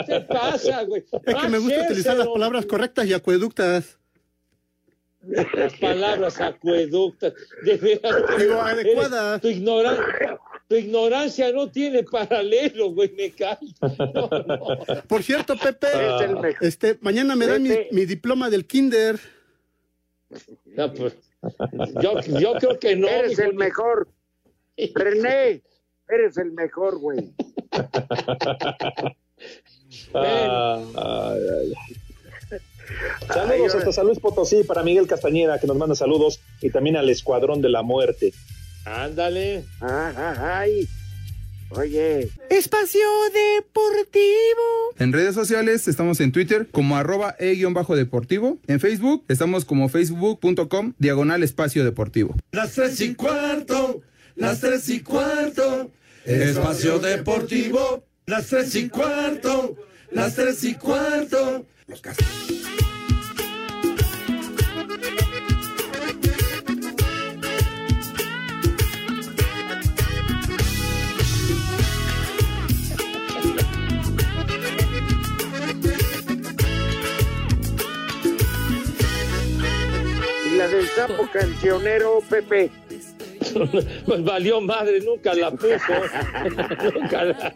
¿Qué 0.05 0.21
pasa, 0.29 0.83
güey? 0.83 1.03
Es 1.25 1.35
que 1.35 1.49
me 1.49 1.57
gusta 1.57 1.85
utilizar 1.85 2.15
las 2.15 2.27
palabras 2.27 2.67
correctas 2.67 3.07
y 3.07 3.13
acueductas. 3.13 3.97
Las 5.27 5.73
palabras 5.79 6.39
acueductas. 6.39 7.33
De 7.63 7.77
veras. 7.77 8.15
Digo, 8.39 8.61
adecuadas. 8.61 9.41
Tu, 9.41 9.47
ignoran- 9.49 9.97
tu 10.67 10.75
ignorancia 10.75 11.51
no 11.51 11.69
tiene 11.71 12.03
paralelo, 12.03 12.91
güey, 12.91 13.11
me 13.13 13.31
cae. 13.31 13.57
No, 14.13 14.29
no. 14.45 15.03
Por 15.07 15.23
cierto, 15.23 15.55
Pepe, 15.57 15.87
mejor. 15.93 16.55
este, 16.61 16.97
mañana 17.01 17.35
me 17.35 17.47
dan 17.47 17.63
mi, 17.63 17.69
mi 17.91 18.05
diploma 18.05 18.49
del 18.49 18.65
kinder. 18.65 19.19
No, 20.65 20.93
pues, 20.93 21.15
yo, 22.01 22.19
yo 22.39 22.53
creo 22.55 22.79
que 22.79 22.95
no. 22.95 23.07
Eres 23.07 23.39
el 23.39 23.51
ni- 23.51 23.57
mejor. 23.57 24.07
René, 24.93 25.61
eres 26.09 26.37
el 26.37 26.51
mejor, 26.51 26.97
güey. 26.99 27.33
Ah, 30.13 30.81
ay, 30.95 31.39
ay, 31.59 31.73
ay. 33.29 33.35
Saludos 33.35 33.75
hasta 33.75 33.91
San 33.91 34.05
Luis 34.07 34.19
Potosí 34.19 34.63
para 34.63 34.83
Miguel 34.83 35.07
Castañeda, 35.07 35.59
que 35.59 35.67
nos 35.67 35.77
manda 35.77 35.95
saludos, 35.95 36.39
y 36.61 36.69
también 36.69 36.97
al 36.97 37.09
Escuadrón 37.09 37.61
de 37.61 37.69
la 37.69 37.81
Muerte. 37.81 38.33
Ándale. 38.85 39.63
Ajá, 39.79 40.59
ay. 40.59 40.87
Oye, 41.71 42.29
Espacio 42.49 43.01
Deportivo. 43.33 44.93
En 44.99 45.11
redes 45.11 45.33
sociales 45.33 45.87
estamos 45.87 46.19
en 46.19 46.31
Twitter 46.31 46.67
como 46.71 46.95
arroba 46.95 47.35
e-deportivo. 47.39 48.59
En 48.67 48.79
Facebook 48.79 49.25
estamos 49.27 49.65
como 49.65 49.89
facebook.com 49.89 50.93
diagonal 50.99 51.43
espacio 51.43 51.83
deportivo. 51.83 52.35
Las 52.51 52.73
tres 52.73 53.01
y 53.01 53.15
cuarto, 53.15 54.01
las 54.35 54.61
tres 54.61 54.87
y 54.89 55.01
cuarto, 55.01 55.91
espacio 56.23 56.99
deportivo, 56.99 58.05
las 58.27 58.47
tres 58.47 58.75
y 58.75 58.87
cuarto, 58.87 59.75
las 60.11 60.35
tres 60.35 60.63
y 60.63 60.75
cuarto. 60.75 61.65
y 80.45 80.57
la 80.57 80.67
del 80.67 80.87
sapo 80.89 81.29
cancionero, 81.31 82.21
Pepe. 82.29 82.71
Pues 84.05 84.23
valió 84.23 84.61
madre, 84.61 85.01
nunca 85.01 85.33
la 85.33 85.51
puso. 85.51 85.93
nunca 86.93 87.23
la. 87.23 87.55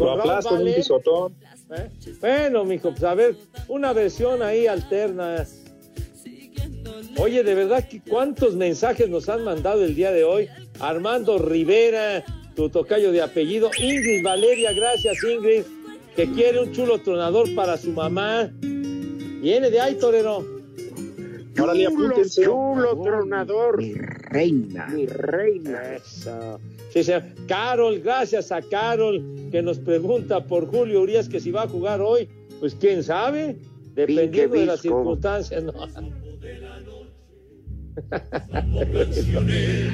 Lo 0.00 0.12
aplastas 0.12 0.52
un 0.52 0.58
Vale. 0.58 0.74
pisotón. 0.74 1.34
¿Eh? 1.70 1.88
Bueno, 2.20 2.64
mijo, 2.64 2.90
pues 2.90 3.04
a 3.04 3.14
ver, 3.14 3.36
una 3.68 3.92
versión 3.92 4.42
ahí 4.42 4.66
alterna. 4.66 5.46
Oye, 7.18 7.42
de 7.42 7.54
verdad, 7.54 7.84
¿cuántos 8.08 8.56
mensajes 8.56 9.08
nos 9.08 9.28
han 9.28 9.44
mandado 9.44 9.84
el 9.84 9.94
día 9.94 10.10
de 10.10 10.24
hoy? 10.24 10.48
Armando 10.80 11.38
Rivera, 11.38 12.24
tu 12.54 12.68
tocayo 12.70 13.12
de 13.12 13.22
apellido. 13.22 13.70
Ingrid 13.78 14.24
Valeria, 14.24 14.72
gracias 14.72 15.22
Ingrid, 15.22 15.62
que 16.16 16.30
quiere 16.32 16.60
un 16.60 16.72
chulo 16.72 16.98
tronador 16.98 17.54
para 17.54 17.76
su 17.76 17.90
mamá. 17.90 18.50
Viene 18.60 19.70
de 19.70 19.80
ahí, 19.80 19.94
torero. 19.96 20.44
Chulo, 21.54 21.74
chulo 22.28 23.02
tronador. 23.02 23.78
Mi 23.78 23.92
reina. 23.92 24.86
Mi 24.88 25.06
reina. 25.06 25.96
Eso. 25.96 26.58
Sí, 26.90 27.04
sí. 27.04 27.12
Carol, 27.46 28.00
gracias 28.00 28.50
a 28.52 28.60
Carol, 28.60 29.22
que 29.50 29.62
nos 29.62 29.78
pregunta 29.78 30.44
por 30.44 30.66
Julio 30.66 31.02
Urias 31.02 31.28
que 31.28 31.40
si 31.40 31.50
va 31.50 31.62
a 31.62 31.68
jugar 31.68 32.00
hoy. 32.00 32.28
Pues 32.58 32.74
quién 32.74 33.02
sabe, 33.02 33.56
dependiendo 33.94 34.56
de 34.56 34.66
las 34.66 34.80
circunstancias. 34.80 35.62
No. 35.62 35.72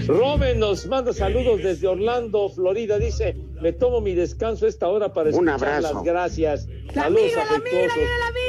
Roben 0.06 0.60
nos 0.60 0.86
manda 0.86 1.12
saludos 1.12 1.62
desde 1.62 1.86
Orlando, 1.86 2.48
Florida. 2.48 2.98
Dice, 2.98 3.36
me 3.60 3.72
tomo 3.72 4.00
mi 4.00 4.14
descanso 4.14 4.66
esta 4.66 4.88
hora 4.88 5.12
para 5.12 5.30
Un 5.30 5.48
escuchar 5.48 5.74
abrazo. 5.76 5.94
las 5.94 6.04
gracias. 6.04 6.68
Saludos 6.92 7.32
afectuosos. 7.36 7.98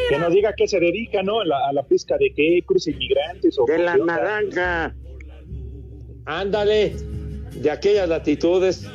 Que 0.09 0.19
nos 0.19 0.33
diga 0.33 0.53
qué 0.55 0.67
se 0.67 0.79
dedica, 0.79 1.23
¿no? 1.23 1.41
A 1.41 1.45
la, 1.45 1.57
a 1.69 1.73
la 1.73 1.83
pesca 1.83 2.17
de 2.17 2.31
qué, 2.35 2.61
cruce 2.65 2.91
inmigrantes 2.91 3.57
o 3.59 3.65
De 3.65 3.79
la 3.79 3.97
naranja. 3.97 4.95
Ándale, 6.25 6.93
de 7.61 7.71
aquellas 7.71 8.07
latitudes. 8.07 8.85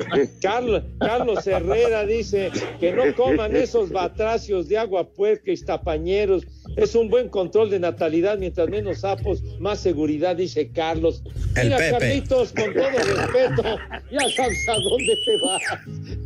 Carlos, 0.40 0.82
Carlos 0.98 1.46
Herrera 1.46 2.06
dice 2.06 2.50
que 2.78 2.92
no 2.92 3.14
coman 3.14 3.56
esos 3.56 3.90
batracios 3.90 4.68
de 4.68 4.78
agua 4.78 5.08
puerca 5.08 5.50
y 5.50 5.56
tapañeros. 5.56 6.46
Es 6.76 6.94
un 6.94 7.08
buen 7.08 7.28
control 7.28 7.70
de 7.70 7.80
natalidad, 7.80 8.38
mientras 8.38 8.68
menos 8.68 9.00
sapos, 9.00 9.42
más 9.58 9.80
seguridad, 9.80 10.36
dice 10.36 10.70
Carlos. 10.70 11.22
El 11.56 11.64
Mira, 11.64 11.78
Pepe. 11.78 11.90
Carlitos, 11.90 12.52
con 12.52 12.72
todo 12.72 12.90
respeto, 12.90 13.62
ya 14.10 14.28
sabes 14.36 14.68
a 14.68 14.74
dónde 14.74 15.18
te 15.24 15.36
vas. 15.44 15.62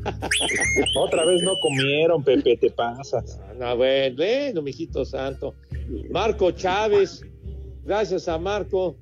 Otra 0.99 1.25
vez 1.25 1.43
no 1.43 1.55
comieron, 1.63 2.23
Pepe, 2.23 2.57
te 2.59 2.71
pasas. 2.71 3.41
No, 3.59 3.77
bueno, 3.77 4.17
bueno, 4.17 4.63
mijito 4.63 5.05
santo. 5.05 5.55
Marco 6.11 6.51
Chávez, 6.51 7.23
gracias 7.85 8.29
a 8.29 8.39
Marco. 8.39 8.97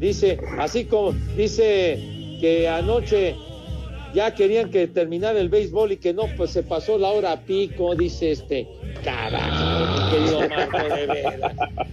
Dice, 0.00 0.38
así 0.58 0.86
como 0.86 1.12
dice 1.36 1.98
que 2.40 2.66
anoche 2.66 3.36
ya 4.14 4.34
querían 4.34 4.70
que 4.70 4.86
terminara 4.88 5.38
el 5.38 5.50
béisbol 5.50 5.92
y 5.92 5.96
que 5.98 6.14
no, 6.14 6.24
pues 6.36 6.50
se 6.50 6.62
pasó 6.62 6.98
la 6.98 7.10
hora 7.10 7.32
a 7.32 7.40
pico, 7.40 7.94
dice 7.94 8.32
este. 8.32 8.66
Carajo, 9.04 10.10
querido 10.10 10.48
Marco, 10.48 10.94
de 10.94 11.06
veras. 11.06 11.52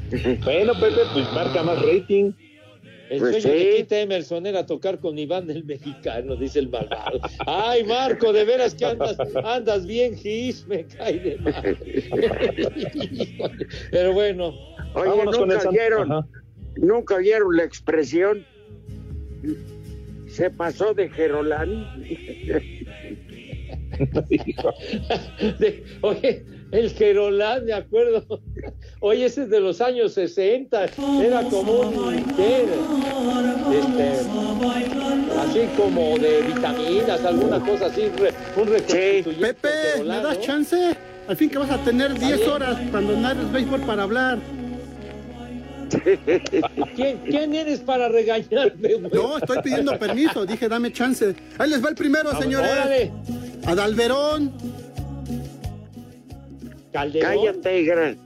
Bueno, 0.45 0.73
Pepe, 0.73 1.01
pues 1.13 1.31
marca 1.33 1.61
más 1.63 1.81
rating. 1.81 2.31
El 3.09 3.19
Pues 3.19 3.41
sueño 3.41 3.57
de 3.57 3.71
sí. 3.71 3.77
Quita 3.77 3.99
Emerson 3.99 4.45
era 4.45 4.65
tocar 4.65 4.99
con 4.99 5.17
Iván 5.17 5.47
del 5.47 5.63
Mexicano, 5.65 6.35
dice 6.37 6.59
el 6.59 6.69
malvado. 6.69 7.19
Ay, 7.45 7.83
Marco, 7.83 8.33
de 8.33 8.45
veras 8.45 8.73
que 8.73 8.85
andas, 8.85 9.17
andas 9.43 9.85
bien 9.85 10.17
gis, 10.17 10.65
me 10.67 10.85
cae 10.85 11.19
de 11.19 11.37
mal. 11.37 11.77
Pero 13.91 14.13
bueno, 14.13 14.53
Oye, 14.93 15.21
el 15.21 15.25
nunca 15.25 15.69
vieron. 15.69 16.25
Nunca 16.79 17.17
vieron 17.17 17.55
la 17.55 17.63
expresión. 17.63 18.45
Se 20.27 20.49
pasó 20.49 20.93
de 20.93 21.09
Gerolán. 21.09 22.03
de- 25.59 25.83
oye, 26.01 26.45
el 26.71 26.89
Gerolán, 26.91 27.65
me 27.65 27.73
acuerdo. 27.73 28.41
Oye, 28.99 29.25
ese 29.25 29.43
es 29.43 29.49
de 29.49 29.59
los 29.59 29.81
años 29.81 30.13
60. 30.13 30.85
Era 31.23 31.43
como 31.43 31.81
un. 31.81 32.13
Este, 32.17 32.63
así 35.39 35.67
como 35.75 36.17
de 36.19 36.41
vitaminas, 36.41 37.25
alguna 37.25 37.59
cosa 37.59 37.87
así, 37.87 38.03
un 38.55 38.67
reconstituyente 38.67 39.53
Pepe, 39.53 40.03
¿me 40.03 40.17
das 40.21 40.37
¿no? 40.37 40.43
chance? 40.43 40.95
Al 41.27 41.35
fin 41.35 41.49
que 41.49 41.57
vas 41.57 41.71
a 41.71 41.77
tener 41.83 42.17
10 42.17 42.37
bien. 42.37 42.49
horas 42.49 42.77
cuando 42.91 43.17
narres 43.17 43.51
béisbol 43.51 43.81
para 43.81 44.03
hablar. 44.03 44.39
¿Quién, 46.95 47.17
quién 47.29 47.55
eres 47.55 47.79
para 47.79 48.07
regañarme, 48.09 48.93
güey? 48.95 49.11
No, 49.13 49.37
estoy 49.37 49.59
pidiendo 49.63 49.97
permiso. 49.97 50.45
Dije, 50.45 50.67
dame 50.67 50.91
chance. 50.91 51.35
Ahí 51.57 51.69
les 51.69 51.83
va 51.83 51.89
el 51.89 51.95
primero, 51.95 52.37
señores. 52.39 52.69
Órale, 52.71 53.11
Adalberón, 53.65 54.53
Calderón. 56.91 57.29
Cállate, 57.35 57.83
gran- 57.83 58.17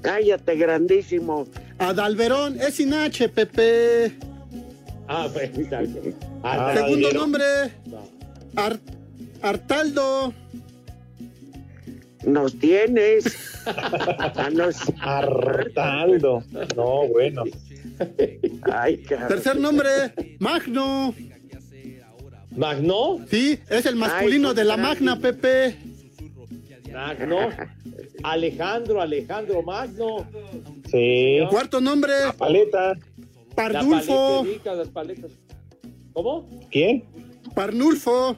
cállate, 0.00 0.56
grandísimo. 0.56 1.46
Adalberón, 1.78 2.60
es 2.60 2.74
sin 2.74 2.94
H, 2.94 3.28
Pepe. 3.28 4.12
Ah, 5.08 5.28
pues. 5.32 5.50
Ah, 6.42 6.72
Segundo 6.76 7.12
nombre, 7.12 7.44
Ar- 8.56 8.78
Artaldo. 9.42 10.32
Nos 12.24 12.58
tienes. 12.58 13.24
Ah, 13.64 14.50
nos- 14.52 14.92
Artaldo. 15.00 16.42
No, 16.76 17.06
bueno. 17.08 17.44
Ay. 18.62 18.96
Tercer 19.28 19.56
nombre, 19.60 19.88
Magno. 20.40 21.14
Magno, 22.56 23.20
Sí, 23.30 23.58
es 23.70 23.86
el 23.86 23.94
masculino 23.96 24.48
Ay, 24.50 24.54
de 24.56 24.64
la. 24.64 24.76
Magna, 24.76 25.18
Pepe. 25.20 25.76
Magno, 26.92 27.48
Alejandro, 28.24 29.00
Alejandro 29.00 29.62
Magno. 29.62 30.26
Sí. 30.90 31.38
Cuarto 31.48 31.80
nombre, 31.80 32.12
Paleta. 32.36 32.88
La 32.94 33.54
Pardulfo. 33.54 34.40
paleta 34.42 34.52
rica, 34.54 34.74
las 34.74 34.88
paletas. 34.88 35.30
¿Cómo? 36.12 36.48
¿Quién? 36.70 37.04
Parnulfo. 37.54 38.36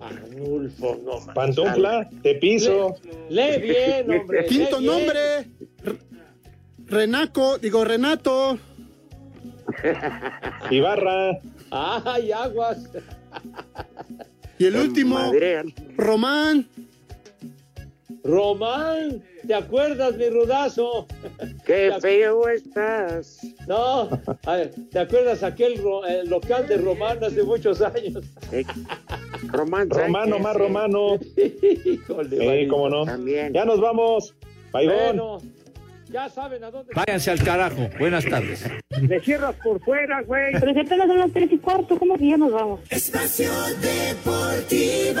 Arnulfo, 0.00 0.98
no. 1.04 1.32
Pantufla. 1.34 2.08
Te 2.22 2.34
piso. 2.36 2.96
Lee 3.28 3.58
bien, 3.60 4.10
hombre. 4.10 4.46
Quinto 4.46 4.80
lee 4.80 4.86
nombre, 4.86 5.20
Renaco, 6.86 7.58
digo 7.58 7.84
Renato. 7.84 8.58
Ibarra. 10.70 11.38
Ay, 11.70 12.32
aguas. 12.32 12.90
Y 14.58 14.66
el 14.66 14.76
último. 14.76 15.32
Román. 15.96 16.66
Román, 18.22 19.22
¿te 19.46 19.54
acuerdas, 19.54 20.14
mi 20.16 20.28
rudazo? 20.28 21.06
Qué 21.66 21.90
feo 22.00 22.48
estás. 22.48 23.38
No, 23.66 24.08
a 24.46 24.54
ver, 24.56 24.72
¿te 24.90 24.98
acuerdas 24.98 25.42
aquel 25.42 25.78
ro- 25.82 26.04
el 26.06 26.28
local 26.28 26.66
de 26.68 26.76
Román 26.78 27.22
hace 27.24 27.42
muchos 27.42 27.80
años? 27.80 28.22
Eh, 28.52 28.64
Román 29.48 29.88
Romano 29.88 30.38
más 30.38 30.54
romano. 30.56 31.18
Híjole, 31.36 32.38
Sí, 32.38 32.46
manito. 32.46 32.72
cómo 32.74 32.88
no. 32.90 33.04
También. 33.04 33.52
Ya 33.54 33.64
nos 33.64 33.80
vamos. 33.80 34.34
Bye, 34.72 34.86
Bueno, 34.86 35.38
ya 36.10 36.28
saben 36.28 36.62
a 36.62 36.70
dónde. 36.70 36.92
Váyanse 36.94 37.30
al 37.30 37.42
carajo. 37.42 37.88
Buenas 37.98 38.24
tardes. 38.26 38.64
Me 39.00 39.18
cierras 39.20 39.54
por 39.64 39.80
fuera, 39.80 40.22
güey. 40.22 40.52
Pero 40.60 40.72
si 40.74 40.80
apenas 40.80 41.06
son 41.06 41.18
las 41.18 41.32
tres 41.32 41.50
y 41.52 41.58
cuarto, 41.58 41.98
¿cómo 41.98 42.16
que 42.18 42.28
ya 42.28 42.36
nos 42.36 42.52
vamos? 42.52 42.80
Espacio 42.90 43.50
Deportivo. 43.80 45.20